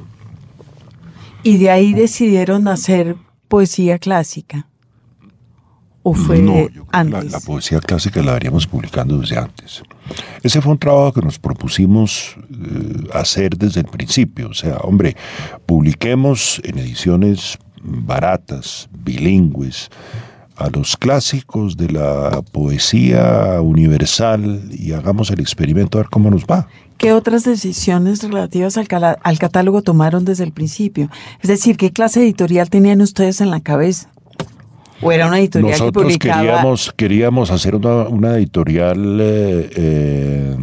Y 1.44 1.58
de 1.58 1.70
ahí 1.72 1.94
decidieron 1.94 2.68
hacer 2.68 3.16
poesía 3.48 3.98
clásica. 4.00 4.68
o 6.04 6.14
fue 6.14 6.40
no, 6.40 6.70
yo 6.70 6.86
antes? 6.92 7.32
La, 7.32 7.32
la 7.32 7.40
poesía 7.40 7.80
clásica 7.80 8.22
la 8.22 8.34
veríamos 8.34 8.68
publicando 8.68 9.18
desde 9.20 9.38
antes. 9.38 9.82
Ese 10.44 10.62
fue 10.62 10.74
un 10.74 10.78
trabajo 10.78 11.14
que 11.14 11.22
nos 11.22 11.40
propusimos 11.40 12.36
eh, 12.52 13.08
hacer 13.14 13.58
desde 13.58 13.80
el 13.82 13.88
principio. 13.88 14.50
O 14.50 14.54
sea, 14.54 14.78
hombre, 14.78 15.16
publiquemos 15.66 16.62
en 16.64 16.78
ediciones 16.78 17.58
baratas, 17.86 18.90
bilingües, 18.92 19.90
a 20.58 20.70
los 20.70 20.96
clásicos 20.96 21.76
de 21.76 21.90
la 21.90 22.42
poesía 22.52 23.60
universal 23.62 24.70
y 24.72 24.94
hagamos 24.94 25.30
el 25.32 25.42
experimento 25.42 25.98
a 25.98 26.02
ver 26.02 26.10
cómo 26.10 26.30
nos 26.32 26.46
va. 26.46 26.68
¿Qué 26.98 27.12
otras 27.12 27.44
decisiones 27.44 28.24
relativas 28.24 28.78
al, 28.78 28.88
al 29.22 29.40
catálogo 29.40 29.82
tomaron 29.82 30.24
desde 30.24 30.46
el 30.46 30.54
principio? 30.54 31.10
Es 31.42 31.50
decir, 31.50 31.76
¿qué 31.76 31.92
clase 31.92 32.22
editorial 32.22 32.70
tenían 32.70 33.02
ustedes 33.02 33.42
en 33.42 33.52
la 33.52 33.60
cabeza? 33.60 34.10
¿O 35.02 35.12
era 35.12 35.28
una 35.28 35.40
editorial 35.40 35.74
que 35.74 35.80
Nosotros 35.80 36.04
publicaba? 36.04 36.42
queríamos, 36.42 36.94
queríamos 36.96 37.52
hacer 37.52 37.76
una, 37.76 38.08
una 38.08 38.38
editorial 38.38 39.20
eh, 39.20 39.70
eh, 39.76 40.56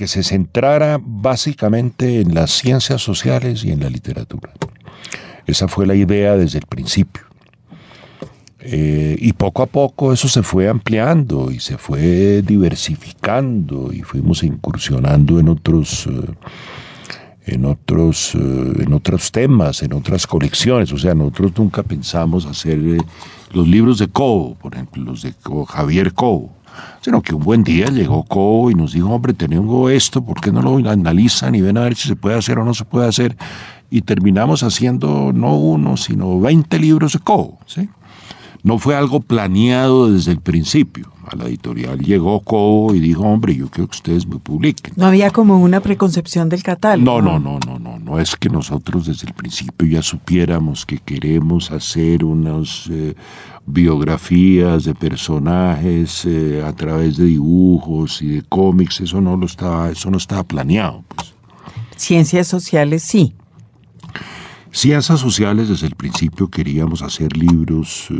que 0.00 0.08
se 0.08 0.22
centrara 0.22 0.98
básicamente 0.98 2.22
en 2.22 2.34
las 2.34 2.52
ciencias 2.52 3.02
sociales 3.02 3.64
y 3.64 3.70
en 3.70 3.80
la 3.80 3.90
literatura. 3.90 4.50
Esa 5.46 5.68
fue 5.68 5.86
la 5.86 5.94
idea 5.94 6.38
desde 6.38 6.58
el 6.58 6.64
principio. 6.64 7.24
Eh, 8.60 9.14
y 9.20 9.34
poco 9.34 9.62
a 9.62 9.66
poco 9.66 10.10
eso 10.14 10.26
se 10.26 10.42
fue 10.42 10.70
ampliando 10.70 11.50
y 11.50 11.60
se 11.60 11.76
fue 11.76 12.40
diversificando 12.40 13.92
y 13.92 14.00
fuimos 14.00 14.42
incursionando 14.42 15.38
en 15.38 15.50
otros, 15.50 16.06
eh, 16.06 16.32
en 17.44 17.66
otros, 17.66 18.34
eh, 18.36 18.82
en 18.82 18.94
otros 18.94 19.30
temas, 19.30 19.82
en 19.82 19.92
otras 19.92 20.26
colecciones. 20.26 20.94
O 20.94 20.98
sea, 20.98 21.14
nosotros 21.14 21.52
nunca 21.58 21.82
pensamos 21.82 22.46
hacer 22.46 22.78
los 23.52 23.68
libros 23.68 23.98
de 23.98 24.08
Cobo, 24.08 24.54
por 24.54 24.72
ejemplo, 24.72 25.02
los 25.02 25.20
de 25.20 25.34
Javier 25.68 26.14
Cobo. 26.14 26.56
Sino 27.00 27.22
que 27.22 27.34
un 27.34 27.42
buen 27.42 27.62
día 27.62 27.86
llegó 27.86 28.24
Cobo 28.24 28.70
y 28.70 28.74
nos 28.74 28.92
dijo, 28.92 29.08
hombre, 29.08 29.32
tenemos 29.32 29.90
esto, 29.90 30.22
¿por 30.22 30.40
qué 30.40 30.52
no 30.52 30.62
lo 30.62 30.90
analizan 30.90 31.54
y 31.54 31.60
ven 31.60 31.78
a 31.78 31.82
ver 31.82 31.94
si 31.96 32.08
se 32.08 32.16
puede 32.16 32.36
hacer 32.36 32.58
o 32.58 32.64
no 32.64 32.74
se 32.74 32.84
puede 32.84 33.08
hacer? 33.08 33.36
Y 33.90 34.02
terminamos 34.02 34.62
haciendo 34.62 35.32
no 35.32 35.56
uno, 35.56 35.96
sino 35.96 36.38
20 36.40 36.78
libros 36.78 37.14
de 37.14 37.18
Cobo, 37.20 37.58
¿sí? 37.66 37.88
No 38.62 38.78
fue 38.78 38.94
algo 38.94 39.20
planeado 39.20 40.12
desde 40.12 40.32
el 40.32 40.40
principio. 40.40 41.12
A 41.26 41.36
la 41.36 41.44
editorial 41.46 41.98
llegó 42.00 42.40
Cobo 42.40 42.94
y 42.94 42.98
dijo, 42.98 43.22
hombre, 43.22 43.54
yo 43.54 43.68
quiero 43.68 43.88
que 43.88 43.96
ustedes 43.96 44.26
me 44.26 44.36
publiquen. 44.36 44.94
No 44.96 45.06
había 45.06 45.30
como 45.30 45.60
una 45.60 45.80
preconcepción 45.80 46.48
del 46.48 46.62
catálogo. 46.62 47.22
No, 47.22 47.38
no, 47.38 47.38
no, 47.38 47.58
no, 47.64 47.78
no, 47.78 47.98
no 47.98 48.18
es 48.18 48.34
que 48.36 48.48
nosotros 48.48 49.06
desde 49.06 49.28
el 49.28 49.34
principio 49.34 49.86
ya 49.86 50.02
supiéramos 50.02 50.84
que 50.84 50.98
queremos 50.98 51.70
hacer 51.70 52.24
unas 52.24 52.88
eh, 52.90 53.14
biografías 53.66 54.84
de 54.84 54.94
personajes 54.94 56.24
eh, 56.24 56.62
a 56.66 56.72
través 56.74 57.16
de 57.16 57.26
dibujos 57.26 58.20
y 58.22 58.28
de 58.28 58.42
cómics, 58.42 59.00
eso 59.00 59.20
no 59.20 59.36
lo 59.36 59.46
estaba, 59.46 59.90
eso 59.90 60.10
no 60.10 60.16
estaba 60.16 60.42
planeado. 60.42 61.04
Pues. 61.14 61.34
Ciencias 61.96 62.48
sociales 62.48 63.02
sí. 63.02 63.34
Ciencias 64.72 65.18
sociales 65.20 65.68
desde 65.68 65.86
el 65.88 65.96
principio 65.96 66.48
queríamos 66.48 67.02
hacer 67.02 67.36
libros 67.36 68.06
eh, 68.10 68.14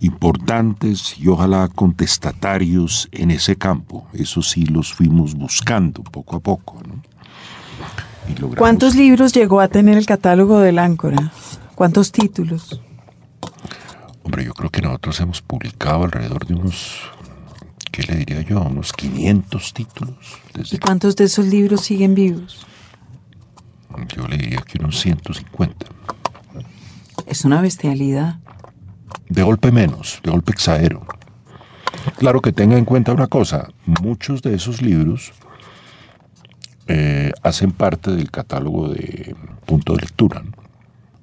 importantes 0.00 1.18
y 1.18 1.28
ojalá 1.28 1.68
contestatarios 1.68 3.08
en 3.12 3.30
ese 3.30 3.56
campo. 3.56 4.06
Eso 4.12 4.42
sí 4.42 4.64
los 4.66 4.92
fuimos 4.94 5.34
buscando 5.34 6.02
poco 6.02 6.36
a 6.36 6.40
poco. 6.40 6.80
¿no? 6.86 7.02
Y 8.28 8.34
logramos- 8.36 8.58
¿Cuántos 8.58 8.94
libros 8.94 9.32
llegó 9.32 9.60
a 9.60 9.68
tener 9.68 9.98
el 9.98 10.06
catálogo 10.06 10.60
del 10.60 10.78
Áncora? 10.78 11.32
¿Cuántos 11.74 12.12
títulos? 12.12 12.80
Hombre, 14.22 14.44
yo 14.44 14.54
creo 14.54 14.70
que 14.70 14.82
nosotros 14.82 15.18
hemos 15.20 15.42
publicado 15.42 16.04
alrededor 16.04 16.46
de 16.46 16.54
unos, 16.54 17.00
¿qué 17.90 18.02
le 18.04 18.16
diría 18.16 18.42
yo? 18.42 18.60
Unos 18.62 18.92
500 18.92 19.72
títulos. 19.74 20.14
Desde, 20.54 20.76
¿Y 20.76 20.78
cuántos 20.78 21.16
de 21.16 21.24
esos 21.24 21.46
libros 21.46 21.80
siguen 21.80 22.14
vivos? 22.14 22.66
Yo 24.14 24.26
le 24.28 24.36
diría 24.36 24.60
que 24.60 24.78
unos 24.78 24.98
150. 25.00 25.86
Es 27.26 27.44
una 27.44 27.60
bestialidad. 27.60 28.38
De 29.28 29.42
golpe 29.42 29.70
menos, 29.70 30.20
de 30.22 30.30
golpe 30.30 30.52
exagero. 30.52 31.06
Claro 32.18 32.40
que 32.40 32.52
tenga 32.52 32.76
en 32.78 32.84
cuenta 32.84 33.12
una 33.12 33.26
cosa, 33.26 33.68
muchos 33.84 34.42
de 34.42 34.54
esos 34.54 34.80
libros 34.80 35.32
eh, 36.86 37.30
hacen 37.42 37.72
parte 37.72 38.10
del 38.12 38.30
catálogo 38.30 38.88
de 38.88 39.34
punto 39.66 39.94
de 39.94 40.00
lectura. 40.02 40.42
¿no? 40.42 40.50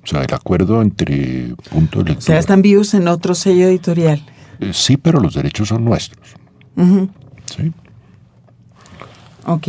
O 0.03 0.07
sea, 0.07 0.21
el 0.23 0.33
acuerdo 0.33 0.81
entre 0.81 1.55
punto 1.71 2.03
de 2.03 2.03
O 2.03 2.05
sea, 2.05 2.13
lectura. 2.15 2.39
están 2.39 2.61
vivos 2.61 2.93
en 2.93 3.07
otro 3.07 3.35
sello 3.35 3.67
editorial. 3.67 4.23
Eh, 4.59 4.71
sí, 4.73 4.97
pero 4.97 5.19
los 5.19 5.33
derechos 5.33 5.67
son 5.69 5.83
nuestros. 5.83 6.35
¿sí? 7.45 7.73
Ok. 9.45 9.67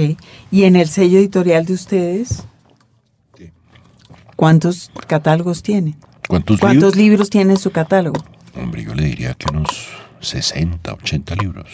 ¿Y 0.50 0.64
en 0.64 0.76
el 0.76 0.88
sello 0.88 1.18
editorial 1.18 1.64
de 1.64 1.72
ustedes? 1.72 2.44
¿Cuántos 4.38 4.92
catálogos 5.08 5.64
tienen? 5.64 5.96
¿Cuántos, 6.28 6.60
¿Cuántos 6.60 6.94
libros? 6.94 6.96
libros 6.96 7.30
tiene 7.30 7.56
su 7.56 7.72
catálogo? 7.72 8.22
Hombre, 8.54 8.84
yo 8.84 8.94
le 8.94 9.06
diría 9.06 9.34
que 9.34 9.46
unos 9.50 9.88
60, 10.20 10.92
80 10.92 11.34
libros. 11.34 11.66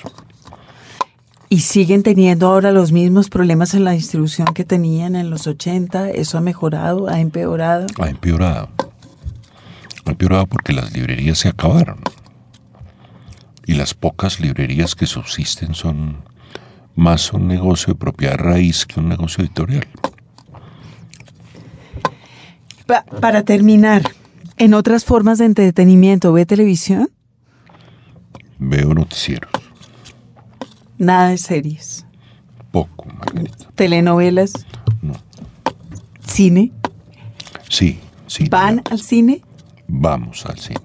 ¿Y 1.50 1.60
siguen 1.60 2.02
teniendo 2.02 2.46
ahora 2.46 2.72
los 2.72 2.90
mismos 2.90 3.28
problemas 3.28 3.74
en 3.74 3.84
la 3.84 3.90
distribución 3.90 4.46
que 4.54 4.64
tenían 4.64 5.14
en 5.14 5.28
los 5.28 5.46
80? 5.46 6.08
¿Eso 6.12 6.38
ha 6.38 6.40
mejorado? 6.40 7.06
¿Ha 7.06 7.20
empeorado? 7.20 7.84
Ha 7.98 8.08
empeorado. 8.08 8.70
Ha 10.06 10.10
empeorado 10.12 10.46
porque 10.46 10.72
las 10.72 10.90
librerías 10.94 11.36
se 11.36 11.48
acabaron. 11.50 11.98
Y 13.66 13.74
las 13.74 13.92
pocas 13.92 14.40
librerías 14.40 14.94
que 14.94 15.04
subsisten 15.04 15.74
son 15.74 16.16
más 16.96 17.30
un 17.34 17.46
negocio 17.46 17.92
de 17.92 17.98
propiedad 17.98 18.38
raíz 18.38 18.86
que 18.86 19.00
un 19.00 19.10
negocio 19.10 19.44
editorial. 19.44 19.86
Pa- 22.86 23.04
para 23.20 23.42
terminar, 23.44 24.02
¿en 24.56 24.74
otras 24.74 25.04
formas 25.04 25.38
de 25.38 25.46
entretenimiento 25.46 26.32
ve 26.32 26.46
televisión? 26.46 27.08
Veo 28.58 28.94
noticieros. 28.94 29.50
Nada 30.98 31.28
de 31.30 31.38
series. 31.38 32.06
Poco, 32.70 33.06
Margarita. 33.06 33.66
¿Telenovelas? 33.74 34.52
No. 35.02 35.14
¿Cine? 36.26 36.72
Sí, 37.68 37.98
sí. 38.26 38.48
¿Van 38.48 38.82
al 38.90 39.00
cine? 39.00 39.42
Vamos 39.88 40.44
al 40.46 40.58
cine. 40.58 40.80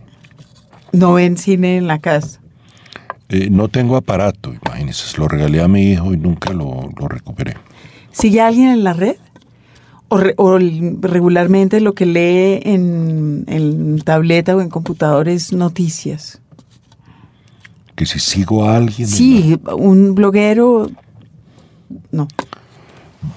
¿No 0.91 1.13
ven 1.13 1.37
cine 1.37 1.77
en 1.77 1.87
la 1.87 1.99
casa? 1.99 2.39
Eh, 3.29 3.49
no 3.51 3.67
tengo 3.67 3.95
aparato, 3.95 4.53
imagínense. 4.53 5.05
se 5.07 5.17
Lo 5.17 5.27
regalé 5.27 5.61
a 5.61 5.67
mi 5.67 5.91
hijo 5.91 6.13
y 6.13 6.17
nunca 6.17 6.51
lo, 6.51 6.89
lo 6.97 7.07
recuperé. 7.07 7.55
¿Sigue 8.11 8.41
alguien 8.41 8.69
en 8.69 8.83
la 8.83 8.93
red? 8.93 9.15
¿O, 10.09 10.17
re- 10.17 10.33
o 10.37 10.57
el- 10.57 10.97
regularmente 11.01 11.79
lo 11.81 11.93
que 11.93 12.05
lee 12.05 12.59
en, 12.63 13.45
en 13.47 13.99
tableta 14.01 14.55
o 14.55 14.61
en 14.61 14.69
computador 14.69 15.29
es 15.29 15.53
noticias? 15.53 16.41
Que 17.95 18.05
si 18.05 18.19
sigo 18.19 18.65
a 18.65 18.77
alguien... 18.77 19.07
en 19.07 19.13
Sí, 19.15 19.59
un 19.71 20.15
bloguero... 20.15 20.89
No. 22.11 22.27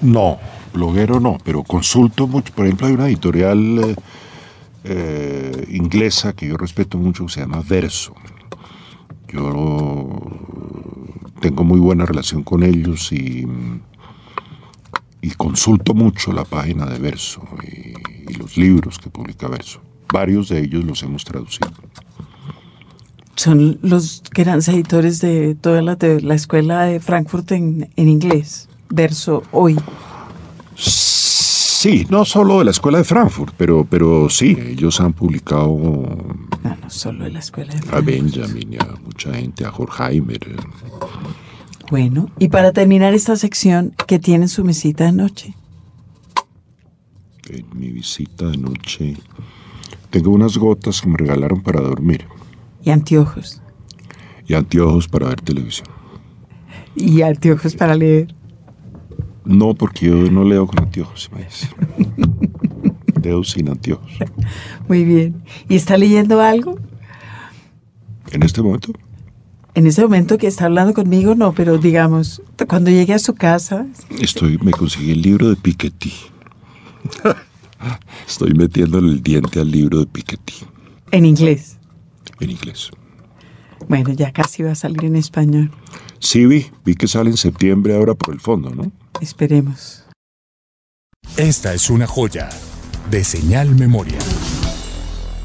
No, 0.01 0.39
bloguero 0.73 1.19
no, 1.19 1.37
pero 1.43 1.63
consulto 1.63 2.27
mucho. 2.27 2.53
Por 2.53 2.65
ejemplo, 2.65 2.87
hay 2.87 2.93
una 2.93 3.07
editorial 3.07 3.79
eh, 3.83 3.95
eh, 4.85 5.67
inglesa 5.71 6.33
que 6.33 6.47
yo 6.47 6.57
respeto 6.57 6.97
mucho 6.97 7.25
que 7.25 7.33
se 7.33 7.39
llama 7.41 7.61
Verso. 7.67 8.13
Yo 9.27 10.19
tengo 11.41 11.63
muy 11.63 11.79
buena 11.79 12.05
relación 12.05 12.43
con 12.43 12.63
ellos 12.63 13.11
y, 13.11 13.45
y 15.23 15.31
consulto 15.31 15.93
mucho 15.93 16.33
la 16.33 16.43
página 16.43 16.85
de 16.85 16.99
Verso 16.99 17.41
y, 17.63 17.93
y 18.29 18.33
los 18.35 18.57
libros 18.57 18.99
que 18.99 19.09
publica 19.09 19.47
Verso. 19.47 19.81
Varios 20.11 20.49
de 20.49 20.59
ellos 20.59 20.83
los 20.83 21.01
hemos 21.01 21.23
traducido. 21.23 21.71
Son 23.35 23.79
los 23.81 24.21
grandes 24.31 24.67
editores 24.67 25.21
de 25.21 25.55
toda 25.55 25.81
la, 25.81 25.95
de 25.95 26.21
la 26.21 26.35
escuela 26.35 26.83
de 26.83 26.99
Frankfurt 26.99 27.51
en, 27.53 27.89
en 27.95 28.09
inglés. 28.09 28.67
Verso 28.89 29.43
hoy. 29.51 29.75
Sí, 30.75 32.05
no 32.09 32.25
solo 32.25 32.59
de 32.59 32.65
la 32.65 32.71
escuela 32.71 32.97
de 32.97 33.05
Frankfurt, 33.05 33.55
pero, 33.57 33.87
pero 33.89 34.29
sí, 34.29 34.57
ellos 34.59 34.99
han 34.99 35.13
publicado 35.13 35.67
No, 36.63 36.75
no 36.81 36.89
solo 36.89 37.23
de 37.23 37.31
la 37.31 37.39
escuela 37.39 37.73
de 37.73 37.79
a 37.79 37.81
Frankfurt. 37.81 38.05
Benjamin 38.05 38.73
y 38.73 38.77
a 38.77 38.87
mucha 39.03 39.33
gente, 39.33 39.65
a 39.65 39.71
Horkheimer. 39.71 40.39
Bueno, 41.93 42.31
y 42.39 42.47
para 42.47 42.71
terminar 42.71 43.13
esta 43.13 43.35
sección, 43.35 43.93
¿qué 44.07 44.17
tiene 44.17 44.45
en 44.45 44.49
su 44.49 44.63
mesita 44.63 45.03
de 45.05 45.11
noche? 45.11 45.53
En 47.51 47.67
mi 47.79 47.91
visita 47.91 48.47
de 48.49 48.57
noche 48.57 49.15
tengo 50.09 50.31
unas 50.31 50.57
gotas 50.57 51.01
que 51.01 51.07
me 51.07 51.17
regalaron 51.17 51.61
para 51.61 51.81
dormir 51.81 52.25
Y 52.83 52.89
anteojos. 52.89 53.61
y 54.47 54.55
anteojos 54.55 55.07
para 55.07 55.27
ver 55.27 55.41
televisión. 55.41 55.85
Y 56.95 57.21
anteojos 57.21 57.75
para 57.75 57.93
leer. 57.93 58.33
No, 59.45 59.75
porque 59.75 60.07
yo 60.07 60.15
no 60.31 60.43
leo 60.45 60.65
con 60.65 60.79
anteojos. 60.79 61.29
imagínese. 61.31 61.67
dedos 63.21 63.51
sin 63.51 63.69
anteojos. 63.69 64.11
Muy 64.87 65.03
bien. 65.05 65.43
¿Y 65.69 65.75
está 65.75 65.95
leyendo 65.95 66.41
algo? 66.41 66.75
En 68.31 68.41
este 68.41 68.63
momento, 68.63 68.93
En 69.75 69.87
ese 69.87 70.03
momento 70.03 70.37
que 70.37 70.47
está 70.47 70.65
hablando 70.65 70.93
conmigo, 70.93 71.33
no, 71.35 71.53
pero 71.53 71.77
digamos, 71.77 72.41
cuando 72.67 72.91
llegue 72.91 73.13
a 73.13 73.19
su 73.19 73.33
casa, 73.33 73.87
estoy, 74.19 74.59
me 74.59 74.71
conseguí 74.71 75.11
el 75.11 75.21
libro 75.21 75.49
de 75.49 75.55
Piketty. 75.55 76.13
Estoy 78.27 78.53
metiéndole 78.53 79.09
el 79.09 79.21
diente 79.21 79.59
al 79.59 79.69
libro 79.69 79.99
de 79.99 80.05
Piketty 80.05 80.53
en 81.13 81.25
inglés. 81.25 81.77
en 82.39 82.49
inglés. 82.49 82.89
Bueno, 83.87 84.11
ya 84.13 84.31
casi 84.31 84.63
va 84.63 84.71
a 84.71 84.75
salir 84.75 85.05
en 85.05 85.15
español. 85.15 85.71
Sí, 86.19 86.45
vi, 86.45 86.65
vi 86.83 86.95
que 86.95 87.07
sale 87.07 87.29
en 87.29 87.37
septiembre 87.37 87.95
ahora 87.95 88.15
por 88.15 88.33
el 88.33 88.39
fondo, 88.39 88.71
¿no? 88.71 88.91
Esperemos. 89.21 90.05
Esta 91.37 91.73
es 91.73 91.89
una 91.89 92.07
joya 92.07 92.49
de 93.11 93.23
señal 93.23 93.75
memoria. 93.75 94.17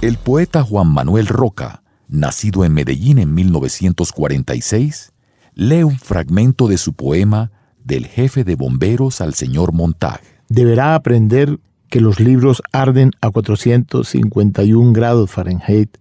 El 0.01 0.17
poeta 0.17 0.63
Juan 0.63 0.89
Manuel 0.89 1.27
Roca, 1.27 1.83
nacido 2.09 2.65
en 2.65 2.75
Medellín 2.75 3.19
en 3.19 3.35
1946, 3.35 5.13
lee 5.55 5.83
un 5.83 5.99
fragmento 5.99 6.69
de 6.69 6.79
su 6.79 6.93
poema 6.93 7.51
Del 7.85 8.07
jefe 8.07 8.45
de 8.45 8.55
bomberos 8.55 9.21
al 9.21 9.35
señor 9.35 9.73
Montag. 9.73 10.21
deberá 10.49 10.95
aprender 10.95 11.59
que 11.89 12.01
los 12.01 12.21
libros 12.21 12.63
arden 12.73 13.13
a 13.21 13.31
451 13.31 14.93
grados 14.93 15.31
Fahrenheit 15.31 15.97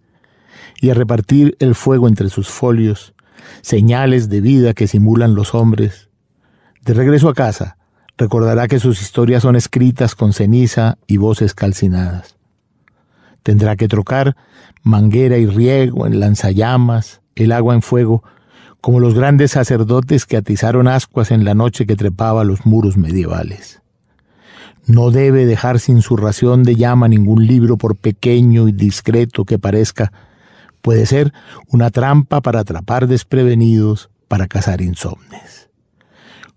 y 0.82 0.89
a 0.89 0.93
repartir 0.93 1.55
el 1.60 1.76
fuego 1.76 2.08
entre 2.08 2.30
sus 2.30 2.49
folios, 2.49 3.14
señales 3.62 4.30
de 4.30 4.41
vida 4.41 4.74
que 4.74 4.88
simulan 4.88 5.36
los 5.36 5.55
hombres. 5.55 6.10
De 6.84 6.93
regreso 6.93 7.30
a 7.30 7.34
casa, 7.34 7.78
recordará 8.18 8.68
que 8.68 8.80
sus 8.80 9.01
historias 9.01 9.43
son 9.43 9.55
escritas 9.55 10.16
con 10.16 10.34
ceniza 10.34 10.97
y 11.08 11.18
voces 11.18 11.53
calcinadas. 11.53 12.36
Tendrá 13.47 13.77
que 13.77 13.87
trocar 13.87 14.35
manguera 14.83 15.37
y 15.37 15.45
riego 15.45 16.05
en 16.05 16.19
lanzallamas, 16.19 17.21
el 17.33 17.53
agua 17.53 17.75
en 17.75 17.81
fuego, 17.81 18.21
como 18.81 18.99
los 18.99 19.13
grandes 19.13 19.51
sacerdotes 19.51 20.25
que 20.25 20.35
atizaron 20.35 20.89
ascuas 20.89 21.31
en 21.31 21.45
la 21.45 21.53
noche 21.53 21.85
que 21.85 21.95
trepaba 21.95 22.43
los 22.43 22.65
muros 22.65 22.97
medievales. 22.97 23.81
No 24.85 25.11
debe 25.11 25.45
dejar 25.45 25.79
sin 25.79 26.01
su 26.01 26.17
ración 26.17 26.63
de 26.63 26.75
llama 26.75 27.07
ningún 27.07 27.47
libro 27.47 27.77
por 27.77 27.95
pequeño 27.95 28.67
y 28.67 28.73
discreto 28.73 29.45
que 29.45 29.57
parezca. 29.57 30.11
Puede 30.81 31.05
ser 31.05 31.31
una 31.69 31.89
trampa 31.89 32.41
para 32.41 32.59
atrapar 32.59 33.07
desprevenidos, 33.07 34.09
para 34.27 34.47
cazar 34.47 34.81
insomnes. 34.81 35.69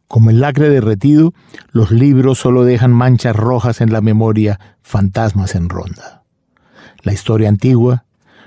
Como 0.09 0.31
el 0.31 0.41
lacre 0.41 0.69
derretido, 0.69 1.35
los 1.71 1.93
libros 1.93 2.41
solo 2.41 2.65
dejan 2.65 2.93
manchas 2.93 3.37
rojas 3.37 3.81
en 3.81 3.93
la 3.93 4.01
memoria, 4.01 4.59
fantasmas 4.83 5.55
en 5.55 5.69
ronda. 5.69 6.20
La 7.03 7.13
historia 7.13 7.49
antigua, 7.49 8.05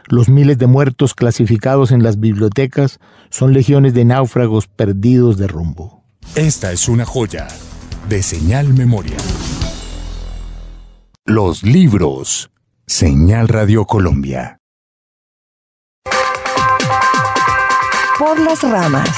los 0.07 0.29
miles 0.29 0.57
de 0.57 0.67
muertos 0.67 1.13
clasificados 1.13 1.91
en 1.91 2.03
las 2.03 2.19
bibliotecas 2.19 2.99
son 3.29 3.53
legiones 3.53 3.93
de 3.93 4.05
náufragos 4.05 4.67
perdidos 4.67 5.37
de 5.37 5.47
rumbo. 5.47 6.03
Esta 6.35 6.71
es 6.71 6.87
una 6.87 7.05
joya 7.05 7.47
de 8.09 8.21
señal 8.21 8.73
memoria. 8.73 9.17
Los 11.25 11.63
libros. 11.63 12.49
Señal 12.85 13.47
Radio 13.47 13.85
Colombia. 13.85 14.57
Por 18.19 18.39
las 18.39 18.61
ramas. 18.61 19.09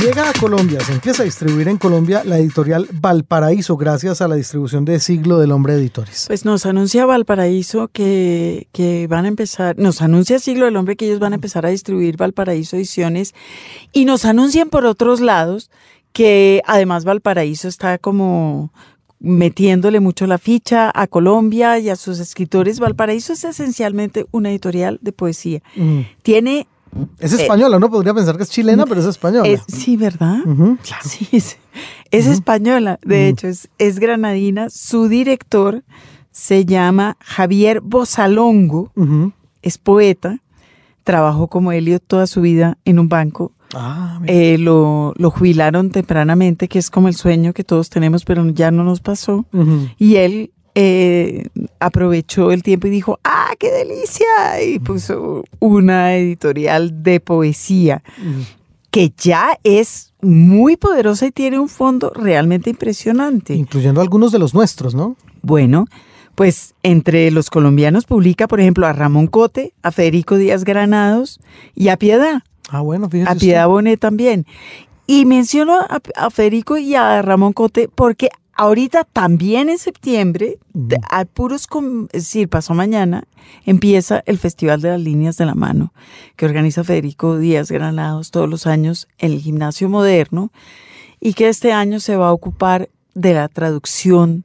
Llega 0.00 0.30
a 0.30 0.32
Colombia, 0.32 0.80
se 0.80 0.92
empieza 0.92 1.22
a 1.22 1.26
distribuir 1.26 1.68
en 1.68 1.76
Colombia 1.76 2.22
la 2.24 2.38
editorial 2.38 2.88
Valparaíso 2.90 3.76
gracias 3.76 4.22
a 4.22 4.28
la 4.28 4.34
distribución 4.34 4.86
de 4.86 4.98
Siglo 4.98 5.38
del 5.38 5.52
Hombre 5.52 5.74
Editores. 5.74 6.24
Pues 6.26 6.46
nos 6.46 6.64
anuncia 6.64 7.04
Valparaíso 7.04 7.88
que, 7.88 8.66
que 8.72 9.06
van 9.08 9.26
a 9.26 9.28
empezar, 9.28 9.76
nos 9.78 10.00
anuncia 10.00 10.38
Siglo 10.38 10.64
del 10.64 10.76
Hombre 10.76 10.96
que 10.96 11.04
ellos 11.04 11.18
van 11.18 11.32
a 11.32 11.34
empezar 11.34 11.66
a 11.66 11.68
distribuir 11.68 12.16
Valparaíso 12.16 12.76
Ediciones 12.76 13.34
y 13.92 14.06
nos 14.06 14.24
anuncian 14.24 14.70
por 14.70 14.86
otros 14.86 15.20
lados 15.20 15.70
que 16.14 16.62
además 16.66 17.04
Valparaíso 17.04 17.68
está 17.68 17.98
como 17.98 18.72
metiéndole 19.18 20.00
mucho 20.00 20.26
la 20.26 20.38
ficha 20.38 20.90
a 20.94 21.08
Colombia 21.08 21.78
y 21.78 21.90
a 21.90 21.96
sus 21.96 22.20
escritores. 22.20 22.80
Valparaíso 22.80 23.34
es 23.34 23.44
esencialmente 23.44 24.24
una 24.30 24.48
editorial 24.48 24.98
de 25.02 25.12
poesía. 25.12 25.62
Mm. 25.76 26.00
Tiene 26.22 26.66
Es 27.18 27.32
española, 27.32 27.78
¿no? 27.78 27.90
Podría 27.90 28.12
pensar 28.14 28.36
que 28.36 28.42
es 28.42 28.50
chilena, 28.50 28.84
pero 28.86 29.00
es 29.00 29.06
española. 29.06 29.48
es- 29.48 29.62
sí, 29.68 29.96
¿verdad? 29.96 30.38
Ujú. 30.44 30.76
Sí, 31.04 31.28
es, 31.32 31.58
es 32.10 32.26
española, 32.26 32.98
de 33.04 33.28
hecho, 33.28 33.46
es, 33.48 33.68
es 33.78 33.98
granadina. 34.00 34.68
Su 34.70 35.08
director 35.08 35.84
se 36.32 36.64
llama 36.64 37.16
Javier 37.20 37.80
Bosalongo, 37.80 38.92
es 39.62 39.78
poeta, 39.78 40.38
trabajó 41.04 41.48
como 41.48 41.72
Elliot 41.72 42.02
toda 42.06 42.26
su 42.26 42.40
vida 42.40 42.78
en 42.84 42.98
un 42.98 43.08
banco. 43.08 43.52
Ah. 43.74 44.20
Eh, 44.26 44.58
lo, 44.58 45.14
lo 45.16 45.30
jubilaron 45.30 45.90
tempranamente, 45.90 46.66
que 46.66 46.80
es 46.80 46.90
como 46.90 47.06
el 47.08 47.14
sueño 47.14 47.52
que 47.52 47.62
todos 47.62 47.88
tenemos, 47.88 48.24
pero 48.24 48.44
ya 48.50 48.70
no 48.72 48.82
nos 48.82 49.00
pasó. 49.00 49.44
Y 49.96 50.16
él 50.16 50.50
eh, 50.74 51.48
aprovechó 51.78 52.52
el 52.52 52.62
tiempo 52.62 52.86
y 52.86 52.90
dijo, 52.90 53.18
¡ah, 53.24 53.52
qué 53.58 53.70
delicia! 53.70 54.26
Y 54.64 54.78
puso 54.78 55.44
una 55.58 56.16
editorial 56.16 57.02
de 57.02 57.20
poesía 57.20 58.02
que 58.90 59.12
ya 59.16 59.58
es 59.62 60.12
muy 60.20 60.76
poderosa 60.76 61.26
y 61.26 61.30
tiene 61.30 61.58
un 61.58 61.68
fondo 61.68 62.12
realmente 62.14 62.70
impresionante. 62.70 63.54
Incluyendo 63.54 64.00
algunos 64.00 64.32
de 64.32 64.38
los 64.38 64.54
nuestros, 64.54 64.94
¿no? 64.94 65.16
Bueno, 65.42 65.86
pues 66.34 66.74
entre 66.82 67.30
los 67.30 67.50
colombianos 67.50 68.04
publica, 68.04 68.48
por 68.48 68.60
ejemplo, 68.60 68.86
a 68.86 68.92
Ramón 68.92 69.26
Cote, 69.26 69.72
a 69.82 69.92
Federico 69.92 70.36
Díaz 70.36 70.64
Granados 70.64 71.40
y 71.74 71.88
a 71.88 71.96
Piedad. 71.96 72.42
Ah, 72.68 72.80
bueno, 72.80 73.08
fíjese. 73.08 73.30
A 73.30 73.34
Piedad 73.34 73.68
Bonet 73.68 74.00
también. 74.00 74.46
Y 75.06 75.24
menciono 75.24 75.80
a, 75.80 76.00
a 76.16 76.30
Federico 76.30 76.78
y 76.78 76.94
a 76.94 77.20
Ramón 77.22 77.52
Cote 77.52 77.88
porque 77.92 78.30
ahorita 78.60 79.04
también 79.04 79.68
en 79.70 79.78
septiembre, 79.78 80.58
de- 80.74 80.98
a 81.10 81.24
puros, 81.24 81.66
com- 81.66 82.04
es 82.12 82.24
decir, 82.24 82.48
pasó 82.48 82.74
mañana, 82.74 83.24
empieza 83.64 84.22
el 84.26 84.38
Festival 84.38 84.80
de 84.82 84.90
las 84.90 85.00
Líneas 85.00 85.36
de 85.38 85.46
la 85.46 85.54
Mano, 85.54 85.92
que 86.36 86.44
organiza 86.46 86.84
Federico 86.84 87.38
Díaz 87.38 87.70
Granados 87.70 88.30
todos 88.30 88.48
los 88.48 88.66
años 88.66 89.08
en 89.18 89.32
el 89.32 89.40
Gimnasio 89.40 89.88
Moderno 89.88 90.52
y 91.20 91.32
que 91.32 91.48
este 91.48 91.72
año 91.72 92.00
se 92.00 92.16
va 92.16 92.28
a 92.28 92.32
ocupar 92.32 92.88
de 93.14 93.34
la 93.34 93.48
traducción, 93.48 94.44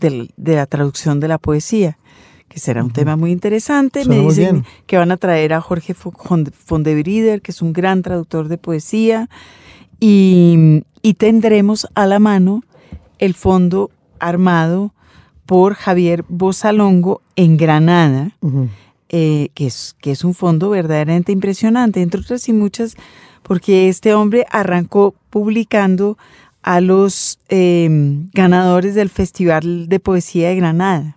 de 0.00 0.30
la 0.36 0.66
traducción 0.66 1.20
de 1.20 1.28
la 1.28 1.38
poesía 1.38 1.96
que 2.48 2.58
será 2.58 2.82
un 2.82 2.90
tema 2.90 3.14
muy 3.16 3.30
interesante. 3.30 4.02
Suena 4.02 4.22
Me 4.22 4.28
dicen 4.28 4.52
bien. 4.62 4.64
que 4.86 4.96
van 4.96 5.12
a 5.12 5.16
traer 5.18 5.52
a 5.52 5.60
Jorge 5.60 5.94
Fondebrider, 5.94 7.42
que 7.42 7.52
es 7.52 7.62
un 7.62 7.72
gran 7.72 8.02
traductor 8.02 8.48
de 8.48 8.58
poesía, 8.58 9.28
y, 10.00 10.82
y 11.02 11.14
tendremos 11.14 11.86
a 11.94 12.06
la 12.06 12.18
mano 12.18 12.64
el 13.20 13.34
fondo 13.34 13.90
armado 14.18 14.92
por 15.46 15.74
Javier 15.74 16.24
Bosalongo 16.28 17.22
en 17.36 17.56
Granada, 17.56 18.32
eh, 19.08 19.50
que, 19.54 19.66
es, 19.66 19.94
que 20.00 20.10
es 20.10 20.24
un 20.24 20.34
fondo 20.34 20.70
verdaderamente 20.70 21.32
impresionante, 21.32 22.02
entre 22.02 22.20
otras 22.20 22.48
y 22.48 22.52
muchas, 22.52 22.96
porque 23.42 23.88
este 23.88 24.14
hombre 24.14 24.46
arrancó 24.50 25.14
publicando 25.30 26.18
a 26.62 26.80
los 26.80 27.38
eh, 27.48 27.88
ganadores 28.32 28.94
del 28.94 29.10
Festival 29.10 29.88
de 29.88 30.00
Poesía 30.00 30.48
de 30.48 30.56
Granada. 30.56 31.16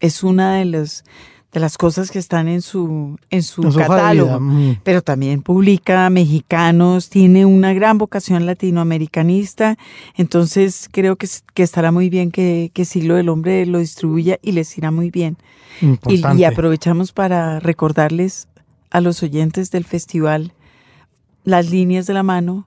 Es 0.00 0.22
una 0.22 0.56
de, 0.56 0.64
los, 0.64 1.04
de 1.52 1.60
las 1.60 1.78
cosas 1.78 2.10
que 2.10 2.18
están 2.18 2.46
en 2.46 2.60
su, 2.60 3.18
en 3.30 3.42
su 3.42 3.62
catálogo. 3.88 4.36
ujú. 4.36 4.76
Pero 4.84 5.00
también 5.02 5.40
publica 5.42 6.10
mexicanos, 6.10 7.08
tiene 7.08 7.46
una 7.46 7.72
gran 7.72 7.96
vocación 7.96 8.44
latinoamericanista, 8.44 9.78
entonces 10.16 10.88
creo 10.92 11.16
que, 11.16 11.26
es- 11.26 11.42
que 11.54 11.62
estará 11.62 11.90
muy 11.92 12.10
bien 12.10 12.30
que, 12.30 12.70
que 12.74 12.84
Siglo 12.84 13.14
del 13.14 13.28
Hombre 13.30 13.64
lo 13.66 13.78
distribuya 13.78 14.38
y 14.42 14.52
les 14.52 14.76
irá 14.76 14.90
muy 14.90 15.10
bien. 15.10 15.36
Y, 15.80 16.20
y 16.40 16.44
aprovechamos 16.44 17.12
para 17.12 17.60
recordarles 17.60 18.48
a 18.90 19.00
los 19.00 19.22
oyentes 19.22 19.70
del 19.70 19.84
festival 19.84 20.52
las 21.44 21.70
líneas 21.70 22.06
de 22.06 22.12
la 22.14 22.22
mano 22.22 22.66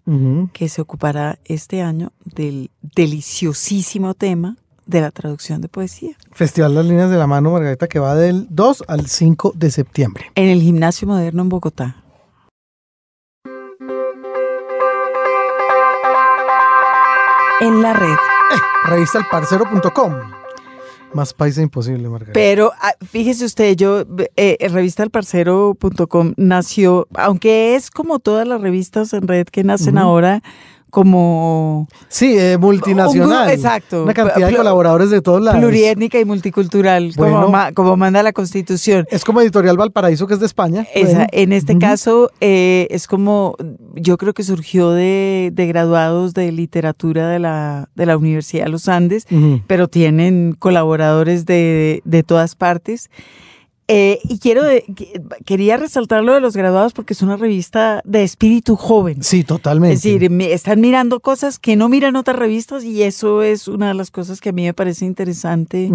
que 0.53 0.69
se 0.69 0.81
ocupará 0.81 1.37
este 1.45 1.81
año 1.83 2.13
del 2.23 2.71
deliciosísimo 2.95 4.13
tema 4.15 4.57
de 4.91 5.01
la 5.01 5.09
traducción 5.09 5.61
de 5.61 5.67
poesía 5.69 6.15
Festival 6.31 6.75
Las 6.75 6.85
Líneas 6.85 7.09
de 7.09 7.17
la 7.17 7.25
Mano, 7.25 7.51
Margarita, 7.51 7.87
que 7.87 7.99
va 7.99 8.13
del 8.15 8.45
2 8.49 8.83
al 8.87 9.07
5 9.07 9.53
de 9.55 9.71
septiembre. 9.71 10.25
en 10.35 10.49
el 10.49 10.61
Gimnasio 10.61 11.07
Moderno 11.07 11.41
en 11.41 11.49
Bogotá. 11.49 11.97
En 17.61 17.81
la 17.81 17.93
red. 17.93 18.15
Revistalparcero.com. 18.87 20.13
Más 21.13 21.33
paisa 21.33 21.61
imposible, 21.61 22.09
Margarita. 22.09 22.33
Pero 22.33 22.71
ah, 22.81 22.93
fíjese 23.05 23.45
usted, 23.45 23.75
yo, 23.75 24.03
eh, 24.35 24.57
revistalparcero.com 24.67 26.33
nació, 26.37 27.07
aunque 27.15 27.75
es 27.75 27.91
como 27.91 28.19
todas 28.19 28.47
las 28.47 28.61
revistas 28.61 29.13
en 29.13 29.27
red 29.27 29.47
que 29.47 29.63
nacen 29.63 29.97
ahora 29.97 30.41
como 30.91 31.87
Sí, 32.09 32.35
eh, 32.37 32.57
multinacional. 32.59 33.47
Un 33.47 33.53
exacto. 33.53 34.03
Una 34.03 34.13
cantidad 34.13 34.49
de 34.49 34.55
colaboradores 34.55 35.09
de 35.09 35.21
todos 35.21 35.41
lados. 35.41 35.59
pluriétnica 35.59 36.19
y 36.19 36.25
multicultural, 36.25 37.13
Bueno. 37.17 37.35
como, 37.41 37.47
ma- 37.49 37.71
como 37.71 37.97
manda 37.97 38.21
la 38.21 38.33
Constitución. 38.33 39.07
Es 39.09 39.23
como 39.25 39.41
Editorial 39.41 39.77
Valparaíso, 39.77 40.27
que 40.27 40.35
es 40.35 40.39
de 40.39 40.45
España. 40.45 40.85
Esa- 40.93 41.07
Bueno. 41.11 41.27
en 41.31 41.53
este 41.53 41.77
caso 41.79 42.29
eh, 42.41 42.87
es 42.91 43.07
como, 43.07 43.55
yo 43.95 44.17
creo 44.17 44.33
que 44.33 44.43
surgió 44.43 44.91
de, 44.91 45.49
de 45.53 45.67
graduados 45.67 46.33
de 46.33 46.51
literatura 46.51 47.29
de 47.29 47.39
la, 47.39 47.89
de 47.95 48.05
la 48.05 48.17
Universidad 48.17 48.65
de 48.65 48.69
los 48.71 48.87
Andes, 48.87 49.25
pero 49.67 49.87
tienen 49.87 50.55
colaboradores 50.59 51.45
de, 51.45 52.01
de 52.05 52.23
todas 52.23 52.55
partes. 52.55 53.09
Eh, 53.87 54.19
y 54.23 54.39
quiero 54.39 54.63
quería 55.45 55.75
resaltar 55.75 56.23
lo 56.23 56.33
de 56.33 56.39
los 56.39 56.55
graduados 56.55 56.93
porque 56.93 57.13
es 57.13 57.21
una 57.21 57.35
revista 57.35 58.01
de 58.05 58.23
espíritu 58.23 58.77
joven. 58.77 59.21
Sí, 59.23 59.43
totalmente. 59.43 59.95
Es 59.95 60.03
decir, 60.03 60.29
me- 60.29 60.53
están 60.53 60.79
mirando 60.79 61.19
cosas 61.19 61.59
que 61.59 61.75
no 61.75 61.89
miran 61.89 62.15
otras 62.15 62.37
revistas 62.37 62.85
y 62.85 63.03
eso 63.03 63.41
es 63.41 63.67
una 63.67 63.89
de 63.89 63.93
las 63.95 64.09
cosas 64.09 64.39
que 64.39 64.49
a 64.49 64.53
mí 64.53 64.63
me 64.63 64.73
parece 64.73 65.05
interesante 65.05 65.91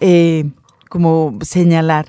eh, 0.00 0.44
como 0.88 1.38
señalar. 1.42 2.06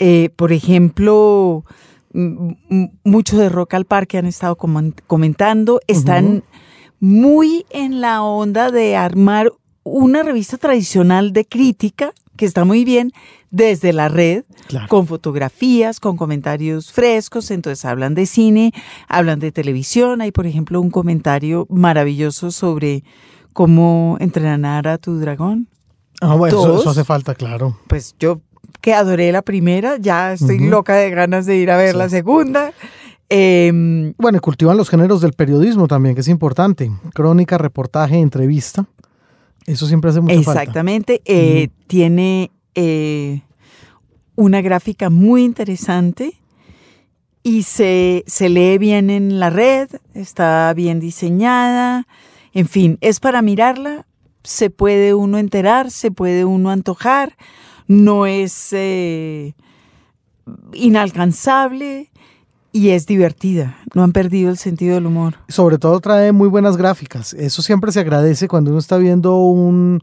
Eh, 0.00 0.30
por 0.34 0.52
ejemplo, 0.52 1.64
mucho 2.12 3.36
de 3.38 3.48
Rock 3.48 3.74
al 3.74 3.84
Parque 3.84 4.18
han 4.18 4.26
estado 4.26 4.56
comentando, 4.56 5.80
están 5.86 6.42
muy 7.00 7.64
en 7.70 8.00
la 8.00 8.22
onda 8.22 8.70
de 8.70 8.96
armar 8.96 9.52
una 9.84 10.22
revista 10.22 10.56
tradicional 10.56 11.32
de 11.32 11.44
crítica, 11.44 12.12
que 12.36 12.46
está 12.46 12.64
muy 12.64 12.84
bien, 12.84 13.12
desde 13.50 13.92
la 13.92 14.08
red, 14.08 14.44
Claro. 14.66 14.88
con 14.88 15.06
fotografías, 15.06 16.00
con 16.00 16.16
comentarios 16.16 16.90
frescos, 16.92 17.50
entonces 17.50 17.84
hablan 17.84 18.14
de 18.14 18.26
cine, 18.26 18.72
hablan 19.08 19.38
de 19.38 19.52
televisión, 19.52 20.20
hay 20.20 20.32
por 20.32 20.46
ejemplo 20.46 20.80
un 20.80 20.90
comentario 20.90 21.66
maravilloso 21.70 22.50
sobre 22.50 23.04
cómo 23.52 24.16
entrenar 24.20 24.88
a 24.88 24.98
tu 24.98 25.18
dragón. 25.20 25.68
Ah, 26.20 26.34
bueno, 26.34 26.78
eso, 26.78 26.90
hace 26.90 27.04
falta, 27.04 27.34
claro. 27.34 27.78
Pues 27.86 28.16
yo 28.18 28.40
que 28.80 28.92
adoré 28.94 29.30
la 29.32 29.42
primera, 29.42 29.96
ya 29.98 30.32
estoy 30.32 30.58
loca 30.58 30.94
de 30.96 31.10
ganas 31.10 31.46
de 31.46 31.56
ir 31.56 31.70
a 31.70 31.76
ver 31.76 31.92
Sí. 31.92 31.98
la 31.98 32.08
segunda. 32.08 32.72
Em, 33.28 34.12
Bueno, 34.18 34.38
y 34.38 34.40
cultivan 34.40 34.76
los 34.76 34.90
géneros 34.90 35.20
del 35.20 35.32
periodismo 35.32 35.88
también, 35.88 36.14
que 36.14 36.20
es 36.20 36.28
importante. 36.28 36.90
Crónica, 37.14 37.56
reportaje, 37.58 38.18
entrevista. 38.18 38.86
Eso 39.66 39.86
siempre 39.86 40.10
hace 40.10 40.20
mucha 40.20 40.34
falta. 40.42 40.62
Exactamente. 40.62 41.22
eh, 41.24 41.68
Tiene 41.86 42.50
eh, 42.74 43.42
una 44.36 44.60
gráfica 44.60 45.10
muy 45.10 45.44
interesante 45.44 46.34
y 47.42 47.62
se, 47.62 48.24
se 48.26 48.48
lee 48.48 48.78
bien 48.78 49.10
en 49.10 49.38
la 49.38 49.50
red, 49.50 49.88
está 50.14 50.72
bien 50.74 51.00
diseñada. 51.00 52.06
En 52.52 52.68
fin, 52.68 52.98
es 53.00 53.20
para 53.20 53.42
mirarla, 53.42 54.06
se 54.42 54.70
puede 54.70 55.14
uno 55.14 55.38
enterar, 55.38 55.90
se 55.90 56.10
puede 56.10 56.44
uno 56.44 56.70
antojar, 56.70 57.36
no 57.86 58.26
es 58.26 58.68
eh, 58.72 59.54
inalcanzable 60.72 62.10
y 62.74 62.90
es 62.90 63.06
divertida. 63.06 63.78
No 63.94 64.02
han 64.02 64.10
perdido 64.10 64.50
el 64.50 64.58
sentido 64.58 64.96
del 64.96 65.06
humor. 65.06 65.36
Sobre 65.48 65.78
todo 65.78 66.00
trae 66.00 66.32
muy 66.32 66.48
buenas 66.48 66.76
gráficas. 66.76 67.32
Eso 67.32 67.62
siempre 67.62 67.92
se 67.92 68.00
agradece 68.00 68.48
cuando 68.48 68.72
uno 68.72 68.80
está 68.80 68.96
viendo 68.98 69.36
un, 69.36 70.00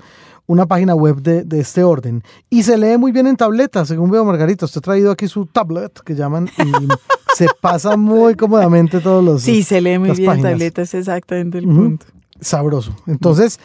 una 0.48 0.66
página 0.66 0.96
web 0.96 1.18
de, 1.18 1.44
de 1.44 1.60
este 1.60 1.84
orden. 1.84 2.24
Y 2.50 2.64
se 2.64 2.78
lee 2.78 2.98
muy 2.98 3.12
bien 3.12 3.28
en 3.28 3.36
tableta, 3.36 3.86
según 3.86 4.10
veo 4.10 4.24
Margarita. 4.24 4.64
Usted 4.64 4.80
ha 4.80 4.82
traído 4.82 5.12
aquí 5.12 5.28
su 5.28 5.48
tablet, 5.48 6.00
que 6.00 6.16
llaman, 6.16 6.48
y 6.60 6.88
se 7.36 7.48
pasa 7.60 7.98
muy 7.98 8.36
cómodamente 8.36 9.02
todos 9.02 9.22
los... 9.22 9.42
Sí, 9.42 9.64
se 9.64 9.82
lee 9.82 10.00
muy 10.00 10.12
bien 10.12 10.32
en 10.32 10.42
tableta, 10.42 10.84
es 10.84 10.94
exactamente 10.94 11.58
el 11.58 11.66
punto. 11.66 12.06
sabroso. 12.40 12.96
Entonces, 13.06 13.60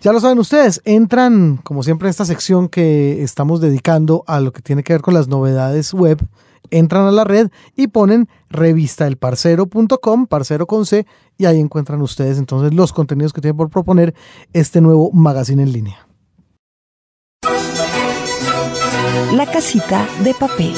ya 0.00 0.12
lo 0.12 0.20
saben 0.20 0.38
ustedes, 0.38 0.80
entran, 0.84 1.56
como 1.64 1.82
siempre, 1.82 2.06
en 2.06 2.10
esta 2.10 2.24
sección 2.24 2.68
que 2.68 3.24
estamos 3.24 3.60
dedicando 3.60 4.22
a 4.28 4.38
lo 4.38 4.52
que 4.52 4.62
tiene 4.62 4.84
que 4.84 4.92
ver 4.92 5.02
con 5.02 5.14
las 5.14 5.26
novedades 5.26 5.92
web, 5.92 6.20
entran 6.70 7.06
a 7.06 7.10
la 7.10 7.24
red 7.24 7.50
y 7.76 7.88
ponen 7.88 8.28
revistaelparcero.com, 8.50 10.26
parcero 10.26 10.66
con 10.66 10.86
C, 10.86 11.06
y 11.38 11.46
ahí 11.46 11.60
encuentran 11.60 12.02
ustedes 12.02 12.38
entonces 12.38 12.74
los 12.74 12.92
contenidos 12.92 13.32
que 13.32 13.40
tienen 13.40 13.56
por 13.56 13.70
proponer 13.70 14.14
este 14.52 14.80
nuevo 14.80 15.10
magazine 15.12 15.62
en 15.62 15.72
línea. 15.72 16.11
La 19.34 19.46
casita 19.46 20.06
de 20.22 20.34
papel. 20.34 20.74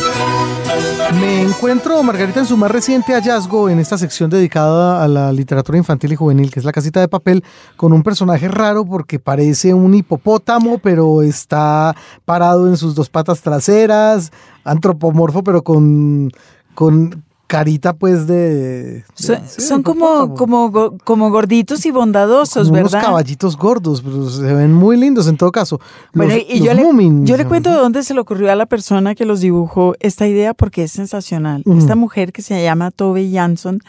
Me 1.21 1.43
encuentro, 1.43 2.03
Margarita, 2.03 2.41
en 2.41 2.47
su 2.47 2.57
más 2.57 2.71
reciente 2.71 3.13
hallazgo 3.13 3.69
en 3.69 3.79
esta 3.79 3.99
sección 3.99 4.31
dedicada 4.31 5.03
a 5.03 5.09
la 5.09 5.33
literatura 5.33 5.79
infantil 5.79 6.13
y 6.13 6.17
juvenil, 6.17 6.51
que 6.51 6.61
es 6.61 6.65
la 6.65 6.73
casita 6.73 7.01
de 7.01 7.09
papel, 7.09 7.45
con 7.77 7.93
un 7.93 8.03
personaje 8.03 8.49
raro 8.49 8.85
porque 8.85 9.19
parece 9.19 9.75
un 9.75 9.95
hipopótamo, 9.95 10.79
pero 10.79 11.23
está 11.23 11.95
parado 12.25 12.69
en 12.69 12.77
sus 12.77 12.95
dos 12.95 13.11
patas 13.11 13.41
traseras, 13.41 14.33
antropomorfo, 14.65 15.43
pero 15.43 15.63
con, 15.63 16.31
con 16.75 17.24
carita 17.47 17.93
pues 17.93 18.27
de... 18.27 18.35
de- 18.37 19.05
Son, 19.15 19.37
sí, 19.47 19.61
son 19.61 19.83
como, 19.83 20.35
como, 20.35 20.97
como 21.05 21.31
gorditos 21.31 21.85
y 21.87 21.91
bondadosos, 21.91 22.69
Como 22.69 22.81
unos 22.81 22.93
¿verdad? 22.93 23.07
caballitos 23.07 23.57
gordos, 23.57 24.01
pero 24.03 24.29
se 24.31 24.43
ven 24.53 24.73
muy 24.73 24.97
lindos 24.97 25.29
en 25.29 25.37
todo 25.37 25.53
caso. 25.53 25.79
Los, 26.13 26.27
Bueno, 26.27 26.35
y 26.49 26.59
los 26.59 26.67
yo 26.69 26.75
le, 26.75 26.83
Moomins, 26.83 27.29
yo 27.29 27.37
le 27.37 27.45
cuento 27.47 27.71
de 27.71 27.77
dónde 27.77 28.03
se 28.03 28.15
le 28.15 28.21
ocurrió 28.21 28.51
a 28.51 28.55
la 28.57 28.67
persona 28.67 29.15
que 29.15 29.25
los 29.25 29.41
dibujó 29.41 29.95
esta 30.01 30.27
idea 30.27 30.55
porque 30.55 30.85
es 30.85 30.93
sensacional. 30.93 31.63
Esta 31.77 31.97
mujer 31.97 32.33
que 32.33 32.43
se 32.43 32.63
llama 32.63 32.91
Tove 32.91 33.31
Jansson 33.31 33.81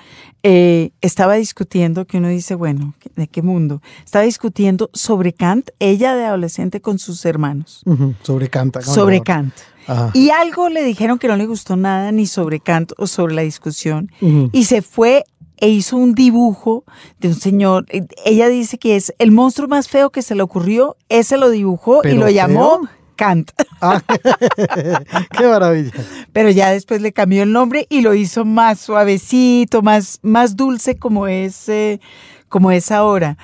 eh, 0.43 0.91
estaba 1.01 1.35
discutiendo, 1.35 2.05
que 2.05 2.17
uno 2.19 2.27
dice, 2.27 2.53
bueno, 2.55 2.93
¿de 3.15 3.27
qué 3.27 3.41
mundo? 3.41 3.81
Estaba 4.03 4.25
discutiendo 4.25 4.89
sobre 4.93 5.33
Kant, 5.33 5.69
ella 5.79 6.13
de 6.15 6.25
adolescente 6.25 6.81
con 6.81 6.99
sus 6.99 7.25
hermanos, 7.25 7.81
sobre 8.21 8.49
Canta. 8.49 8.81
sobre 8.81 9.21
Kant. 9.21 9.53
Ajá. 9.87 10.11
Y 10.13 10.29
algo 10.29 10.69
le 10.69 10.83
dijeron 10.83 11.19
que 11.19 11.27
no 11.27 11.35
le 11.35 11.45
gustó 11.45 11.75
nada 11.75 12.11
ni 12.11 12.25
sobre 12.27 12.59
Kant 12.59 12.93
o 12.97 13.07
sobre 13.07 13.35
la 13.35 13.41
discusión. 13.43 14.11
Y 14.51 14.65
se 14.65 14.81
fue 14.81 15.23
e 15.57 15.69
hizo 15.69 15.95
un 15.97 16.13
dibujo 16.15 16.83
de 17.19 17.29
un 17.29 17.35
señor. 17.35 17.85
eh, 17.89 18.05
Ella 18.25 18.49
dice 18.49 18.77
que 18.77 18.95
es 18.95 19.13
el 19.19 19.31
monstruo 19.31 19.67
más 19.67 19.87
feo 19.87 20.09
que 20.09 20.21
se 20.21 20.35
le 20.35 20.41
ocurrió. 20.43 20.97
Ese 21.09 21.37
lo 21.37 21.49
dibujó 21.49 21.99
y 21.99 22.09
¿Pero 22.09 22.19
lo 22.21 22.29
llamó 22.29 22.79
feo? 22.81 22.89
Kant. 23.15 23.51
Ah, 23.79 24.01
qué 25.37 25.47
maravilla. 25.47 25.91
Pero 26.33 26.49
ya 26.49 26.71
después 26.71 27.01
le 27.01 27.13
cambió 27.13 27.43
el 27.43 27.51
nombre 27.53 27.87
y 27.89 28.01
lo 28.01 28.13
hizo 28.13 28.43
más 28.43 28.79
suavecito, 28.79 29.81
más, 29.81 30.19
más 30.21 30.55
dulce 30.57 30.97
como 30.97 31.27
es, 31.27 31.69
eh, 31.69 32.01
como 32.49 32.71
es 32.71 32.91
ahora. 32.91 33.37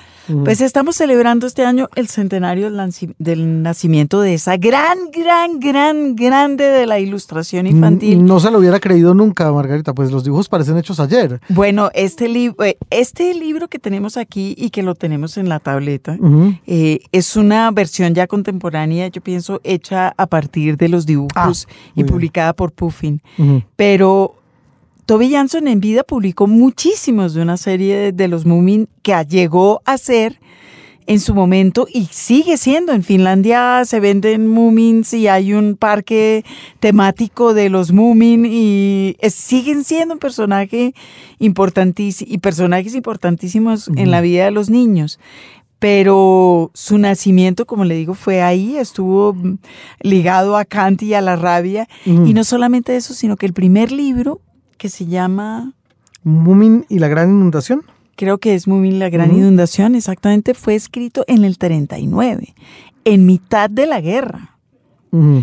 Pues 0.44 0.60
estamos 0.60 0.96
celebrando 0.96 1.46
este 1.46 1.64
año 1.64 1.88
el 1.96 2.08
centenario 2.08 2.70
del, 3.18 3.62
nacimiento 3.62 4.20
de 4.20 4.34
esa 4.34 4.56
gran, 4.56 4.96
gran, 5.12 5.58
gran, 5.60 6.14
grande 6.16 6.64
de 6.64 6.86
la 6.86 6.98
ilustración 6.98 7.66
infantil. 7.66 8.20
Mm, 8.20 8.26
No 8.26 8.40
se 8.40 8.50
lo 8.50 8.58
hubiera 8.58 8.80
creído 8.80 9.12
nunca, 9.14 9.50
Margarita, 9.52 9.92
pues 9.92 10.10
los 10.12 10.24
dibujos 10.24 10.48
parecen 10.48 10.78
hechos 10.78 11.00
ayer. 11.00 11.40
Bueno, 11.48 11.90
este, 11.94 12.28
libro 12.28 12.56
este 12.90 13.34
libro 13.34 13.68
que 13.68 13.78
tenemos 13.78 14.16
aquí 14.16 14.54
y 14.56 14.70
que 14.70 14.82
lo 14.82 14.94
tenemos 14.94 15.36
en 15.36 15.48
la 15.48 15.58
tableta 15.58 16.16
eh, 16.66 17.00
es 17.10 17.36
una 17.36 17.70
versión 17.72 18.14
ya 18.14 18.26
contemporánea, 18.26 19.08
yo 19.08 19.20
pienso, 19.20 19.60
hecha 19.64 20.14
a 20.16 20.26
partir 20.26 20.76
de 20.76 20.88
los 20.88 21.04
dibujos 21.06 21.32
Ah, 21.34 21.72
y 21.94 22.02
bien. 22.02 22.06
publicada 22.06 22.52
por 22.52 22.72
Puffin. 22.72 23.20
Pero 23.76 24.36
Toby 25.12 25.28
Jansson 25.28 25.68
en 25.68 25.78
vida 25.78 26.04
publicó 26.04 26.46
muchísimos 26.46 27.34
de 27.34 27.42
una 27.42 27.58
serie 27.58 28.12
de, 28.12 28.28
los 28.28 28.46
Moomin 28.46 28.88
que 29.02 29.14
llegó 29.28 29.82
a 29.84 29.98
ser 29.98 30.40
en 31.06 31.20
su 31.20 31.34
momento 31.34 31.86
y 31.92 32.06
sigue 32.10 32.56
siendo. 32.56 32.92
En 32.94 33.02
Finlandia 33.02 33.82
se 33.84 34.00
venden 34.00 34.46
Moomins 34.46 35.12
y 35.12 35.28
hay 35.28 35.52
un 35.52 35.76
parque 35.76 36.46
temático 36.80 37.52
de 37.52 37.68
los 37.68 37.92
Moomin 37.92 38.46
y 38.46 39.16
es- 39.18 39.34
siguen 39.34 39.84
siendo 39.84 40.14
un 40.14 40.18
personaje 40.18 40.94
importantísimo 41.40 42.32
y 42.32 42.38
personajes 42.38 42.94
importantísimos 42.94 43.88
en 43.94 44.10
la 44.10 44.22
vida 44.22 44.46
de 44.46 44.50
los 44.50 44.70
niños. 44.70 45.20
Pero 45.78 46.70
su 46.72 46.96
nacimiento, 46.96 47.66
como 47.66 47.84
le 47.84 47.96
digo, 47.96 48.14
fue 48.14 48.40
ahí, 48.40 48.78
estuvo 48.78 49.36
ligado 50.00 50.56
a 50.56 50.64
Kant 50.64 51.02
y 51.02 51.12
a 51.12 51.20
la 51.20 51.36
rabia. 51.36 51.86
Y 52.06 52.32
no 52.32 52.44
solamente 52.44 52.96
eso, 52.96 53.12
sino 53.12 53.36
que 53.36 53.44
el 53.44 53.52
primer 53.52 53.92
libro, 53.92 54.40
que 54.82 54.88
se 54.88 55.06
llama 55.06 55.74
Moomin 56.24 56.86
y 56.88 56.98
la 56.98 57.06
gran 57.06 57.30
inundación. 57.30 57.82
creo 58.16 58.38
que 58.38 58.54
es 58.56 58.66
muy 58.66 58.82
bien 58.82 58.98
la 58.98 59.10
gran 59.10 59.32
inundación, 59.32 59.94
exactamente, 59.94 60.54
fue 60.54 60.74
escrito 60.74 61.24
en 61.28 61.44
el 61.44 61.56
39, 61.56 62.52
en 63.04 63.24
mitad 63.26 63.70
de 63.70 63.86
la 63.86 64.00
guerra. 64.00 64.58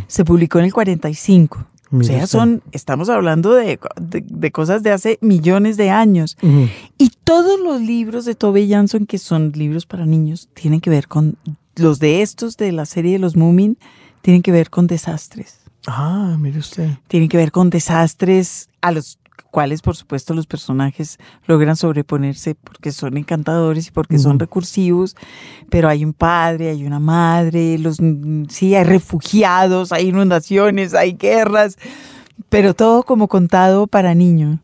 Se 0.08 0.26
publicó 0.26 0.60
en 0.60 0.66
el 0.66 0.74
45. 0.74 1.58
O 1.92 1.96
Mire 1.96 2.06
sea, 2.06 2.28
son, 2.28 2.62
estamos 2.74 3.08
hablando 3.08 3.54
de, 3.54 3.80
de- 4.02 4.26
de 4.28 4.52
cosas 4.52 4.84
de 4.84 4.92
hace 4.92 5.18
millones 5.22 5.78
de 5.78 5.90
años. 5.90 6.38
Y 6.98 7.12
todos 7.24 7.60
los 7.62 7.80
libros 7.80 8.26
de 8.26 8.36
Tove 8.36 8.68
Jansson, 8.68 9.06
que 9.06 9.18
son 9.20 9.52
libros 9.56 9.86
para 9.86 10.06
niños, 10.06 10.50
tienen 10.54 10.82
que 10.82 10.90
ver 10.90 11.08
con, 11.08 11.38
los 11.78 12.00
de 12.00 12.22
estos 12.24 12.58
de 12.58 12.72
la 12.74 12.86
serie 12.86 13.14
de 13.14 13.20
los 13.20 13.36
Moomin, 13.38 13.78
tienen 14.22 14.42
que 14.42 14.52
ver 14.52 14.70
con 14.70 14.86
desastres. 14.88 15.60
Ah, 15.88 16.36
mire 16.40 16.60
usted. 16.60 16.90
Tienen 17.08 17.30
que 17.30 17.38
ver 17.38 17.52
con 17.52 17.70
desastres 17.70 18.70
a 18.82 18.92
los 18.92 19.18
cuales 19.44 19.82
por 19.82 19.96
supuesto 19.96 20.34
los 20.34 20.48
personajes 20.48 21.18
logran 21.46 21.76
sobreponerse 21.76 22.56
porque 22.56 22.92
son 22.92 23.18
encantadores 23.18 23.88
y 23.88 23.92
porque 23.92 24.20
son 24.20 24.40
recursivos, 24.40 25.16
pero 25.70 25.90
hay 25.90 26.06
un 26.06 26.14
padre, 26.14 26.70
hay 26.70 26.86
una 26.86 27.00
madre, 27.00 27.78
los 27.78 27.98
sí, 28.50 28.76
hay 28.76 28.84
refugiados, 28.84 29.92
hay 29.92 30.10
inundaciones, 30.10 30.94
hay 30.94 31.14
guerras, 31.14 31.78
pero 32.48 32.74
todo 32.74 33.04
como 33.04 33.28
contado 33.28 33.88
para 33.88 34.16
niños. 34.16 34.60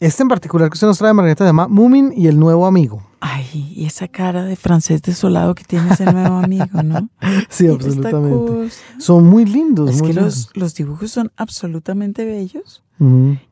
Este 0.00 0.22
en 0.22 0.28
particular 0.28 0.68
que 0.68 0.74
usted 0.74 0.86
nos 0.86 0.98
trae, 0.98 1.12
Margarita, 1.12 1.44
se 1.44 1.48
llama 1.48 1.68
Mumin 1.68 2.12
y 2.14 2.26
el 2.26 2.38
nuevo 2.38 2.66
amigo. 2.66 3.02
Ay, 3.20 3.72
y 3.76 3.84
esa 3.84 4.08
cara 4.08 4.44
de 4.44 4.56
francés 4.56 5.02
desolado 5.02 5.54
que 5.54 5.64
tiene 5.64 5.92
ese 5.92 6.10
nuevo 6.10 6.38
amigo, 6.38 6.82
¿no? 6.82 7.10
Sí, 7.50 7.66
absolutamente. 7.66 8.70
Son 8.98 9.26
muy 9.26 9.44
lindos. 9.44 9.90
Es 9.90 10.02
que 10.02 10.14
Los, 10.14 10.50
los, 10.54 10.74
dibujos 10.74 11.10
son 11.10 11.30
absolutamente 11.36 12.24
bellos. 12.24 12.82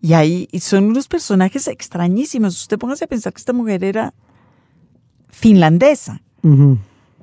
Y 0.03 0.13
ahí 0.13 0.47
y 0.53 0.61
son 0.61 0.85
unos 0.85 1.09
personajes 1.09 1.69
extrañísimos. 1.69 2.61
Usted 2.61 2.79
póngase 2.79 3.05
a 3.05 3.09
pensar 3.09 3.33
que 3.33 3.39
esta 3.39 3.55
mujer 3.55 3.83
era 3.83 4.13
finlandesa. 5.29 6.21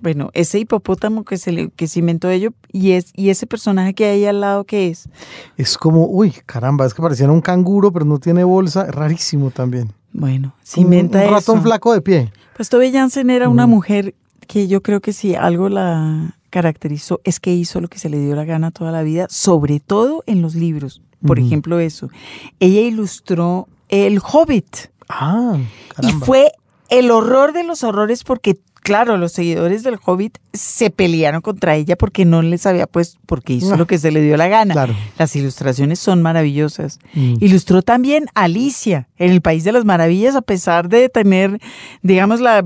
Bueno, 0.06 0.30
ese 0.36 0.60
hipopótamo 0.60 1.26
que 1.26 1.39
se, 1.39 1.51
le, 1.51 1.72
que 1.72 1.88
se 1.88 1.97
inventó 1.97 2.30
ello 2.30 2.51
y, 2.72 2.91
es, 2.91 3.12
y 3.16 3.32
ese 3.32 3.47
personaje 3.47 3.95
que 3.95 4.06
hay 4.06 4.24
al 4.26 4.39
lado, 4.39 4.64
¿qué 4.64 4.89
es? 4.89 5.10
Es 5.58 5.80
como, 5.80 6.06
uy, 6.06 6.32
caramba, 6.45 6.86
es 6.86 6.93
que 6.93 7.01
pareciera 7.01 7.32
un 7.32 7.41
canguro, 7.41 7.91
pero 7.91 8.06
no 8.06 8.20
tiene 8.20 8.43
bolsa. 8.43 8.86
Rarísimo 8.86 9.49
también. 9.49 9.93
Bueno, 10.14 10.53
se 10.62 10.82
inventa 10.82 11.18
un, 11.22 11.30
un 11.30 11.32
ratón 11.32 11.64
flaco 11.64 11.91
de 11.91 12.01
pie. 12.03 12.32
Pues 12.56 12.70
Tove 12.70 12.91
Jansen 12.91 13.32
era 13.32 13.49
una 13.49 13.66
mujer 13.66 14.14
que 14.47 14.68
yo 14.68 14.84
creo 14.84 15.01
que 15.01 15.12
si 15.12 15.34
algo 15.34 15.70
la 15.70 16.38
caracterizó 16.51 17.20
es 17.24 17.39
que 17.39 17.56
hizo 17.56 17.82
lo 17.82 17.88
que 17.88 17.97
se 17.97 18.10
le 18.10 18.20
dio 18.20 18.36
la 18.36 18.45
gana 18.45 18.70
toda 18.70 18.91
la 18.91 19.01
vida, 19.01 19.26
sobre 19.32 19.80
todo 19.80 20.24
en 20.28 20.43
los 20.43 20.53
libros. 20.53 21.01
Por 21.26 21.39
ejemplo, 21.39 21.80
eso. 21.80 22.12
Ella 22.60 22.82
ilustró 22.82 23.68
El 23.89 24.20
Hobbit. 24.20 24.91
Ah, 25.10 25.58
caramba. 25.95 26.16
Y 26.16 26.22
fue 26.24 26.51
el 26.89 27.10
horror 27.10 27.53
de 27.53 27.64
los 27.64 27.84
horrores 27.84 28.24
porque 28.24 28.60
claro, 28.86 29.18
los 29.18 29.32
seguidores 29.32 29.82
del 29.82 29.98
Hobbit 30.06 30.38
se 30.54 30.92
pelearon 30.92 31.42
contra 31.42 31.76
ella 31.76 31.96
porque 31.96 32.24
no 32.24 32.44
les 32.44 32.68
había 32.68 32.86
puesto, 32.86 33.20
porque 33.26 33.54
hizo 33.54 33.76
lo 33.78 33.88
que 33.88 33.98
se 33.98 34.12
le 34.12 34.22
dio 34.22 34.38
la 34.38 34.48
gana. 34.48 34.74
Claro. 34.74 34.94
Las 35.18 35.36
ilustraciones 35.36 35.98
son 35.98 36.22
maravillosas. 36.22 37.00
Ilustró 37.16 37.82
también 37.82 38.28
Alicia 38.36 39.10
en 39.18 39.32
el 39.32 39.42
País 39.42 39.64
de 39.64 39.72
las 39.72 39.86
Maravillas, 39.86 40.36
a 40.36 40.44
pesar 40.44 40.88
de 40.88 41.10
tener, 41.10 41.60
digamos, 42.04 42.42
la, 42.42 42.64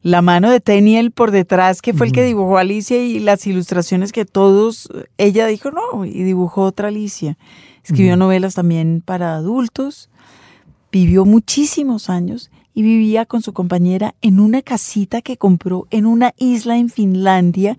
la 0.00 0.22
mano 0.22 0.50
de 0.50 0.60
Teniel 0.60 1.10
por 1.10 1.30
detrás, 1.30 1.82
que 1.82 1.92
fue 1.92 2.06
el 2.06 2.12
que 2.12 2.24
dibujó 2.24 2.56
Alicia 2.56 2.96
y 2.96 3.18
las 3.18 3.46
ilustraciones 3.46 4.10
que 4.10 4.24
todos, 4.24 4.88
ella 5.18 5.46
dijo 5.46 5.70
no, 5.70 6.06
y 6.06 6.22
dibujó 6.22 6.62
otra 6.62 6.88
Alicia. 6.88 7.36
Escribió 7.84 8.16
novelas 8.16 8.54
también 8.54 9.02
para 9.04 9.34
adultos, 9.34 10.08
vivió 10.90 11.26
muchísimos 11.26 12.08
años 12.08 12.50
y 12.74 12.82
vivía 12.82 13.26
con 13.26 13.42
su 13.42 13.52
compañera 13.52 14.14
en 14.22 14.40
una 14.40 14.62
casita 14.62 15.20
que 15.20 15.36
compró 15.36 15.86
en 15.90 16.06
una 16.06 16.32
isla 16.38 16.78
en 16.78 16.88
Finlandia. 16.88 17.76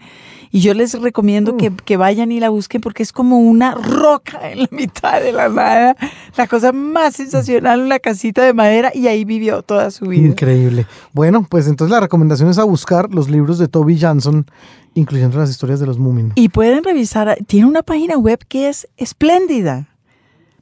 Y 0.52 0.62
yo 0.62 0.74
les 0.76 0.94
recomiendo 1.02 1.58
que, 1.58 1.72
que, 1.72 1.98
vayan 1.98 2.32
y 2.32 2.40
la 2.40 2.50
busquen 2.50 2.80
porque 2.80 3.02
es 3.02 3.12
como 3.12 3.40
una 3.40 3.74
roca 3.74 4.52
en 4.52 4.60
la 4.60 4.68
mitad 4.72 5.20
de 5.20 5.32
la 5.32 5.50
nada. 5.50 5.96
La 6.38 6.48
cosa 6.48 6.72
más 6.72 7.16
sensacional, 7.16 7.82
una 7.82 8.00
casita 8.00 8.44
de 8.44 8.54
madera 8.54 8.92
y 8.94 9.08
ahí 9.08 9.26
vivió 9.26 9.64
toda 9.64 9.90
su 9.90 10.06
vida. 10.06 10.28
Increíble. 10.28 10.86
Bueno, 11.12 11.46
pues 11.50 11.68
entonces 11.68 11.92
la 11.92 12.00
recomendación 12.00 12.50
es 12.50 12.60
a 12.60 12.64
buscar 12.64 13.12
los 13.12 13.30
libros 13.30 13.58
de 13.58 13.68
Toby 13.68 13.98
Jansson, 13.98 14.46
incluyendo 14.94 15.40
las 15.40 15.50
historias 15.50 15.80
de 15.80 15.88
los 15.88 15.98
Moomin. 15.98 16.34
Y 16.36 16.50
pueden 16.50 16.84
revisar, 16.84 17.38
tiene 17.48 17.66
una 17.66 17.82
página 17.82 18.18
web 18.18 18.40
que 18.48 18.70
es 18.70 18.88
espléndida, 18.98 19.88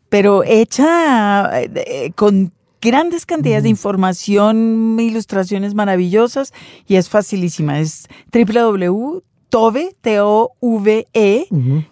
pero 0.07 0.43
hecha 0.45 1.61
eh, 1.63 2.11
con 2.15 2.53
grandes 2.82 3.25
cantidades 3.25 3.63
de 3.63 3.69
información, 3.69 4.97
ilustraciones 4.99 5.73
maravillosas 5.75 6.53
y 6.88 6.95
es 6.95 7.09
facilísima. 7.09 7.79
Es 7.79 8.07
www.tove, 8.34 9.95
T-O-V-E, 10.01 11.47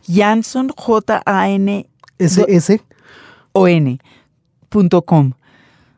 Jansson, 0.07 0.69
J-A-N. 0.75 1.89
S-S. 2.17 2.81
O-N. 3.53 3.99
.com. 5.05 5.33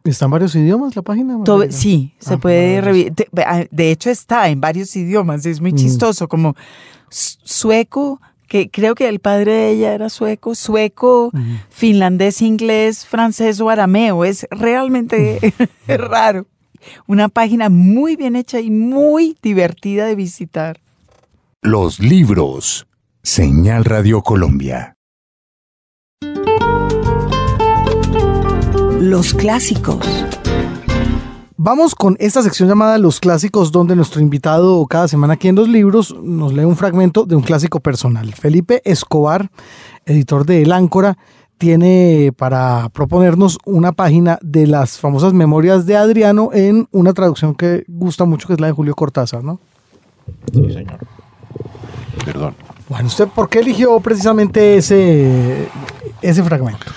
¿Está 0.03 0.25
en 0.25 0.31
varios 0.31 0.55
idiomas 0.55 0.95
la 0.95 1.01
página? 1.01 1.37
sí, 1.69 2.13
se 2.19 2.37
puede 2.37 2.81
de, 2.81 3.67
de, 3.69 3.91
hecho 3.91 4.09
está 4.09 4.49
en 4.49 4.59
varios 4.59 4.95
idiomas, 4.95 5.45
es 5.45 5.61
muy 5.61 5.73
chistoso, 5.73 6.27
como 6.27 6.55
sueco, 7.09 8.19
que 8.51 8.69
creo 8.69 8.95
que 8.95 9.07
el 9.07 9.21
padre 9.21 9.53
de 9.53 9.69
ella 9.71 9.93
era 9.93 10.09
sueco, 10.09 10.55
sueco, 10.55 11.31
finlandés, 11.69 12.41
inglés, 12.41 13.05
francés 13.05 13.61
o 13.61 13.69
arameo. 13.69 14.25
Es 14.25 14.45
realmente 14.51 15.39
raro. 15.87 16.47
Una 17.07 17.29
página 17.29 17.69
muy 17.69 18.17
bien 18.17 18.35
hecha 18.35 18.59
y 18.59 18.69
muy 18.69 19.37
divertida 19.41 20.05
de 20.05 20.15
visitar. 20.15 20.81
Los 21.61 22.01
libros. 22.01 22.87
Señal 23.23 23.85
Radio 23.85 24.21
Colombia. 24.21 24.97
Los 28.99 29.33
clásicos. 29.33 30.05
Vamos 31.63 31.93
con 31.93 32.17
esta 32.19 32.41
sección 32.41 32.67
llamada 32.67 32.97
Los 32.97 33.19
Clásicos, 33.19 33.71
donde 33.71 33.95
nuestro 33.95 34.19
invitado 34.19 34.83
cada 34.87 35.07
semana 35.07 35.33
aquí 35.33 35.47
en 35.47 35.55
los 35.55 35.69
libros 35.69 36.15
nos 36.19 36.53
lee 36.53 36.63
un 36.63 36.75
fragmento 36.75 37.23
de 37.27 37.35
un 37.35 37.43
clásico 37.43 37.79
personal. 37.79 38.33
Felipe 38.33 38.81
Escobar, 38.83 39.51
editor 40.07 40.43
de 40.47 40.63
El 40.63 40.71
Áncora, 40.71 41.19
tiene 41.59 42.33
para 42.35 42.89
proponernos 42.89 43.59
una 43.63 43.91
página 43.91 44.39
de 44.41 44.65
las 44.65 44.97
famosas 44.97 45.33
memorias 45.33 45.85
de 45.85 45.97
Adriano 45.97 46.49
en 46.51 46.87
una 46.89 47.13
traducción 47.13 47.53
que 47.53 47.83
gusta 47.87 48.25
mucho, 48.25 48.47
que 48.47 48.53
es 48.53 48.59
la 48.59 48.65
de 48.65 48.73
Julio 48.73 48.95
Cortázar, 48.95 49.43
¿no? 49.43 49.59
Sí, 50.51 50.67
señor. 50.73 50.97
Perdón. 52.25 52.55
Bueno, 52.89 53.05
¿usted 53.05 53.27
por 53.27 53.49
qué 53.49 53.59
eligió 53.59 53.99
precisamente 53.99 54.77
ese, 54.77 55.69
ese 56.23 56.41
fragmento? 56.41 56.87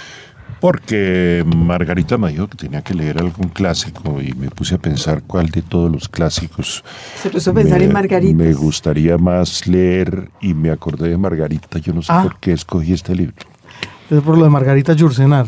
Porque 0.65 1.45
Margarita 1.55 2.17
me 2.17 2.31
dijo 2.31 2.49
que 2.49 2.57
tenía 2.57 2.81
que 2.81 2.95
leer 2.95 3.19
algún 3.19 3.51
clásico 3.51 4.23
y 4.23 4.33
me 4.33 4.49
puse 4.49 4.77
a 4.77 4.79
pensar 4.79 5.23
cuál 5.27 5.51
de 5.51 5.61
todos 5.61 5.93
los 5.93 6.09
clásicos. 6.09 6.83
Se 7.21 7.29
puso 7.29 7.51
a 7.51 7.53
pensar 7.53 7.81
me, 7.81 7.85
en 7.85 7.93
Margarita. 7.93 8.35
Me 8.35 8.55
gustaría 8.55 9.19
más 9.19 9.67
leer 9.67 10.31
y 10.41 10.55
me 10.55 10.71
acordé 10.71 11.11
de 11.11 11.19
Margarita. 11.19 11.79
Yo 11.81 11.93
no 11.93 12.01
sé 12.01 12.11
Ah. 12.11 12.23
por 12.23 12.41
qué 12.41 12.53
escogí 12.53 12.95
este 12.95 13.15
libro. 13.15 13.35
Es 14.09 14.23
por 14.23 14.39
lo 14.39 14.45
de 14.45 14.49
Margarita 14.49 14.95
Yursenar. 14.95 15.45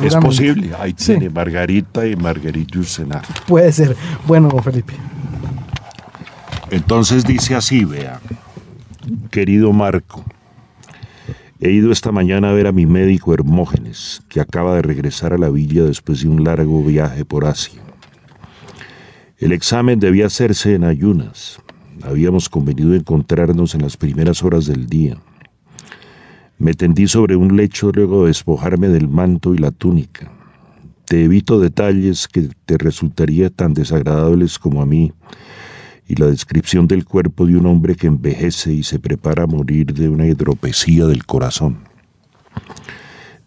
Es 0.00 0.14
posible. 0.14 0.70
Ahí 0.78 0.94
Sí. 0.96 1.16
tiene 1.16 1.30
Margarita 1.30 2.06
y 2.06 2.14
Margarita 2.14 2.74
Yursenar. 2.76 3.22
Puede 3.48 3.72
ser. 3.72 3.96
Bueno, 4.24 4.50
Felipe. 4.62 4.94
Entonces 6.70 7.24
dice 7.24 7.56
así, 7.56 7.84
vea. 7.84 8.20
Querido 9.32 9.72
Marco, 9.72 10.24
he 11.64 11.70
ido 11.70 11.92
esta 11.92 12.12
mañana 12.12 12.50
a 12.50 12.52
ver 12.52 12.66
a 12.66 12.72
mi 12.72 12.84
médico 12.84 13.32
Hermógenes, 13.32 14.20
que 14.28 14.38
acaba 14.38 14.76
de 14.76 14.82
regresar 14.82 15.32
a 15.32 15.38
la 15.38 15.48
villa 15.48 15.84
después 15.84 16.20
de 16.20 16.28
un 16.28 16.44
largo 16.44 16.84
viaje 16.84 17.24
por 17.24 17.46
Asia. 17.46 17.80
El 19.38 19.50
examen 19.50 19.98
debía 19.98 20.26
hacerse 20.26 20.74
en 20.74 20.84
ayunas. 20.84 21.58
Habíamos 22.02 22.50
convenido 22.50 22.94
encontrarnos 22.94 23.74
en 23.74 23.80
las 23.80 23.96
primeras 23.96 24.42
horas 24.42 24.66
del 24.66 24.88
día. 24.88 25.16
Me 26.58 26.74
tendí 26.74 27.08
sobre 27.08 27.34
un 27.34 27.56
lecho 27.56 27.90
luego 27.92 28.24
de 28.24 28.28
despojarme 28.28 28.88
del 28.88 29.08
manto 29.08 29.54
y 29.54 29.58
la 29.58 29.70
túnica. 29.70 30.30
Te 31.06 31.24
evito 31.24 31.60
detalles 31.60 32.28
que 32.28 32.50
te 32.66 32.76
resultarían 32.76 33.50
tan 33.50 33.72
desagradables 33.72 34.58
como 34.58 34.82
a 34.82 34.86
mí, 34.86 35.14
y 36.06 36.16
la 36.16 36.26
descripción 36.26 36.86
del 36.86 37.04
cuerpo 37.04 37.46
de 37.46 37.56
un 37.56 37.66
hombre 37.66 37.96
que 37.96 38.06
envejece 38.06 38.72
y 38.72 38.82
se 38.82 38.98
prepara 38.98 39.44
a 39.44 39.46
morir 39.46 39.94
de 39.94 40.08
una 40.08 40.26
hidropesía 40.26 41.06
del 41.06 41.24
corazón. 41.24 41.78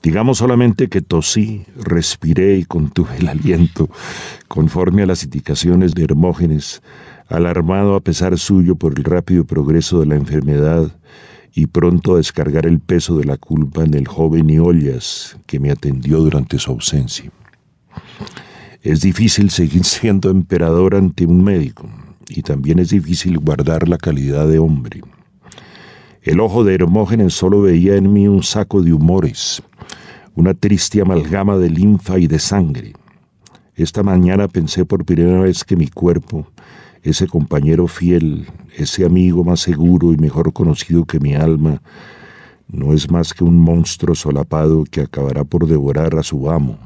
Digamos 0.01 0.37
solamente 0.37 0.87
que 0.87 1.01
tosí, 1.01 1.65
respiré 1.75 2.57
y 2.57 2.65
contuve 2.65 3.17
el 3.17 3.27
aliento, 3.27 3.89
conforme 4.47 5.03
a 5.03 5.05
las 5.05 5.23
indicaciones 5.23 5.93
de 5.93 6.03
Hermógenes, 6.03 6.81
alarmado 7.27 7.95
a 7.95 7.99
pesar 7.99 8.37
suyo 8.37 8.75
por 8.75 8.97
el 8.97 9.03
rápido 9.03 9.43
progreso 9.43 9.99
de 9.99 10.05
la 10.05 10.15
enfermedad 10.15 10.91
y 11.53 11.65
pronto 11.65 12.13
a 12.13 12.17
descargar 12.17 12.65
el 12.67 12.79
peso 12.79 13.17
de 13.17 13.25
la 13.25 13.37
culpa 13.37 13.83
en 13.83 13.95
el 13.95 14.07
joven 14.07 14.49
Iollas 14.49 15.37
que 15.45 15.59
me 15.59 15.71
atendió 15.71 16.19
durante 16.19 16.59
su 16.59 16.71
ausencia. 16.71 17.31
Es 18.83 19.01
difícil 19.01 19.49
seguir 19.49 19.83
siendo 19.83 20.29
emperador 20.29 20.95
ante 20.95 21.25
un 21.25 21.43
médico 21.43 21.89
y 22.29 22.41
también 22.41 22.79
es 22.79 22.89
difícil 22.89 23.37
guardar 23.39 23.87
la 23.87 23.97
calidad 23.97 24.47
de 24.47 24.59
hombre. 24.59 25.01
El 26.21 26.39
ojo 26.39 26.63
de 26.63 26.75
Hermógenes 26.75 27.33
solo 27.33 27.61
veía 27.61 27.95
en 27.95 28.11
mí 28.11 28.27
un 28.27 28.43
saco 28.43 28.81
de 28.81 28.93
humores, 28.93 29.63
una 30.35 30.53
triste 30.53 31.01
amalgama 31.01 31.57
de 31.57 31.69
linfa 31.69 32.19
y 32.19 32.27
de 32.27 32.39
sangre. 32.39 32.93
Esta 33.75 34.03
mañana 34.03 34.47
pensé 34.47 34.85
por 34.85 35.05
primera 35.05 35.41
vez 35.41 35.63
que 35.63 35.75
mi 35.75 35.87
cuerpo, 35.87 36.47
ese 37.03 37.27
compañero 37.27 37.87
fiel, 37.87 38.47
ese 38.75 39.05
amigo 39.05 39.43
más 39.43 39.61
seguro 39.61 40.11
y 40.11 40.17
mejor 40.17 40.51
conocido 40.51 41.05
que 41.05 41.19
mi 41.19 41.33
alma, 41.35 41.81
no 42.67 42.91
es 42.91 43.09
más 43.09 43.33
que 43.33 43.45
un 43.45 43.57
monstruo 43.57 44.13
solapado 44.13 44.83
que 44.83 45.01
acabará 45.01 45.45
por 45.45 45.65
devorar 45.67 46.15
a 46.17 46.23
su 46.23 46.49
amo, 46.49 46.77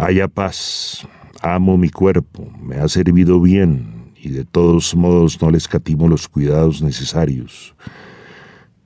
Haya 0.00 0.28
paz, 0.28 1.08
amo 1.42 1.76
mi 1.76 1.90
cuerpo, 1.90 2.48
me 2.60 2.76
ha 2.76 2.88
servido 2.88 3.40
bien 3.40 4.12
y 4.16 4.30
de 4.30 4.44
todos 4.44 4.94
modos 4.94 5.40
no 5.40 5.50
le 5.50 5.58
escatimo 5.58 6.08
los 6.08 6.28
cuidados 6.28 6.82
necesarios. 6.82 7.74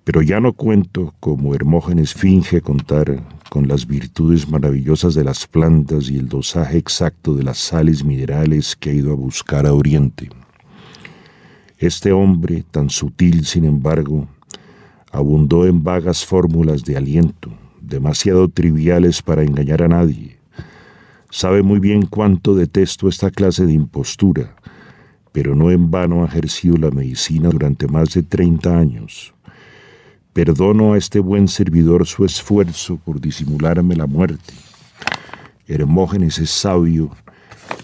Pero 0.05 0.21
ya 0.21 0.41
no 0.41 0.53
cuento, 0.53 1.15
como 1.21 1.55
Hermógenes 1.55 2.13
finge 2.13 2.61
contar, 2.61 3.23
con 3.49 3.69
las 3.69 3.87
virtudes 3.87 4.49
maravillosas 4.49 5.15
de 5.15 5.25
las 5.25 5.47
plantas 5.47 6.11
y 6.11 6.17
el 6.17 6.29
dosaje 6.29 6.79
exacto 6.79 7.35
de 7.35 7.45
las 7.45 7.59
sales 7.59 8.03
minerales 8.03 8.75
que 8.75 8.91
ha 8.91 8.95
ido 8.95 9.13
a 9.13 9.15
buscar 9.15 9.67
a 9.67 9.75
Oriente. 9.75 10.29
Este 11.79 12.13
hombre, 12.13 12.65
tan 12.71 12.91
sutil 12.91 13.45
sin 13.45 13.65
embargo, 13.65 14.27
abundó 15.13 15.67
en 15.67 15.85
vagas 15.85 16.25
fórmulas 16.25 16.83
de 16.85 16.97
aliento, 16.97 17.51
demasiado 17.81 18.49
triviales 18.49 19.23
para 19.23 19.43
engañar 19.43 19.83
a 19.83 19.89
nadie. 19.89 20.42
Sabe 21.35 21.63
muy 21.63 21.81
bien 21.81 22.05
cuánto 22.05 22.55
detesto 22.55 23.09
esta 23.09 23.31
clase 23.31 23.65
de 23.65 23.73
impostura, 23.73 24.55
pero 25.33 25.57
no 25.57 25.71
en 25.71 25.91
vano 25.91 26.23
ha 26.23 26.27
ejercido 26.27 26.77
la 26.77 26.91
medicina 26.91 27.49
durante 27.49 27.89
más 27.89 28.13
de 28.13 28.23
treinta 28.23 28.79
años. 28.79 29.33
Perdono 30.35 30.93
a 30.93 30.99
este 30.99 31.21
buen 31.21 31.49
servidor 31.49 32.07
su 32.07 32.27
esfuerzo 32.27 32.99
por 32.99 33.19
disimularme 33.19 33.97
la 33.97 34.07
muerte. 34.07 34.53
Hermógenes 35.67 36.39
es 36.39 36.51
sabio 36.51 37.09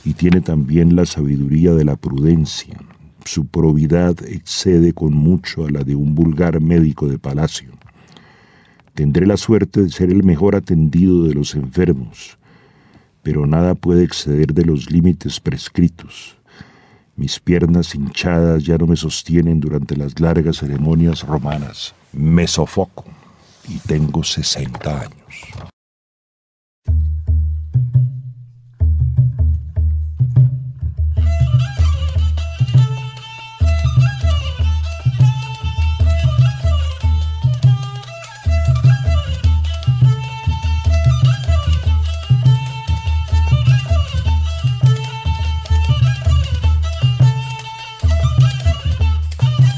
y 0.05 0.13
tiene 0.13 0.43
también 0.43 0.95
la 0.95 1.07
sabiduría 1.07 1.73
de 1.73 1.87
la 1.87 1.97
prudencia. 1.97 2.77
Su 3.25 3.47
probidad 3.47 4.23
excede 4.27 4.93
con 4.93 5.15
mucho 5.15 5.65
a 5.65 5.71
la 5.71 5.85
de 5.85 5.95
un 5.95 6.15
vulgar 6.15 6.61
médico 6.61 7.09
de 7.09 7.19
palacio. 7.19 7.71
Tendré 8.93 9.27
la 9.27 9.39
suerte 9.39 9.85
de 9.85 9.89
ser 9.89 10.11
el 10.11 10.23
mejor 10.23 10.55
atendido 10.55 11.25
de 11.25 11.33
los 11.33 11.55
enfermos, 11.55 12.39
pero 13.29 13.47
nada 13.47 13.75
puede 13.75 14.05
exceder 14.05 14.55
de 14.55 14.65
los 14.65 14.91
límites 14.91 15.39
prescritos. 15.39 16.39
Mis 17.15 17.39
piernas 17.39 17.95
hinchadas 17.95 18.65
ya 18.65 18.79
no 18.79 18.87
me 18.87 18.97
sostienen 18.97 19.61
durante 19.61 19.99
las 19.99 20.19
largas 20.19 20.57
ceremonias 20.57 21.25
romanas 21.25 21.95
me 22.15 22.47
sofoco 22.47 23.05
y 23.69 23.77
tengo 23.81 24.25
60 24.25 25.01
años. 25.03 25.78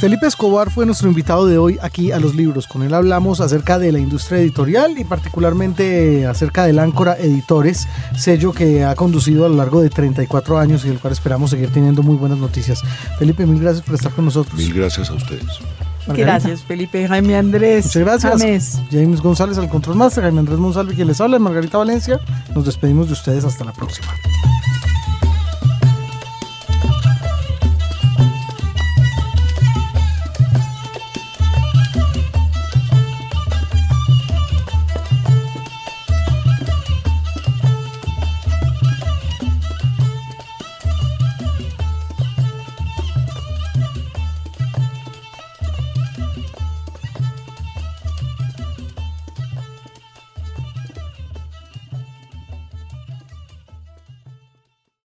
Felipe 0.00 0.26
Escobar 0.26 0.70
fue 0.70 0.86
nuestro 0.86 1.08
invitado 1.08 1.46
de 1.46 1.58
hoy 1.58 1.78
aquí 1.82 2.10
a 2.10 2.18
los 2.18 2.34
libros. 2.34 2.66
Con 2.66 2.82
él 2.82 2.94
hablamos 2.94 3.42
acerca 3.42 3.78
de 3.78 3.92
la 3.92 3.98
industria 3.98 4.38
editorial 4.38 4.96
y 4.96 5.04
particularmente 5.04 6.26
acerca 6.26 6.64
del 6.64 6.78
Áncora 6.78 7.18
Editores, 7.18 7.86
sello 8.16 8.54
que 8.54 8.82
ha 8.82 8.94
conducido 8.94 9.44
a 9.44 9.50
lo 9.50 9.56
largo 9.56 9.82
de 9.82 9.90
34 9.90 10.58
años 10.58 10.86
y 10.86 10.88
del 10.88 11.00
cual 11.00 11.12
esperamos 11.12 11.50
seguir 11.50 11.70
teniendo 11.70 12.02
muy 12.02 12.16
buenas 12.16 12.38
noticias. 12.38 12.80
Felipe, 13.18 13.44
mil 13.44 13.60
gracias 13.60 13.84
por 13.84 13.94
estar 13.94 14.10
con 14.12 14.24
nosotros. 14.24 14.58
Mil 14.58 14.72
gracias 14.72 15.10
a 15.10 15.12
ustedes. 15.12 15.60
Gracias, 16.06 16.62
Felipe. 16.62 17.06
Jaime 17.06 17.36
Andrés. 17.36 17.84
Muchas 17.84 18.02
gracias. 18.02 18.40
James. 18.40 18.82
James 18.90 19.20
González 19.20 19.58
al 19.58 19.68
Control 19.68 19.96
Master, 19.96 20.24
Jaime 20.24 20.40
Andrés 20.40 20.58
Monsalve 20.58 20.94
quien 20.94 21.08
les 21.08 21.20
habla, 21.20 21.38
Margarita 21.38 21.76
Valencia. 21.76 22.18
Nos 22.54 22.64
despedimos 22.64 23.08
de 23.08 23.12
ustedes 23.12 23.44
hasta 23.44 23.64
la 23.64 23.72
próxima. 23.74 24.08